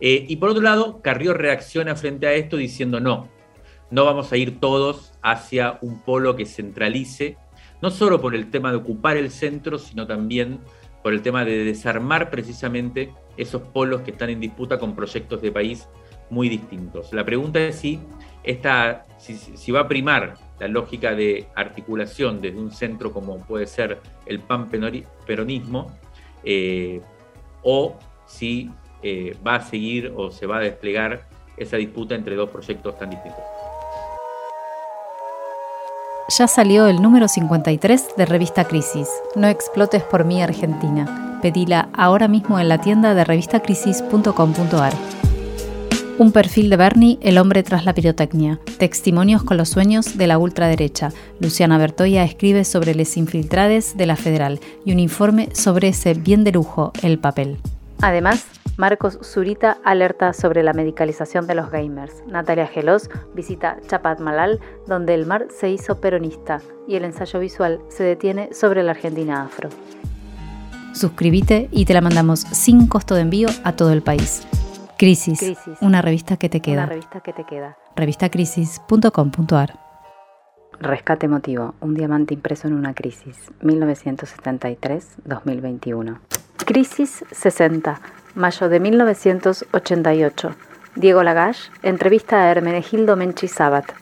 Eh, 0.00 0.26
y 0.28 0.36
por 0.36 0.50
otro 0.50 0.62
lado, 0.62 1.00
Carrió 1.00 1.32
reacciona 1.32 1.96
frente 1.96 2.26
a 2.26 2.34
esto 2.34 2.58
diciendo 2.58 3.00
no, 3.00 3.28
no 3.90 4.04
vamos 4.04 4.30
a 4.32 4.36
ir 4.36 4.60
todos 4.60 5.14
hacia 5.22 5.78
un 5.80 6.02
polo 6.02 6.36
que 6.36 6.44
centralice, 6.44 7.38
no 7.80 7.90
solo 7.90 8.20
por 8.20 8.34
el 8.34 8.50
tema 8.50 8.70
de 8.70 8.76
ocupar 8.76 9.16
el 9.16 9.30
centro, 9.30 9.78
sino 9.78 10.06
también 10.06 10.60
por 11.02 11.14
el 11.14 11.22
tema 11.22 11.46
de 11.46 11.64
desarmar 11.64 12.28
precisamente 12.28 13.14
esos 13.38 13.62
polos 13.62 14.02
que 14.02 14.10
están 14.10 14.28
en 14.28 14.40
disputa 14.40 14.78
con 14.78 14.94
proyectos 14.94 15.40
de 15.40 15.50
país 15.50 15.88
muy 16.28 16.50
distintos. 16.50 17.14
La 17.14 17.24
pregunta 17.24 17.60
es 17.60 17.76
si 17.76 17.98
esta, 18.42 19.06
si, 19.16 19.72
va 19.72 19.80
a 19.80 19.88
primar 19.88 20.34
la 20.60 20.68
lógica 20.68 21.14
de 21.14 21.48
articulación 21.54 22.42
desde 22.42 22.58
un 22.58 22.72
centro 22.72 23.12
como 23.12 23.38
puede 23.38 23.66
ser 23.66 24.00
el 24.26 24.40
PAN 24.40 24.68
peronismo, 25.26 25.96
eh, 26.46 27.02
o 27.62 27.94
si 28.26 28.70
eh, 29.02 29.36
va 29.46 29.56
a 29.56 29.60
seguir 29.60 30.12
o 30.16 30.30
se 30.30 30.46
va 30.46 30.56
a 30.58 30.60
desplegar 30.60 31.26
esa 31.56 31.76
disputa 31.76 32.14
entre 32.14 32.36
dos 32.36 32.48
proyectos 32.48 32.98
tan 32.98 33.10
distintos. 33.10 33.42
Ya 36.28 36.48
salió 36.48 36.88
el 36.88 37.00
número 37.00 37.28
53 37.28 38.16
de 38.16 38.26
Revista 38.26 38.64
Crisis. 38.64 39.08
No 39.36 39.46
explotes 39.46 40.02
por 40.02 40.24
mí 40.24 40.42
Argentina. 40.42 41.38
Pedila 41.40 41.88
ahora 41.92 42.26
mismo 42.26 42.58
en 42.58 42.68
la 42.68 42.78
tienda 42.78 43.14
de 43.14 43.24
revistacrisis.com.ar. 43.24 44.92
Un 46.18 46.32
perfil 46.32 46.70
de 46.70 46.78
Bernie, 46.78 47.18
el 47.20 47.36
hombre 47.36 47.62
tras 47.62 47.84
la 47.84 47.92
pirotecnia. 47.92 48.58
Testimonios 48.78 49.42
con 49.42 49.58
los 49.58 49.68
sueños 49.68 50.16
de 50.16 50.26
la 50.26 50.38
ultraderecha. 50.38 51.10
Luciana 51.40 51.76
Bertoya 51.76 52.24
escribe 52.24 52.64
sobre 52.64 52.94
les 52.94 53.18
infiltrades 53.18 53.98
de 53.98 54.06
la 54.06 54.16
Federal 54.16 54.58
y 54.86 54.92
un 54.92 54.98
informe 54.98 55.50
sobre 55.54 55.88
ese 55.88 56.14
bien 56.14 56.42
de 56.42 56.52
lujo, 56.52 56.92
el 57.02 57.18
papel. 57.18 57.58
Además, 58.00 58.46
Marcos 58.78 59.18
Zurita 59.22 59.76
alerta 59.84 60.32
sobre 60.32 60.62
la 60.62 60.72
medicalización 60.72 61.46
de 61.46 61.54
los 61.54 61.70
gamers. 61.70 62.22
Natalia 62.26 62.66
Gelos 62.66 63.10
visita 63.34 63.76
Chapat 63.86 64.18
Malal, 64.18 64.58
donde 64.86 65.12
el 65.12 65.26
mar 65.26 65.48
se 65.50 65.68
hizo 65.68 66.00
peronista 66.00 66.62
y 66.88 66.96
el 66.96 67.04
ensayo 67.04 67.40
visual 67.40 67.80
se 67.90 68.04
detiene 68.04 68.48
sobre 68.54 68.82
la 68.82 68.92
Argentina 68.92 69.42
afro. 69.42 69.68
Suscríbete 70.94 71.68
y 71.72 71.84
te 71.84 71.92
la 71.92 72.00
mandamos 72.00 72.40
sin 72.40 72.86
costo 72.86 73.14
de 73.14 73.20
envío 73.20 73.48
a 73.64 73.72
todo 73.72 73.92
el 73.92 74.00
país. 74.00 74.46
Crisis, 74.98 75.54
una 75.82 76.00
revista 76.00 76.38
que 76.38 76.48
te 76.48 76.60
queda. 76.60 76.84
Una 76.84 76.86
revista 76.86 77.20
que 77.20 77.34
te 77.34 77.44
queda. 77.44 77.76
Revistacrisis.com.ar 77.96 79.78
Rescate 80.80 81.26
emotivo, 81.26 81.74
un 81.80 81.92
diamante 81.94 82.32
impreso 82.32 82.66
en 82.66 82.72
una 82.74 82.94
crisis, 82.94 83.36
1973-2021. 83.62 86.18
Crisis 86.64 87.26
60, 87.30 88.00
mayo 88.34 88.70
de 88.70 88.80
1988. 88.80 90.56
Diego 90.94 91.22
Lagash 91.22 91.68
entrevista 91.82 92.42
a 92.42 92.50
Hermenegildo 92.50 93.16
Menchi 93.16 93.48
Sabat. 93.48 93.92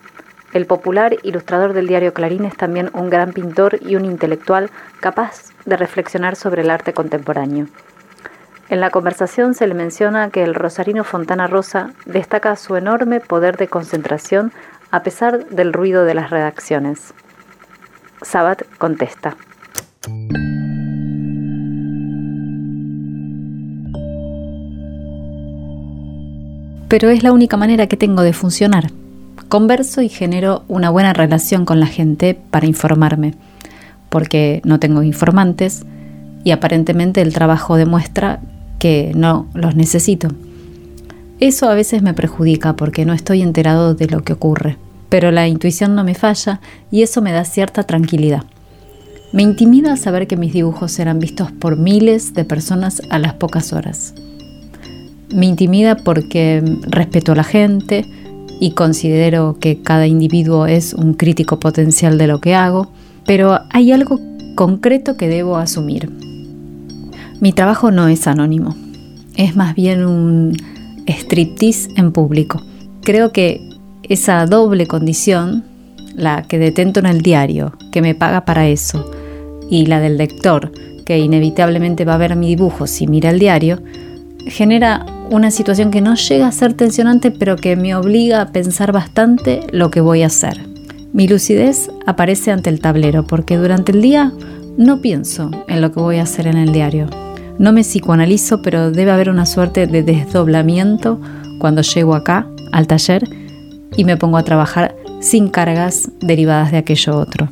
El 0.52 0.66
popular 0.66 1.16
ilustrador 1.24 1.72
del 1.72 1.88
diario 1.88 2.14
Clarín 2.14 2.44
es 2.44 2.56
también 2.56 2.90
un 2.94 3.10
gran 3.10 3.32
pintor 3.32 3.80
y 3.82 3.96
un 3.96 4.04
intelectual 4.04 4.70
capaz 5.00 5.50
de 5.64 5.76
reflexionar 5.76 6.36
sobre 6.36 6.62
el 6.62 6.70
arte 6.70 6.92
contemporáneo. 6.92 7.66
En 8.74 8.80
la 8.80 8.90
conversación 8.90 9.54
se 9.54 9.68
le 9.68 9.74
menciona 9.74 10.30
que 10.30 10.42
el 10.42 10.52
rosarino 10.52 11.04
Fontana 11.04 11.46
Rosa 11.46 11.92
destaca 12.06 12.56
su 12.56 12.74
enorme 12.74 13.20
poder 13.20 13.56
de 13.56 13.68
concentración 13.68 14.50
a 14.90 15.04
pesar 15.04 15.46
del 15.46 15.72
ruido 15.72 16.04
de 16.04 16.14
las 16.14 16.30
redacciones. 16.30 17.14
Sabat 18.20 18.62
contesta. 18.78 19.36
Pero 26.88 27.10
es 27.10 27.22
la 27.22 27.30
única 27.30 27.56
manera 27.56 27.86
que 27.86 27.96
tengo 27.96 28.22
de 28.22 28.32
funcionar. 28.32 28.90
Converso 29.48 30.02
y 30.02 30.08
genero 30.08 30.64
una 30.66 30.90
buena 30.90 31.12
relación 31.12 31.64
con 31.64 31.78
la 31.78 31.86
gente 31.86 32.36
para 32.50 32.66
informarme, 32.66 33.34
porque 34.08 34.60
no 34.64 34.80
tengo 34.80 35.04
informantes 35.04 35.86
y 36.42 36.50
aparentemente 36.50 37.22
el 37.22 37.32
trabajo 37.32 37.76
demuestra 37.76 38.40
que 38.84 39.12
no 39.14 39.46
los 39.54 39.76
necesito. 39.76 40.28
Eso 41.40 41.70
a 41.70 41.74
veces 41.74 42.02
me 42.02 42.12
perjudica 42.12 42.76
porque 42.76 43.06
no 43.06 43.14
estoy 43.14 43.40
enterado 43.40 43.94
de 43.94 44.08
lo 44.08 44.22
que 44.22 44.34
ocurre, 44.34 44.76
pero 45.08 45.30
la 45.30 45.48
intuición 45.48 45.94
no 45.94 46.04
me 46.04 46.14
falla 46.14 46.60
y 46.90 47.00
eso 47.00 47.22
me 47.22 47.32
da 47.32 47.46
cierta 47.46 47.84
tranquilidad. 47.84 48.42
Me 49.32 49.42
intimida 49.42 49.96
saber 49.96 50.26
que 50.26 50.36
mis 50.36 50.52
dibujos 50.52 50.92
serán 50.92 51.18
vistos 51.18 51.50
por 51.50 51.78
miles 51.78 52.34
de 52.34 52.44
personas 52.44 53.00
a 53.08 53.18
las 53.18 53.32
pocas 53.32 53.72
horas. 53.72 54.12
Me 55.34 55.46
intimida 55.46 55.96
porque 55.96 56.62
respeto 56.82 57.32
a 57.32 57.36
la 57.36 57.44
gente 57.44 58.04
y 58.60 58.72
considero 58.72 59.56
que 59.58 59.80
cada 59.80 60.06
individuo 60.06 60.66
es 60.66 60.92
un 60.92 61.14
crítico 61.14 61.58
potencial 61.58 62.18
de 62.18 62.26
lo 62.26 62.42
que 62.42 62.54
hago, 62.54 62.88
pero 63.24 63.60
hay 63.70 63.92
algo 63.92 64.20
concreto 64.56 65.16
que 65.16 65.28
debo 65.28 65.56
asumir. 65.56 66.33
Mi 67.40 67.52
trabajo 67.52 67.90
no 67.90 68.08
es 68.08 68.26
anónimo, 68.26 68.76
es 69.36 69.56
más 69.56 69.74
bien 69.74 70.04
un 70.04 70.56
striptease 71.06 71.90
en 71.96 72.12
público. 72.12 72.62
Creo 73.02 73.32
que 73.32 73.60
esa 74.04 74.46
doble 74.46 74.86
condición, 74.86 75.64
la 76.14 76.42
que 76.42 76.58
detento 76.58 77.00
en 77.00 77.06
el 77.06 77.22
diario, 77.22 77.72
que 77.92 78.02
me 78.02 78.14
paga 78.14 78.44
para 78.44 78.68
eso, 78.68 79.10
y 79.68 79.86
la 79.86 80.00
del 80.00 80.16
lector, 80.16 80.72
que 81.04 81.18
inevitablemente 81.18 82.04
va 82.04 82.14
a 82.14 82.18
ver 82.18 82.36
mi 82.36 82.48
dibujo 82.48 82.86
si 82.86 83.06
mira 83.06 83.30
el 83.30 83.38
diario, 83.38 83.82
genera 84.46 85.04
una 85.30 85.50
situación 85.50 85.90
que 85.90 86.00
no 86.00 86.14
llega 86.14 86.46
a 86.46 86.52
ser 86.52 86.74
tensionante, 86.74 87.30
pero 87.30 87.56
que 87.56 87.76
me 87.76 87.94
obliga 87.94 88.40
a 88.42 88.52
pensar 88.52 88.92
bastante 88.92 89.60
lo 89.72 89.90
que 89.90 90.00
voy 90.00 90.22
a 90.22 90.26
hacer. 90.26 90.60
Mi 91.12 91.28
lucidez 91.28 91.90
aparece 92.06 92.50
ante 92.50 92.70
el 92.70 92.80
tablero 92.80 93.26
porque 93.26 93.56
durante 93.56 93.92
el 93.92 94.02
día 94.02 94.32
no 94.76 95.00
pienso 95.00 95.50
en 95.68 95.80
lo 95.80 95.92
que 95.92 96.00
voy 96.00 96.16
a 96.16 96.24
hacer 96.24 96.46
en 96.46 96.56
el 96.56 96.72
diario. 96.72 97.23
No 97.58 97.72
me 97.72 97.82
psicoanalizo, 97.82 98.62
pero 98.62 98.90
debe 98.90 99.12
haber 99.12 99.30
una 99.30 99.46
suerte 99.46 99.86
de 99.86 100.02
desdoblamiento 100.02 101.20
cuando 101.60 101.82
llego 101.82 102.14
acá, 102.14 102.46
al 102.72 102.88
taller, 102.88 103.22
y 103.96 104.04
me 104.04 104.16
pongo 104.16 104.38
a 104.38 104.42
trabajar 104.42 104.96
sin 105.20 105.48
cargas 105.48 106.10
derivadas 106.20 106.72
de 106.72 106.78
aquello 106.78 107.16
otro. 107.16 107.48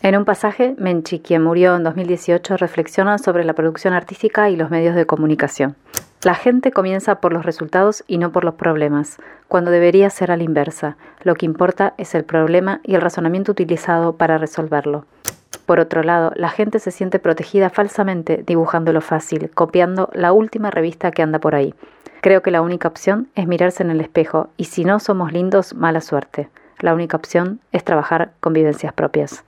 En 0.00 0.16
un 0.16 0.24
pasaje, 0.24 0.74
Menchi, 0.78 1.18
quien 1.18 1.42
murió 1.42 1.74
en 1.76 1.82
2018, 1.82 2.56
reflexiona 2.56 3.18
sobre 3.18 3.44
la 3.44 3.54
producción 3.54 3.94
artística 3.94 4.48
y 4.48 4.56
los 4.56 4.70
medios 4.70 4.94
de 4.94 5.06
comunicación. 5.06 5.76
La 6.24 6.34
gente 6.36 6.70
comienza 6.70 7.16
por 7.16 7.32
los 7.32 7.44
resultados 7.44 8.04
y 8.06 8.18
no 8.18 8.30
por 8.30 8.44
los 8.44 8.54
problemas, 8.54 9.16
cuando 9.48 9.72
debería 9.72 10.08
ser 10.08 10.30
a 10.30 10.36
la 10.36 10.44
inversa. 10.44 10.96
Lo 11.24 11.34
que 11.34 11.46
importa 11.46 11.94
es 11.98 12.14
el 12.14 12.24
problema 12.24 12.80
y 12.84 12.94
el 12.94 13.00
razonamiento 13.00 13.50
utilizado 13.50 14.12
para 14.16 14.38
resolverlo. 14.38 15.04
Por 15.66 15.80
otro 15.80 16.02
lado, 16.02 16.32
la 16.36 16.50
gente 16.50 16.78
se 16.78 16.90
siente 16.90 17.18
protegida 17.18 17.70
falsamente 17.70 18.42
dibujando 18.46 18.92
lo 18.92 19.00
fácil, 19.00 19.50
copiando 19.50 20.10
la 20.12 20.32
última 20.32 20.70
revista 20.70 21.10
que 21.10 21.22
anda 21.22 21.38
por 21.38 21.54
ahí. 21.54 21.74
Creo 22.20 22.42
que 22.42 22.50
la 22.50 22.62
única 22.62 22.88
opción 22.88 23.28
es 23.34 23.46
mirarse 23.46 23.82
en 23.82 23.90
el 23.90 24.00
espejo 24.00 24.48
y 24.56 24.64
si 24.64 24.84
no 24.84 25.00
somos 25.00 25.32
lindos, 25.32 25.74
mala 25.74 26.00
suerte. 26.00 26.48
La 26.78 26.94
única 26.94 27.16
opción 27.16 27.60
es 27.72 27.84
trabajar 27.84 28.32
con 28.40 28.52
vivencias 28.52 28.92
propias. 28.92 29.44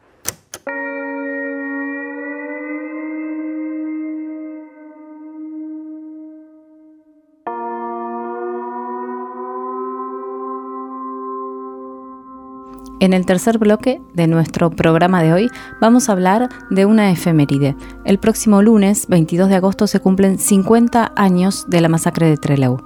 En 13.01 13.13
el 13.13 13.27
tercer 13.27 13.59
bloque 13.59 14.01
de 14.15 14.29
nuestro 14.29 14.71
programa 14.71 15.23
de 15.23 15.33
hoy 15.33 15.51
vamos 15.81 16.09
a 16.09 16.13
hablar 16.13 16.49
de 16.71 16.87
una 16.87 17.11
efeméride. 17.11 17.75
El 18.05 18.19
próximo 18.19 18.63
lunes, 18.63 19.07
22 19.09 19.49
de 19.49 19.57
agosto, 19.57 19.87
se 19.87 20.01
cumplen 20.01 20.39
50 20.39 21.13
años 21.17 21.65
de 21.69 21.81
la 21.81 21.89
masacre 21.89 22.27
de 22.27 22.37
Trelew. 22.37 22.79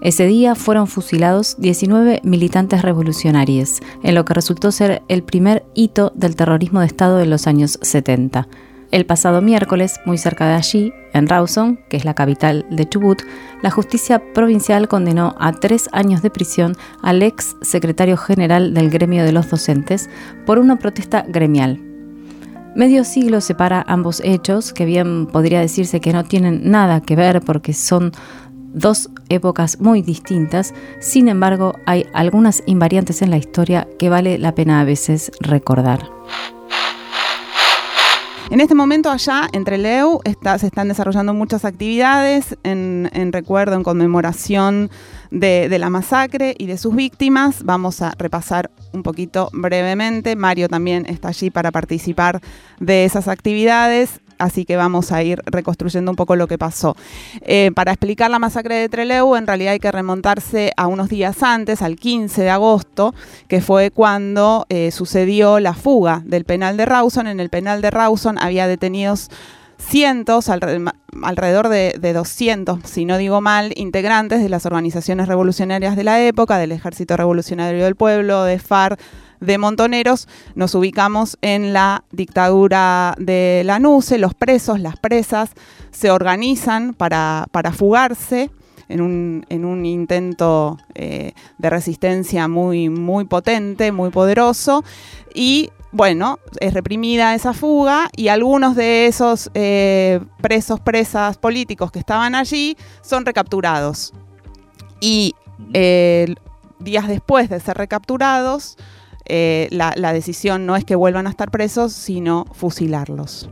Ese 0.00 0.26
día 0.26 0.56
fueron 0.56 0.88
fusilados 0.88 1.54
19 1.58 2.22
militantes 2.24 2.82
revolucionarios, 2.82 3.80
en 4.02 4.16
lo 4.16 4.24
que 4.24 4.34
resultó 4.34 4.72
ser 4.72 5.02
el 5.06 5.22
primer 5.22 5.64
hito 5.74 6.12
del 6.16 6.34
terrorismo 6.34 6.80
de 6.80 6.86
Estado 6.86 7.18
de 7.18 7.26
los 7.26 7.46
años 7.46 7.78
70. 7.82 8.48
El 8.92 9.06
pasado 9.06 9.40
miércoles, 9.40 10.00
muy 10.04 10.18
cerca 10.18 10.46
de 10.46 10.52
allí, 10.52 10.92
en 11.14 11.26
Rawson, 11.26 11.78
que 11.88 11.96
es 11.96 12.04
la 12.04 12.12
capital 12.12 12.66
de 12.70 12.86
Chubut, 12.86 13.22
la 13.62 13.70
justicia 13.70 14.22
provincial 14.34 14.86
condenó 14.86 15.34
a 15.40 15.52
tres 15.52 15.88
años 15.92 16.20
de 16.20 16.28
prisión 16.28 16.76
al 17.00 17.22
ex 17.22 17.56
secretario 17.62 18.18
general 18.18 18.74
del 18.74 18.90
gremio 18.90 19.24
de 19.24 19.32
los 19.32 19.48
docentes 19.48 20.10
por 20.44 20.58
una 20.58 20.78
protesta 20.78 21.24
gremial. 21.26 21.80
Medio 22.76 23.04
siglo 23.04 23.40
separa 23.40 23.82
ambos 23.88 24.20
hechos, 24.24 24.74
que 24.74 24.84
bien 24.84 25.26
podría 25.26 25.60
decirse 25.60 26.02
que 26.02 26.12
no 26.12 26.24
tienen 26.24 26.70
nada 26.70 27.00
que 27.00 27.16
ver 27.16 27.40
porque 27.40 27.72
son 27.72 28.12
dos 28.74 29.08
épocas 29.30 29.80
muy 29.80 30.02
distintas, 30.02 30.74
sin 31.00 31.28
embargo 31.28 31.76
hay 31.86 32.04
algunas 32.12 32.62
invariantes 32.66 33.22
en 33.22 33.30
la 33.30 33.38
historia 33.38 33.88
que 33.98 34.10
vale 34.10 34.36
la 34.36 34.54
pena 34.54 34.82
a 34.82 34.84
veces 34.84 35.32
recordar. 35.40 36.10
En 38.52 38.60
este 38.60 38.74
momento 38.74 39.08
allá, 39.08 39.48
entre 39.54 39.78
Leu, 39.78 40.20
se 40.58 40.66
están 40.66 40.86
desarrollando 40.88 41.32
muchas 41.32 41.64
actividades 41.64 42.58
en, 42.64 43.08
recuerdo, 43.32 43.76
en 43.76 43.82
conmemoración 43.82 44.90
de, 45.30 45.70
de, 45.70 45.78
la 45.78 45.88
masacre 45.88 46.54
y 46.58 46.66
de 46.66 46.76
sus 46.76 46.94
víctimas. 46.94 47.64
Vamos 47.64 48.02
a 48.02 48.12
repasar 48.18 48.70
un 48.92 49.02
poquito 49.02 49.48
brevemente. 49.54 50.36
Mario 50.36 50.68
también 50.68 51.06
está 51.06 51.28
allí 51.28 51.48
para 51.48 51.70
participar 51.70 52.42
de 52.78 53.06
esas 53.06 53.26
actividades 53.26 54.20
así 54.42 54.64
que 54.64 54.76
vamos 54.76 55.12
a 55.12 55.22
ir 55.22 55.40
reconstruyendo 55.46 56.10
un 56.10 56.16
poco 56.16 56.36
lo 56.36 56.46
que 56.46 56.58
pasó. 56.58 56.96
Eh, 57.42 57.70
para 57.74 57.92
explicar 57.92 58.30
la 58.30 58.38
masacre 58.38 58.76
de 58.76 58.88
Trelew, 58.88 59.36
en 59.36 59.46
realidad 59.46 59.72
hay 59.72 59.78
que 59.78 59.92
remontarse 59.92 60.72
a 60.76 60.86
unos 60.86 61.08
días 61.08 61.42
antes, 61.42 61.82
al 61.82 61.96
15 61.96 62.42
de 62.42 62.50
agosto, 62.50 63.14
que 63.48 63.60
fue 63.60 63.90
cuando 63.90 64.66
eh, 64.68 64.90
sucedió 64.90 65.60
la 65.60 65.74
fuga 65.74 66.22
del 66.24 66.44
penal 66.44 66.76
de 66.76 66.86
Rawson. 66.86 67.26
En 67.26 67.40
el 67.40 67.50
penal 67.50 67.82
de 67.82 67.90
Rawson 67.90 68.38
había 68.38 68.66
detenidos 68.66 69.30
cientos, 69.78 70.48
alrededor 70.48 71.68
de, 71.68 71.96
de, 72.00 72.12
200, 72.12 72.80
si 72.84 73.04
no 73.04 73.18
digo 73.18 73.40
mal, 73.40 73.72
integrantes 73.76 74.40
de 74.40 74.48
las 74.48 74.64
organizaciones 74.64 75.26
revolucionarias 75.26 75.96
de 75.96 76.04
la 76.04 76.20
época, 76.20 76.58
del 76.58 76.72
Ejército 76.72 77.16
Revolucionario 77.16 77.84
del 77.84 77.96
Pueblo, 77.96 78.44
de 78.44 78.58
FARC, 78.60 79.00
de 79.42 79.58
Montoneros, 79.58 80.28
nos 80.54 80.74
ubicamos 80.74 81.36
en 81.42 81.72
la 81.72 82.04
dictadura 82.12 83.14
de 83.18 83.62
la 83.66 83.78
NUCE, 83.78 84.18
los 84.18 84.34
presos, 84.34 84.80
las 84.80 84.96
presas, 84.96 85.50
se 85.90 86.10
organizan 86.10 86.94
para, 86.94 87.48
fugarse. 87.76 88.50
En 88.88 89.00
un, 89.00 89.86
intento 89.86 90.76
eh, 90.94 91.32
de 91.56 91.70
resistencia 91.70 92.46
muy, 92.46 92.90
muy 92.90 93.24
potente, 93.24 93.90
muy 93.90 94.10
poderoso, 94.10 94.84
y 95.34 95.70
bueno, 95.92 96.38
es 96.60 96.74
reprimida 96.74 97.34
esa 97.34 97.52
fuga 97.52 98.10
y 98.16 98.28
algunos 98.28 98.76
de 98.76 99.06
esos 99.06 99.50
eh, 99.54 100.20
presos, 100.40 100.80
presas 100.80 101.38
políticos 101.38 101.90
que 101.92 101.98
estaban 101.98 102.34
allí 102.34 102.76
son 103.02 103.24
recapturados. 103.24 104.12
Y 105.00 105.34
eh, 105.74 106.34
días 106.78 107.08
después 107.08 107.48
de 107.50 107.60
ser 107.60 107.76
recapturados, 107.76 108.76
eh, 109.26 109.68
la, 109.70 110.12
decisión 110.12 110.66
no 110.66 110.76
es 110.76 110.84
que 110.84 110.94
vuelvan 110.94 111.26
a 111.26 111.30
estar 111.30 111.50
presos, 111.50 111.92
sino 111.92 112.46
fusilarlos. 112.52 113.48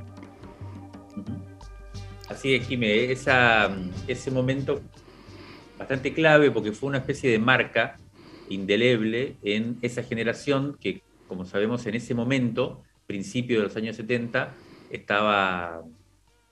Así 2.29 2.55
es, 2.55 2.67
Jimé, 2.67 3.13
ese 3.13 4.31
momento 4.31 4.81
bastante 5.79 6.13
clave 6.13 6.51
porque 6.51 6.73
fue 6.73 6.89
una 6.89 6.99
especie 6.99 7.31
de 7.31 7.39
marca 7.39 7.97
indeleble 8.49 9.37
en 9.43 9.79
esa 9.83 10.03
generación 10.03 10.77
que, 10.81 11.03
como 11.27 11.45
sabemos, 11.45 11.87
en 11.87 11.95
ese 11.95 12.15
momento, 12.15 12.83
principio 13.07 13.59
de 13.59 13.65
los 13.65 13.77
años 13.77 13.97
70, 13.97 14.55
estaba 14.91 15.83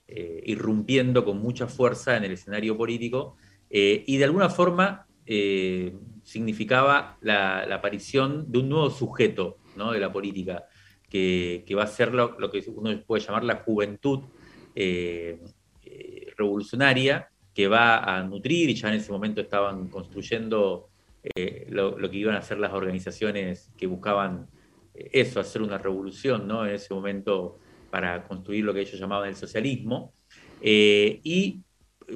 eh, 0.06 0.42
irrumpiendo 0.46 1.24
con 1.24 1.40
mucha 1.40 1.66
fuerza 1.66 2.16
en 2.16 2.24
el 2.24 2.32
escenario 2.32 2.76
político 2.76 3.36
eh, 3.70 4.04
y 4.06 4.16
de 4.16 4.24
alguna 4.24 4.48
forma 4.48 5.06
significaba 6.28 7.16
la, 7.22 7.62
aparición 7.74 8.52
de 8.52 8.58
un 8.58 8.68
nuevo 8.68 8.90
sujeto 8.90 9.56
de 9.74 9.98
la 9.98 10.12
política, 10.12 10.66
que, 11.08 11.64
va 11.74 11.84
a 11.84 11.86
ser 11.86 12.12
lo, 12.12 12.50
que 12.50 12.62
uno 12.68 13.00
puede 13.06 13.24
llamar 13.24 13.44
la 13.44 13.56
juventud 13.56 14.24
eh, 14.74 15.40
eh, 15.86 16.26
revolucionaria, 16.36 17.30
que 17.54 17.66
va 17.66 18.00
a 18.00 18.22
nutrir, 18.24 18.68
y 18.68 18.74
ya 18.74 18.88
en 18.88 18.96
ese 18.96 19.10
momento 19.10 19.40
estaban 19.40 19.88
construyendo 19.88 20.90
eh, 21.34 21.66
lo, 21.70 21.96
que 22.10 22.16
iban 22.18 22.34
a 22.34 22.42
ser 22.42 22.58
las 22.58 22.74
organizaciones 22.74 23.72
que 23.78 23.86
buscaban 23.86 24.48
eso, 24.92 25.40
hacer 25.40 25.62
una 25.62 25.78
revolución 25.78 26.50
en 26.50 26.74
ese 26.74 26.92
momento 26.92 27.58
para 27.90 28.22
construir 28.28 28.64
lo 28.64 28.74
que 28.74 28.80
ellos 28.80 29.00
llamaban 29.00 29.30
el 29.30 29.36
socialismo. 29.36 30.12
y 30.60 31.62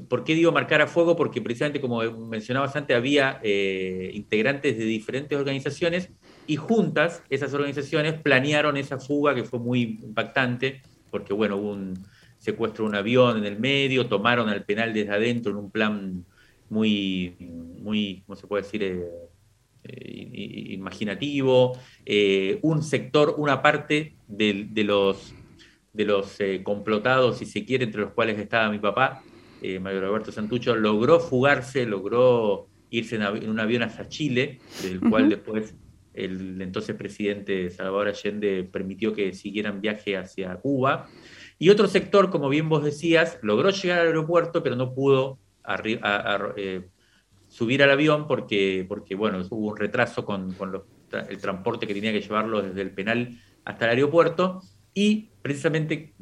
¿Por 0.08 0.24
qué 0.24 0.34
digo 0.34 0.52
marcar 0.52 0.80
a 0.80 0.86
fuego? 0.86 1.16
Porque 1.16 1.42
precisamente, 1.42 1.80
como 1.80 2.00
mencionabas 2.26 2.74
antes, 2.76 2.96
había 2.96 3.40
eh, 3.42 4.10
integrantes 4.14 4.78
de 4.78 4.84
diferentes 4.84 5.38
organizaciones 5.38 6.08
y 6.46 6.56
juntas 6.56 7.22
esas 7.28 7.52
organizaciones 7.52 8.14
planearon 8.14 8.78
esa 8.78 8.98
fuga 8.98 9.34
que 9.34 9.44
fue 9.44 9.58
muy 9.58 9.98
impactante, 10.02 10.80
porque 11.10 11.34
bueno, 11.34 11.56
hubo 11.56 11.72
un 11.72 11.94
secuestro 12.38 12.84
de 12.84 12.88
un 12.88 12.94
avión 12.94 13.36
en 13.36 13.44
el 13.44 13.60
medio, 13.60 14.06
tomaron 14.06 14.48
al 14.48 14.64
penal 14.64 14.94
desde 14.94 15.12
adentro 15.12 15.52
en 15.52 15.58
un 15.58 15.70
plan 15.70 16.24
muy, 16.70 17.36
muy, 17.38 18.22
¿cómo 18.26 18.36
se 18.36 18.46
puede 18.46 18.62
decir? 18.62 18.82
Eh, 18.82 19.04
eh, 19.84 20.72
imaginativo, 20.72 21.76
un 22.62 22.82
sector, 22.82 23.34
una 23.36 23.60
parte 23.60 24.14
de, 24.26 24.84
los, 24.84 25.34
de 25.92 26.04
los 26.06 26.38
complotados, 26.62 27.38
si 27.38 27.46
se 27.46 27.64
quiere, 27.66 27.84
entre 27.84 28.00
los 28.00 28.12
cuales 28.12 28.38
estaba 28.38 28.70
mi 28.70 28.78
papá, 28.78 29.22
Mario 29.80 30.00
Roberto 30.00 30.32
Santucho, 30.32 30.74
logró 30.74 31.20
fugarse, 31.20 31.86
logró 31.86 32.68
irse 32.90 33.16
en, 33.16 33.48
un 33.48 33.60
avión 33.60 33.82
hasta 33.82 34.08
Chile, 34.08 34.58
del 34.82 35.00
cual 35.00 35.28
después 35.30 35.74
el 36.14 36.60
entonces 36.60 36.94
presidente 36.94 37.70
Salvador 37.70 38.08
Allende 38.08 38.68
permitió 38.70 39.14
que 39.14 39.32
siguieran 39.32 39.80
viaje 39.80 40.16
hacia 40.16 40.56
Cuba. 40.56 41.08
Y 41.58 41.70
otro 41.70 41.86
sector, 41.86 42.30
como 42.30 42.48
bien 42.48 42.68
vos 42.68 42.84
decías, 42.84 43.38
logró 43.42 43.70
llegar 43.70 44.00
al 44.00 44.08
aeropuerto, 44.08 44.62
pero 44.62 44.76
no 44.76 44.94
pudo 44.94 45.38
eh, 46.56 46.88
subir 47.48 47.82
al 47.82 47.90
avión 47.90 48.26
porque, 48.26 48.84
porque 48.88 49.14
bueno, 49.14 49.38
hubo 49.50 49.70
un 49.70 49.76
retraso 49.76 50.24
con, 50.24 50.54
el 51.28 51.38
transporte 51.38 51.86
que 51.86 51.94
tenía 51.94 52.12
que 52.12 52.20
llevarlo 52.20 52.62
desde 52.62 52.82
el 52.82 52.90
penal 52.90 53.38
hasta 53.64 53.86
el 53.86 53.90
aeropuerto. 53.92 54.60
Y 54.94 55.30
precisamente 55.42 56.14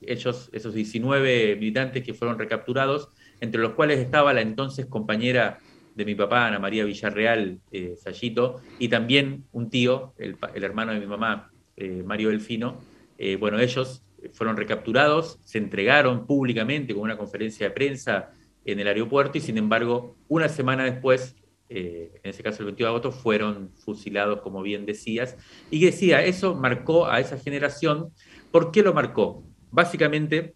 esos 0.00 0.74
19 0.74 1.56
militantes 1.56 2.04
que 2.04 2.14
fueron 2.14 2.38
recapturados, 2.38 3.10
entre 3.40 3.60
los 3.60 3.72
cuales 3.72 3.98
estaba 3.98 4.32
la 4.32 4.40
entonces 4.40 4.86
compañera 4.86 5.58
de 5.98 6.04
mi 6.04 6.14
papá, 6.14 6.46
Ana 6.46 6.60
María 6.60 6.84
Villarreal 6.84 7.58
eh, 7.72 7.96
Sayito, 7.96 8.60
y 8.78 8.88
también 8.88 9.44
un 9.50 9.68
tío, 9.68 10.14
el, 10.16 10.36
hermano 10.62 10.92
de 10.92 11.00
mi 11.00 11.06
mamá, 11.06 11.50
eh, 11.76 12.04
Mario 12.06 12.28
Delfino. 12.28 12.80
Eh, 13.18 13.34
bueno, 13.34 13.58
ellos 13.58 14.04
fueron 14.32 14.56
recapturados, 14.56 15.40
se 15.42 15.58
entregaron 15.58 16.24
públicamente 16.24 16.94
con 16.94 17.02
una 17.02 17.18
conferencia 17.18 17.68
de 17.68 17.74
prensa 17.74 18.30
en 18.64 18.78
el 18.78 18.86
aeropuerto 18.86 19.38
y 19.38 19.40
sin 19.40 19.58
embargo, 19.58 20.16
una 20.28 20.48
semana 20.48 20.84
después, 20.84 21.34
en 21.68 22.10
ese 22.22 22.44
caso 22.44 22.60
el 22.60 22.66
22 22.66 22.86
de 22.86 22.90
agosto, 22.90 23.10
fueron 23.12 23.70
fusilados, 23.84 24.40
como 24.40 24.62
bien 24.62 24.86
decías. 24.86 25.36
Y 25.68 25.84
decía, 25.84 26.24
eso 26.24 26.54
marcó 26.54 27.06
a 27.08 27.18
esa 27.18 27.38
generación. 27.38 28.12
¿Por 28.50 28.70
qué 28.70 28.82
lo 28.82 28.94
marcó? 28.94 29.42
Básicamente, 29.70 30.54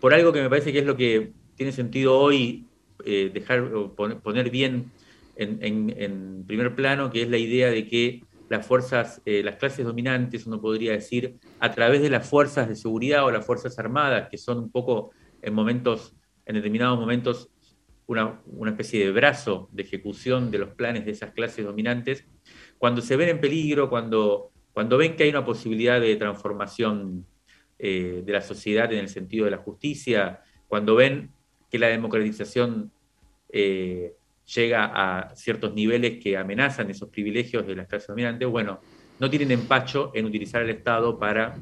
por 0.00 0.14
algo 0.14 0.32
que 0.32 0.42
me 0.42 0.48
parece 0.48 0.72
que 0.72 0.80
es 0.80 0.86
lo 0.86 0.96
que 0.96 1.32
tiene 1.56 1.72
sentido 1.72 2.18
hoy 2.18 2.66
eh, 3.04 3.30
dejar 3.32 3.70
poner, 3.96 4.50
bien 4.50 4.90
en, 5.36 6.44
primer 6.46 6.74
plano, 6.74 7.10
que 7.10 7.22
es 7.22 7.28
la 7.28 7.38
idea 7.38 7.70
de 7.70 7.86
que 7.86 8.22
las 8.48 8.66
fuerzas, 8.66 9.20
eh, 9.26 9.42
las 9.42 9.56
clases 9.56 9.84
dominantes, 9.84 10.46
uno 10.46 10.60
podría 10.60 10.92
decir, 10.92 11.36
a 11.60 11.72
través 11.72 12.00
de 12.00 12.10
las 12.10 12.28
fuerzas 12.28 12.68
de 12.68 12.76
seguridad 12.76 13.24
o 13.24 13.30
las 13.30 13.44
fuerzas 13.44 13.78
armadas, 13.78 14.28
que 14.30 14.38
son 14.38 14.58
un 14.58 14.70
poco 14.70 15.10
en 15.42 15.52
momentos, 15.52 16.14
en 16.46 16.54
determinados 16.54 16.98
momentos, 16.98 17.50
una, 18.06 18.40
especie 18.66 19.04
de 19.04 19.10
brazo 19.10 19.68
de 19.72 19.82
ejecución 19.82 20.50
de 20.50 20.58
los 20.58 20.70
planes 20.70 21.04
de 21.04 21.10
esas 21.10 21.32
clases 21.32 21.64
dominantes, 21.64 22.24
cuando 22.78 23.02
se 23.02 23.16
ven 23.16 23.28
en 23.28 23.40
peligro, 23.40 23.90
cuando, 23.90 24.52
cuando 24.76 24.98
ven 24.98 25.16
que 25.16 25.22
hay 25.22 25.30
una 25.30 25.42
posibilidad 25.42 25.98
de 25.98 26.16
transformación 26.16 27.24
eh, 27.78 28.20
de 28.22 28.30
la 28.30 28.42
sociedad 28.42 28.92
en 28.92 28.98
el 28.98 29.08
sentido 29.08 29.46
de 29.46 29.50
la 29.50 29.56
justicia, 29.56 30.42
cuando 30.68 30.94
ven 30.94 31.30
que 31.70 31.78
la 31.78 31.86
democratización 31.86 32.92
eh, 33.48 34.12
llega 34.54 34.92
a 34.94 35.34
ciertos 35.34 35.72
niveles 35.72 36.22
que 36.22 36.36
amenazan 36.36 36.90
esos 36.90 37.08
privilegios 37.08 37.66
de 37.66 37.74
las 37.74 37.86
clases 37.86 38.08
dominantes, 38.08 38.46
bueno, 38.46 38.80
no 39.18 39.30
tienen 39.30 39.50
empacho 39.50 40.12
en 40.12 40.26
utilizar 40.26 40.60
el 40.60 40.68
Estado 40.68 41.18
para 41.18 41.56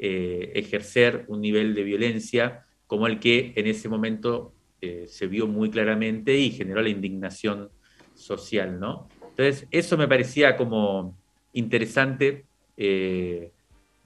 eh, 0.00 0.50
ejercer 0.56 1.26
un 1.28 1.40
nivel 1.40 1.76
de 1.76 1.84
violencia 1.84 2.66
como 2.88 3.06
el 3.06 3.20
que 3.20 3.52
en 3.54 3.68
ese 3.68 3.88
momento 3.88 4.52
se 4.80 5.26
vio 5.28 5.46
muy 5.46 5.70
claramente 5.70 6.36
y 6.36 6.50
generó 6.50 6.82
la 6.82 6.88
indignación 6.88 7.68
social, 8.14 8.80
¿no? 8.80 9.08
Entonces, 9.30 9.66
eso 9.70 9.96
me 9.96 10.08
parecía 10.08 10.56
como 10.56 11.16
interesante 11.52 12.47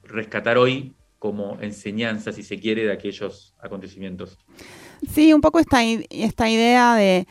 rescatar 0.03 0.57
hoy 0.57 0.93
como 1.19 1.57
enseñanza, 1.61 2.33
si 2.33 2.43
se 2.43 2.59
quiere, 2.59 2.83
de 2.83 2.91
aquellos 2.91 3.53
acontecimientos. 3.61 4.37
Sí, 5.09 5.33
un 5.33 5.39
poco 5.39 5.59
esta, 5.59 5.81
esta 5.83 6.49
idea 6.49 6.95
de, 6.95 7.25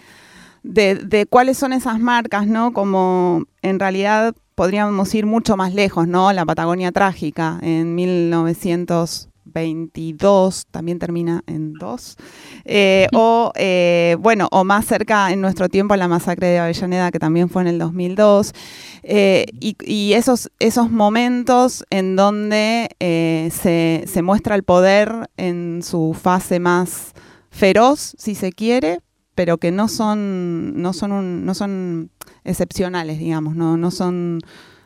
de, 0.62 1.26
cuáles 1.26 1.58
son 1.58 1.72
esas 1.72 1.98
marcas, 2.00 2.46
¿no? 2.46 2.72
Como 2.72 3.44
en 3.60 3.78
realidad 3.78 4.34
podríamos 4.54 5.14
ir 5.14 5.26
mucho 5.26 5.56
más 5.56 5.74
lejos, 5.74 6.08
¿no? 6.08 6.32
La 6.32 6.46
Patagonia 6.46 6.92
Trágica 6.92 7.58
en 7.62 7.94
1922, 9.54 10.66
también 10.70 10.98
termina 10.98 11.42
en 11.46 11.74
2, 11.74 12.16
eh, 12.64 13.06
o 13.14 13.52
eh, 13.54 14.16
bueno, 14.20 14.48
o 14.50 14.64
más 14.64 14.86
cerca 14.86 15.32
en 15.32 15.40
nuestro 15.40 15.68
tiempo 15.68 15.94
la 15.96 16.08
masacre 16.08 16.48
de 16.48 16.58
Avellaneda, 16.58 17.10
que 17.10 17.18
también 17.18 17.48
fue 17.48 17.62
en 17.62 17.68
el 17.68 17.78
2002, 17.78 18.52
eh, 19.02 19.46
y, 19.60 20.12
esos, 20.14 20.50
esos 20.58 20.90
momentos 20.90 21.84
en 21.90 22.16
donde 22.16 22.88
se, 22.98 24.04
se 24.06 24.22
muestra 24.22 24.54
el 24.54 24.62
poder 24.62 25.30
en 25.36 25.82
su 25.82 26.16
fase 26.20 26.60
más 26.60 27.12
feroz, 27.50 28.14
si 28.18 28.34
se 28.34 28.52
quiere, 28.52 29.00
pero 29.34 29.58
que 29.58 29.70
no 29.70 29.88
son, 29.88 30.80
no 30.80 30.92
son, 30.92 31.44
no 31.44 31.54
son 31.54 32.10
excepcionales, 32.44 33.18
digamos, 33.18 33.54
no, 33.54 33.76
no, 33.76 33.90
son, 33.90 34.40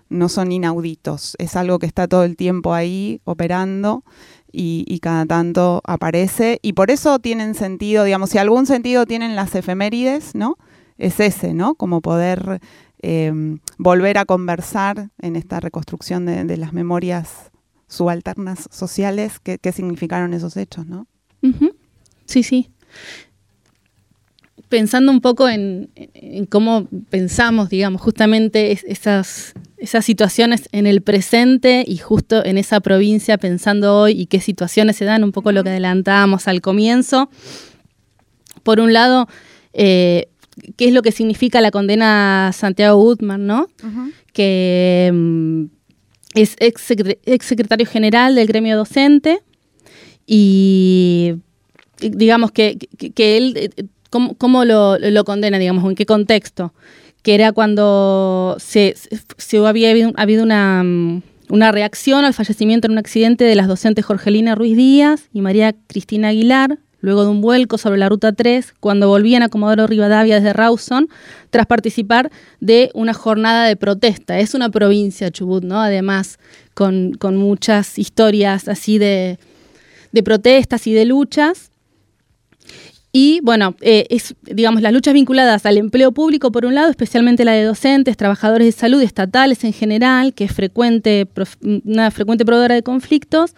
no 0.08 0.28
son 0.28 0.52
inauditos. 0.52 1.34
Es 1.38 1.56
algo 1.56 1.78
que 1.78 1.86
está 1.86 2.06
todo 2.06 2.24
el 2.24 2.36
tiempo 2.36 2.74
ahí 2.74 3.20
operando 3.24 4.04
y, 4.52 4.98
cada 5.00 5.26
tanto 5.26 5.82
aparece. 5.84 6.58
Y 6.62 6.72
por 6.72 6.90
eso 6.90 7.18
tienen 7.18 7.54
sentido, 7.54 8.04
digamos, 8.04 8.30
si 8.30 8.38
algún 8.38 8.66
sentido 8.66 9.06
tienen 9.06 9.36
las 9.36 9.54
efemérides, 9.54 10.34
¿no? 10.34 10.56
Es 10.98 11.20
ese, 11.20 11.52
¿no? 11.52 11.74
Como 11.74 12.00
poder 12.00 12.60
em, 13.00 13.58
volver 13.78 14.18
a 14.18 14.24
conversar 14.24 15.10
en 15.20 15.36
esta 15.36 15.60
reconstrucción 15.60 16.26
de, 16.26 16.56
las 16.56 16.72
memorias 16.72 17.50
subalternas 17.88 18.68
sociales, 18.70 19.38
qué, 19.40 19.72
significaron 19.72 20.32
esos 20.34 20.56
hechos, 20.56 20.86
¿no? 20.86 21.06
Sí, 22.24 22.42
sí. 22.42 22.70
Pensando 24.68 25.12
un 25.12 25.20
poco 25.20 25.48
en, 25.48 25.90
cómo 26.48 26.88
pensamos, 27.08 27.68
digamos, 27.68 28.02
justamente 28.02 28.72
esas, 28.72 29.54
esas 29.78 30.04
situaciones 30.04 30.68
en 30.72 30.86
el 30.86 31.02
presente 31.02 31.84
y 31.86 31.98
justo 31.98 32.44
en 32.44 32.58
esa 32.58 32.80
provincia, 32.80 33.38
pensando 33.38 33.96
hoy 33.96 34.20
y 34.20 34.26
qué 34.26 34.40
situaciones 34.40 34.96
se 34.96 35.04
dan, 35.04 35.22
un 35.22 35.32
poco 35.32 35.52
lo 35.52 35.62
que 35.62 35.70
adelantábamos 35.70 36.48
al 36.48 36.60
comienzo. 36.60 37.30
Por 38.64 38.80
un 38.80 38.92
lado, 38.92 39.28
eh, 39.72 40.28
qué 40.76 40.88
es 40.88 40.92
lo 40.92 41.02
que 41.02 41.12
significa 41.12 41.60
la 41.60 41.70
condena 41.70 42.48
a 42.48 42.52
Santiago 42.52 43.00
Gutman, 43.00 43.46
¿no? 43.46 43.68
Que 44.32 45.10
mm, 45.12 45.64
es 46.34 46.56
ex, 46.58 46.82
secretario 47.44 47.86
general 47.86 48.34
del 48.34 48.46
gremio 48.48 48.76
docente 48.76 49.42
y 50.26 51.36
digamos, 52.00 52.52
que, 52.52 52.76
él, 53.16 53.72
eh, 54.06 54.34
¿cómo, 54.38 54.64
lo, 54.64 55.24
condena, 55.24 55.58
digamos, 55.58 55.84
en 55.84 55.94
qué 55.94 56.06
contexto? 56.06 56.72
Que 57.22 57.34
era 57.34 57.52
cuando 57.52 58.56
se, 58.58 58.94
había 59.66 59.90
habido, 59.90 60.42
una, 60.42 60.84
una, 61.48 61.72
reacción 61.72 62.24
al 62.24 62.34
fallecimiento 62.34 62.86
en 62.86 62.92
un 62.92 62.98
accidente 62.98 63.44
de 63.44 63.54
las 63.54 63.68
docentes 63.68 64.04
Jorgelina 64.04 64.54
Ruiz 64.54 64.76
Díaz 64.76 65.28
y 65.32 65.40
María 65.40 65.74
Cristina 65.88 66.28
Aguilar, 66.28 66.78
luego 67.00 67.22
de 67.22 67.30
un 67.30 67.40
vuelco 67.40 67.78
sobre 67.78 67.98
la 67.98 68.08
Ruta 68.08 68.32
3, 68.32 68.74
cuando 68.80 69.08
volvían 69.08 69.42
a 69.42 69.48
Comodoro 69.48 69.86
Rivadavia 69.86 70.36
desde 70.36 70.52
Rawson, 70.52 71.08
tras 71.50 71.66
participar 71.66 72.30
de 72.60 72.90
una 72.94 73.14
jornada 73.14 73.66
de 73.66 73.76
protesta. 73.76 74.38
Es 74.38 74.54
una 74.54 74.70
provincia, 74.70 75.30
Chubut, 75.30 75.62
¿no? 75.62 75.80
Además, 75.80 76.38
con, 76.74 77.16
muchas 77.36 77.98
historias 77.98 78.68
así 78.68 78.98
de, 78.98 79.38
de 80.12 80.22
protestas 80.22 80.86
y 80.86 80.94
de 80.94 81.04
luchas. 81.04 81.70
Y 83.18 83.40
bueno, 83.42 83.74
eh, 83.80 84.04
es, 84.10 84.34
digamos, 84.42 84.82
las 84.82 84.92
luchas 84.92 85.14
vinculadas 85.14 85.64
al 85.64 85.78
empleo 85.78 86.12
público, 86.12 86.52
por 86.52 86.66
un 86.66 86.74
lado, 86.74 86.90
especialmente 86.90 87.46
la 87.46 87.52
de 87.52 87.64
docentes, 87.64 88.14
trabajadores 88.18 88.66
de 88.66 88.72
salud, 88.72 89.00
estatales 89.00 89.64
en 89.64 89.72
general, 89.72 90.34
que 90.34 90.44
es 90.44 90.52
frecuente, 90.52 91.26
una 91.86 92.10
frecuente 92.10 92.44
proveedora 92.44 92.74
de 92.74 92.82
conflictos. 92.82 93.54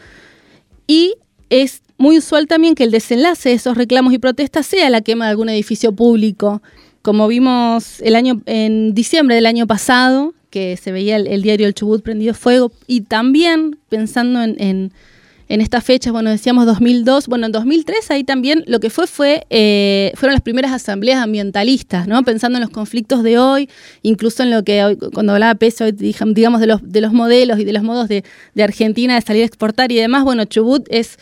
Y 0.86 1.16
es 1.50 1.82
muy 1.96 2.18
usual 2.18 2.46
también 2.46 2.76
que 2.76 2.84
el 2.84 2.92
desenlace 2.92 3.48
de 3.48 3.56
esos 3.56 3.76
reclamos 3.76 4.14
y 4.14 4.18
protestas 4.18 4.64
sea 4.64 4.90
la 4.90 5.00
quema 5.00 5.24
de 5.24 5.32
algún 5.32 5.48
edificio 5.48 5.90
público. 5.90 6.62
Como 7.02 7.26
vimos 7.26 8.00
el 8.02 8.14
año, 8.14 8.40
en 8.46 8.94
diciembre 8.94 9.34
del 9.34 9.46
año 9.46 9.66
pasado, 9.66 10.34
que 10.50 10.76
se 10.76 10.92
veía 10.92 11.16
el, 11.16 11.42
diario 11.42 11.66
El 11.66 11.74
Chubut 11.74 12.04
prendido 12.04 12.32
fuego, 12.32 12.70
y 12.86 13.00
también 13.00 13.76
pensando 13.88 14.40
en 14.40 14.54
en 14.60 14.92
estas 15.48 15.82
fechas, 15.82 16.12
bueno, 16.12 16.30
decíamos 16.30 16.66
2002, 16.66 17.26
bueno, 17.26 17.46
en 17.46 17.52
2003 17.52 18.10
ahí 18.10 18.22
también 18.22 18.64
lo 18.66 18.80
que 18.80 18.90
fue, 18.90 19.06
fue 19.06 19.46
eh, 19.48 20.12
fueron 20.14 20.34
las 20.34 20.42
primeras 20.42 20.72
asambleas 20.72 21.22
ambientalistas, 21.22 22.06
¿no? 22.06 22.22
Pensando 22.22 22.58
en 22.58 22.62
los 22.62 22.70
conflictos 22.70 23.22
de 23.22 23.38
hoy, 23.38 23.70
incluso 24.02 24.42
en 24.42 24.50
lo 24.50 24.62
que 24.62 24.84
hoy, 24.84 24.96
cuando 24.96 25.32
hablaba 25.32 25.54
Peso, 25.54 25.90
digamos, 25.90 26.60
de 26.60 26.66
los, 26.66 26.80
de 26.82 27.00
los 27.00 27.12
modelos 27.12 27.58
y 27.58 27.64
de 27.64 27.72
los 27.72 27.82
modos 27.82 28.08
de, 28.08 28.24
Argentina 28.62 29.14
de 29.14 29.22
salir 29.22 29.42
a 29.42 29.46
exportar 29.46 29.90
y 29.90 29.96
demás, 29.96 30.24
bueno, 30.24 30.44
Chubut 30.44 30.86
es 30.90 31.18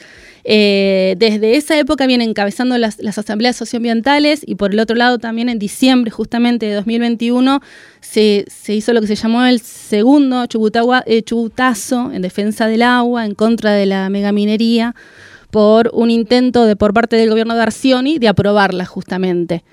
Eh, 0.48 1.16
desde 1.18 1.56
esa 1.56 1.76
época 1.76 2.06
viene 2.06 2.22
encabezando 2.22 2.78
las, 2.78 3.00
asambleas 3.00 3.56
socioambientales 3.56 4.42
y 4.46 4.54
por 4.54 4.72
el 4.72 4.78
otro 4.78 4.94
lado 4.94 5.18
también 5.18 5.48
en 5.48 5.58
diciembre 5.58 6.12
justamente 6.12 6.66
de 6.66 6.74
2021 6.74 7.60
se, 8.00 8.44
hizo 8.68 8.92
lo 8.92 9.00
que 9.00 9.08
se 9.08 9.16
llamó 9.16 9.44
el 9.44 9.60
segundo 9.60 10.44
eh, 10.44 11.22
chubutazo 11.22 12.12
en 12.12 12.22
defensa 12.22 12.68
del 12.68 12.82
agua, 12.82 13.26
en 13.26 13.34
contra 13.34 13.72
de 13.72 13.86
la 13.86 14.08
megaminería, 14.08 14.94
por 15.50 15.90
un 15.92 16.10
intento 16.10 16.64
de 16.64 16.76
por 16.76 16.94
parte 16.94 17.16
del 17.16 17.28
gobierno 17.28 17.56
de 17.56 17.62
Arcioni 17.62 18.20
de 18.20 18.28
aprobarla 18.28 18.84
justamente. 18.84 19.64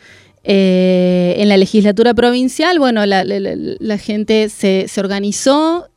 Eh, 0.44 1.36
en 1.38 1.50
la 1.50 1.58
legislatura 1.58 2.16
provincial, 2.16 2.80
bueno, 2.80 3.06
la, 3.06 3.98
gente 4.00 4.50
se, 4.50 4.88
organizó, 4.98 5.88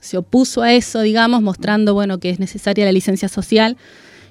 se 0.00 0.18
opuso 0.18 0.62
a 0.62 0.72
eso, 0.72 1.00
digamos, 1.00 1.42
mostrando 1.42 1.94
bueno, 1.94 2.18
que 2.18 2.30
es 2.30 2.40
necesaria 2.40 2.84
la 2.84 2.92
licencia 2.92 3.28
social. 3.28 3.76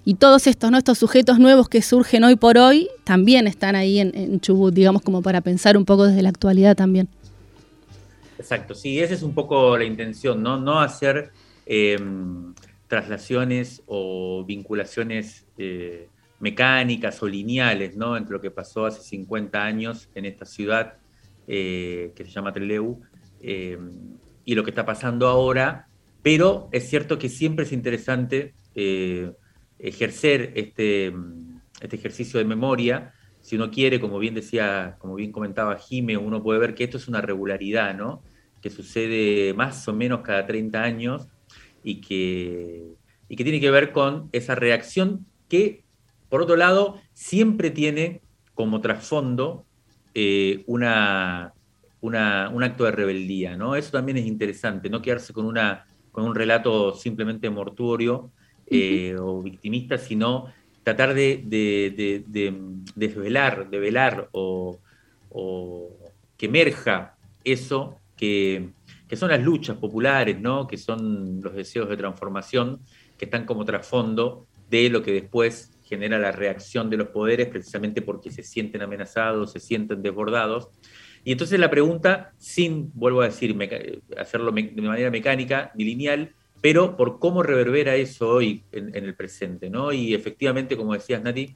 Y 0.05 0.15
todos 0.15 0.47
estos, 0.47 0.71
¿no? 0.71 0.77
estos 0.77 0.97
sujetos 0.97 1.39
nuevos 1.39 1.69
que 1.69 1.81
surgen 1.81 2.23
hoy 2.23 2.35
por 2.35 2.57
hoy 2.57 2.89
también 3.03 3.47
están 3.47 3.75
ahí 3.75 3.99
en, 3.99 4.39
Chubut, 4.39 4.73
digamos, 4.73 5.01
como 5.01 5.21
para 5.21 5.41
pensar 5.41 5.77
un 5.77 5.85
poco 5.85 6.05
desde 6.05 6.21
la 6.21 6.29
actualidad 6.29 6.75
también. 6.75 7.07
Exacto, 8.37 8.73
sí, 8.73 8.99
esa 8.99 9.13
es 9.13 9.21
un 9.21 9.33
poco 9.33 9.77
la 9.77 9.83
intención, 9.83 10.41
no, 10.41 10.57
no 10.57 10.79
hacer 10.79 11.31
em, 11.65 12.53
traslaciones 12.87 13.83
o 13.85 14.45
vinculaciones 14.45 15.45
eh, 15.57 16.07
mecánicas 16.39 17.21
o 17.21 17.27
lineales 17.27 17.95
¿no? 17.95 18.15
entre 18.15 18.33
lo 18.33 18.41
que 18.41 18.49
pasó 18.49 18.85
hace 18.85 19.01
50 19.01 19.61
años 19.61 20.09
en 20.15 20.25
esta 20.25 20.45
ciudad 20.45 20.93
eh, 21.47 22.13
que 22.15 22.25
se 22.25 22.31
llama 22.31 22.53
Treleu 22.53 23.01
em, 23.41 23.89
y 24.49 24.55
lo 24.55 24.63
que 24.63 24.71
está 24.71 24.83
pasando 24.83 25.27
ahora, 25.27 25.87
pero 26.23 26.69
es 26.71 26.89
cierto 26.89 27.19
que 27.19 27.29
siempre 27.29 27.65
es 27.65 27.71
interesante 27.71 28.55
eh, 28.73 29.31
ejercer 29.77 30.53
este, 30.55 31.13
este 31.79 31.95
ejercicio 31.95 32.39
de 32.39 32.45
memoria. 32.45 33.13
Si 33.41 33.57
uno 33.57 33.69
quiere, 33.69 33.99
como 33.99 34.17
bien 34.17 34.33
decía, 34.33 34.95
como 34.97 35.13
bien 35.13 35.31
comentaba 35.31 35.77
Jime, 35.77 36.17
uno 36.17 36.41
puede 36.41 36.59
ver 36.59 36.73
que 36.73 36.85
esto 36.85 36.97
es 36.97 37.07
una 37.07 37.21
regularidad, 37.21 37.95
¿no? 37.95 38.23
Que 38.59 38.71
sucede 38.71 39.53
más 39.53 39.87
o 39.87 39.93
menos 39.93 40.21
cada 40.21 40.47
30 40.47 40.81
años 40.81 41.27
y 41.83 42.01
que, 42.01 42.87
y 43.27 43.35
que 43.35 43.43
tiene 43.43 43.59
que 43.59 43.69
ver 43.69 43.91
con 43.91 44.29
esa 44.31 44.55
reacción 44.55 45.27
que, 45.47 45.83
por 46.27 46.41
otro 46.41 46.55
lado, 46.55 46.99
siempre 47.13 47.69
tiene 47.69 48.21
como 48.55 48.81
trasfondo 48.81 49.67
eh, 50.15 50.63
una, 50.65 51.53
un 52.01 52.15
acto 52.15 52.85
de 52.85 52.91
rebeldía, 52.91 53.57
¿no? 53.57 53.75
Eso 53.75 53.91
también 53.91 54.17
es 54.17 54.25
interesante, 54.25 54.89
no 54.89 55.01
quedarse 55.01 55.33
con, 55.33 55.45
una, 55.45 55.85
con 56.11 56.23
un 56.23 56.35
relato 56.35 56.93
simplemente 56.93 57.49
mortuorio 57.49 58.31
eh, 58.67 59.15
o 59.19 59.41
victimista, 59.41 59.97
sino 59.97 60.53
tratar 60.83 61.13
de, 61.13 61.43
de, 61.45 62.23
de, 62.27 62.55
desvelar, 62.95 63.69
de 63.69 63.79
velar 63.79 64.29
o, 64.31 64.79
que 66.37 66.45
emerja 66.45 67.15
eso 67.43 67.97
que, 68.15 68.69
son 69.13 69.29
las 69.29 69.41
luchas 69.43 69.77
populares, 69.77 70.39
¿no? 70.39 70.67
que 70.67 70.77
son 70.77 71.41
los 71.41 71.53
deseos 71.53 71.89
de 71.89 71.97
transformación 71.97 72.79
que 73.17 73.25
están 73.25 73.45
como 73.45 73.65
trasfondo 73.65 74.47
de 74.69 74.89
lo 74.89 75.01
que 75.03 75.11
después 75.11 75.77
genera 75.83 76.17
la 76.19 76.31
reacción 76.31 76.89
de 76.89 76.97
los 76.97 77.09
poderes 77.09 77.47
precisamente 77.47 78.01
porque 78.01 78.31
se 78.31 78.43
sienten 78.43 78.81
amenazados, 78.81 79.51
se 79.51 79.59
sienten 79.59 80.01
desbordados 80.01 80.69
y 81.23 81.31
entonces 81.31 81.59
la 81.59 81.69
pregunta, 81.69 82.33
sin, 82.37 82.91
vuelvo 82.93 83.21
a 83.21 83.25
decir, 83.25 83.55
hacerlo 84.17 84.51
de 84.51 84.81
manera 84.81 85.11
mecánica 85.11 85.71
ni 85.75 85.83
lineal, 85.83 86.33
pero 86.61 86.97
por 86.97 87.19
cómo 87.19 87.43
reverbera 87.43 87.95
eso 87.95 88.29
hoy 88.29 88.63
en, 88.71 88.95
el 88.95 89.15
presente, 89.15 89.69
¿no? 89.69 89.91
Y 89.91 90.13
efectivamente, 90.13 90.75
como 90.75 90.93
decías, 90.93 91.21
Nati, 91.21 91.53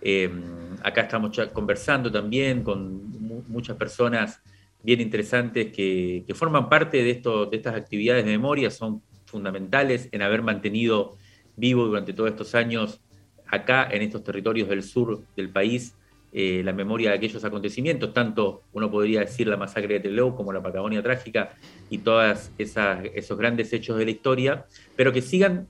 em, 0.00 0.42
acá 0.82 1.02
estamos 1.02 1.38
conversando 1.52 2.10
también 2.10 2.62
con 2.62 3.46
muchas 3.48 3.76
personas 3.76 4.40
bien 4.82 5.00
interesantes 5.00 5.72
que, 5.72 6.24
forman 6.34 6.68
parte 6.68 7.02
de, 7.02 7.10
esto, 7.10 7.46
de 7.46 7.56
estas 7.56 7.74
actividades 7.74 8.24
de 8.24 8.30
memoria, 8.30 8.70
son 8.70 9.02
fundamentales 9.26 10.08
en 10.12 10.22
haber 10.22 10.42
mantenido 10.42 11.16
vivo 11.56 11.86
durante 11.86 12.12
todos 12.12 12.30
estos 12.30 12.54
años 12.54 13.00
acá 13.46 13.88
en 13.90 14.02
estos 14.02 14.22
territorios 14.22 14.68
del 14.68 14.82
sur 14.82 15.22
del 15.36 15.50
país 15.50 15.94
eh, 16.30 16.60
la 16.62 16.74
memoria 16.74 17.10
de 17.10 17.16
aquellos 17.16 17.42
acontecimientos, 17.42 18.12
tanto 18.12 18.64
uno 18.74 18.90
podría 18.90 19.20
decir 19.20 19.48
la 19.48 19.56
masacre 19.56 19.94
de 19.94 20.00
Teleu 20.00 20.34
como 20.34 20.52
la 20.52 20.62
Patagonia 20.62 21.02
trágica 21.02 21.54
y 21.88 21.98
todos 21.98 22.50
esos 22.58 23.38
grandes 23.38 23.72
hechos 23.72 23.96
de 23.96 24.04
la 24.04 24.10
historia, 24.10 24.66
pero 24.94 25.10
que 25.10 25.22
sigan 25.22 25.68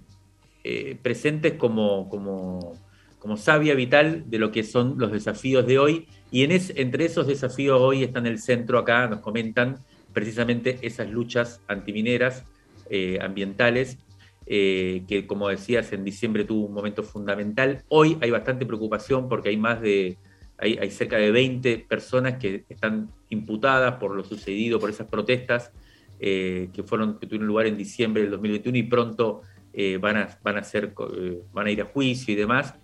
eh, 0.64 0.98
presentes 1.00 1.52
como, 1.52 2.08
como, 2.08 2.74
como 3.20 3.36
savia 3.36 3.76
vital 3.76 4.28
de 4.28 4.38
lo 4.40 4.50
que 4.50 4.64
son 4.64 4.96
los 4.98 5.12
desafíos 5.12 5.64
de 5.64 5.78
hoy. 5.78 6.08
Y 6.32 6.42
en 6.42 6.50
entre 6.50 7.04
esos 7.04 7.28
desafíos 7.28 7.80
hoy 7.80 8.02
está 8.02 8.18
en 8.18 8.26
el 8.26 8.40
centro 8.40 8.80
acá, 8.80 9.06
nos 9.06 9.20
comentan 9.20 9.78
precisamente 10.12 10.78
esas 10.82 11.08
luchas 11.08 11.62
antimineras, 11.68 12.44
eh, 12.90 13.18
ambientales, 13.22 13.98
que 14.44 15.24
como 15.28 15.50
decías 15.50 15.92
en 15.92 16.04
diciembre 16.04 16.42
tuvo 16.42 16.66
un 16.66 16.72
momento 16.72 17.02
fundamental. 17.02 17.84
Hoy 17.88 18.16
hay 18.22 18.30
bastante 18.30 18.64
preocupación 18.64 19.28
porque 19.28 19.50
hay 19.50 19.58
más 19.58 19.82
de 19.82 20.16
hay, 20.58 20.90
cerca 20.90 21.16
de 21.16 21.30
20 21.30 21.86
personas 21.88 22.34
que 22.34 22.64
están 22.68 23.10
imputadas 23.28 23.94
por 23.94 24.14
lo 24.14 24.24
sucedido, 24.24 24.80
por 24.80 24.90
esas 24.90 25.06
protestas 25.06 25.72
eh, 26.18 26.70
que, 26.72 26.82
fueron, 26.82 27.18
que 27.18 27.26
tuvieron 27.26 27.46
lugar 27.46 27.66
en 27.66 27.76
diciembre 27.76 28.22
del 28.22 28.32
2021 28.32 28.78
y 28.78 28.82
pronto 28.82 29.42
eh, 29.72 29.98
van, 29.98 30.16
a, 30.16 30.38
van, 30.42 30.56
a 30.56 30.64
ser, 30.64 30.92
eh, 31.16 31.38
van 31.52 31.66
a 31.68 31.70
ir 31.70 31.80
a 31.80 31.84
juicio 31.84 32.34
y 32.34 32.36
demás. 32.36 32.74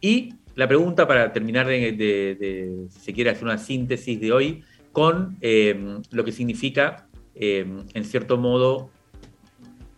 Y 0.00 0.34
la 0.56 0.66
pregunta 0.66 1.06
para 1.06 1.32
terminar 1.32 1.68
de, 1.68 2.86
si 2.90 3.00
se 3.00 3.12
quiere 3.12 3.30
hacer 3.30 3.44
una 3.44 3.58
síntesis 3.58 4.20
de 4.20 4.32
hoy, 4.32 4.64
con 4.90 5.38
lo 5.40 6.24
que 6.24 6.32
significa, 6.32 7.06
en 7.36 8.04
cierto 8.04 8.36
modo, 8.36 8.90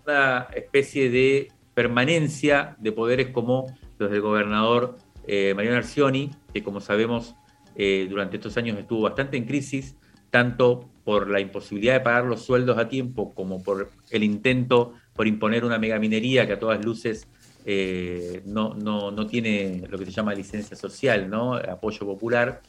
una 0.04 0.48
especie 0.54 1.08
de 1.08 1.48
permanencia 1.72 2.76
de 2.78 2.92
poderes 2.92 3.28
como 3.28 3.74
los 3.98 4.10
del 4.10 4.20
gobernador 4.20 4.98
Mariano 5.26 5.78
Arcioni, 5.78 6.30
que 6.52 6.62
como 6.62 6.80
sabemos 6.80 7.34
eh, 7.74 8.06
durante 8.08 8.36
estos 8.36 8.56
años 8.56 8.78
estuvo 8.78 9.02
bastante 9.02 9.36
en 9.36 9.44
crisis, 9.44 9.96
tanto 10.30 10.88
por 11.04 11.28
la 11.28 11.40
imposibilidad 11.40 11.94
de 11.94 12.00
pagar 12.00 12.24
los 12.24 12.42
sueldos 12.42 12.78
a 12.78 12.88
tiempo 12.88 13.34
como 13.34 13.62
por 13.62 13.90
el 14.10 14.22
intento 14.22 14.94
por 15.14 15.26
imponer 15.26 15.64
una 15.64 15.78
megaminería 15.78 16.46
que 16.46 16.54
a 16.54 16.58
todas 16.58 16.84
luces 16.84 17.28
eh, 17.64 18.42
no, 18.46 18.74
no, 18.74 19.26
tiene 19.26 19.84
lo 19.88 19.98
que 19.98 20.06
se 20.06 20.10
llama 20.10 20.34
licencia 20.34 20.76
social, 20.76 21.28
¿no? 21.28 21.54
apoyo 21.54 22.00
popular, 22.00 22.62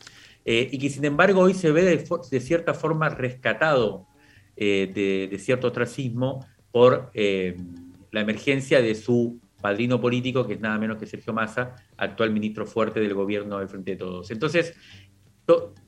y 0.45 0.77
que 0.77 0.89
sin 0.89 1.05
embargo 1.05 1.39
hoy 1.39 1.53
se 1.53 1.71
ve 1.71 1.83
de, 1.83 2.39
cierta 2.41 2.73
forma 2.73 3.07
rescatado 3.07 4.05
de, 4.57 5.29
de, 5.31 5.39
cierto 5.39 5.67
ostracismo 5.67 6.45
por 6.71 7.11
la 7.13 8.21
emergencia 8.21 8.81
de 8.81 8.93
su 8.93 9.39
padrino 9.63 10.01
político, 10.01 10.45
que 10.45 10.55
es 10.55 10.59
nada 10.59 10.77
menos 10.77 10.97
que 10.97 11.05
Sergio 11.05 11.31
Massa, 11.31 11.73
actual 11.95 12.31
ministro 12.31 12.65
fuerte 12.65 12.99
del 12.99 13.13
gobierno 13.13 13.59
del 13.59 13.69
Frente 13.69 13.91
de 13.91 13.97
Todos. 13.97 14.29
Entonces, 14.29 14.75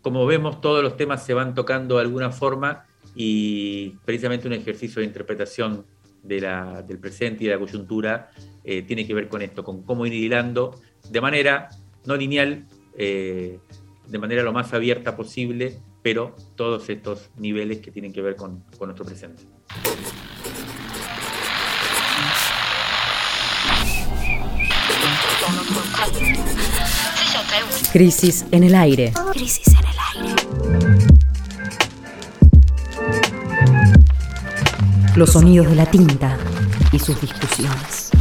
como 0.02 0.26
vemos, 0.26 0.62
todos 0.62 0.82
los 0.82 0.96
temas 0.96 1.26
se 1.26 1.34
van 1.34 1.54
tocando 1.54 1.96
de 1.96 2.02
alguna 2.02 2.32
forma 2.32 2.86
y 3.16 3.90
precisamente 4.06 4.48
un 4.48 4.54
ejercicio 4.54 5.02
de 5.02 5.08
interpretación 5.08 5.86
del 6.24 7.00
presente 7.02 7.44
y 7.44 7.48
de 7.48 7.54
la 7.54 7.60
coyuntura 7.60 8.32
eh, 8.64 8.82
tiene 8.82 9.06
que 9.06 9.14
ver 9.14 9.28
con 9.28 9.42
esto, 9.42 9.66
con 9.66 9.84
cómo 9.84 10.06
ir 10.06 10.14
hilando 10.14 10.80
de 11.12 11.20
manera 11.20 11.68
no 12.06 12.16
lineal, 12.16 12.66
eh, 12.98 13.60
de 14.08 14.18
manera 14.18 14.42
lo 14.42 14.54
más 14.54 14.74
abierta 14.74 15.18
posible, 15.18 15.80
pero 16.02 16.34
todos 16.56 16.90
estos 16.90 17.30
niveles 17.36 17.80
que 17.80 17.92
tienen 17.92 18.14
que 18.14 18.22
ver 18.22 18.38
con 18.38 18.64
nuestro 18.80 19.04
presente. 19.04 19.44
Crisis 27.92 28.46
en 28.52 28.64
el 28.64 28.76
aire. 28.76 29.12
Crisis 29.32 29.68
en 29.68 29.78
el 29.78 29.86
aire. 30.16 30.36
Los 35.16 35.32
sonidos 35.32 35.68
de 35.70 35.76
la 35.76 35.86
tinta 35.86 36.38
y 36.92 37.00
sus 37.00 37.22
discusiones. 37.22 38.12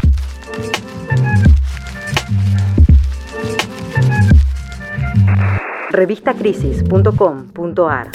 Revistacrisis.com.ar 5.90 8.10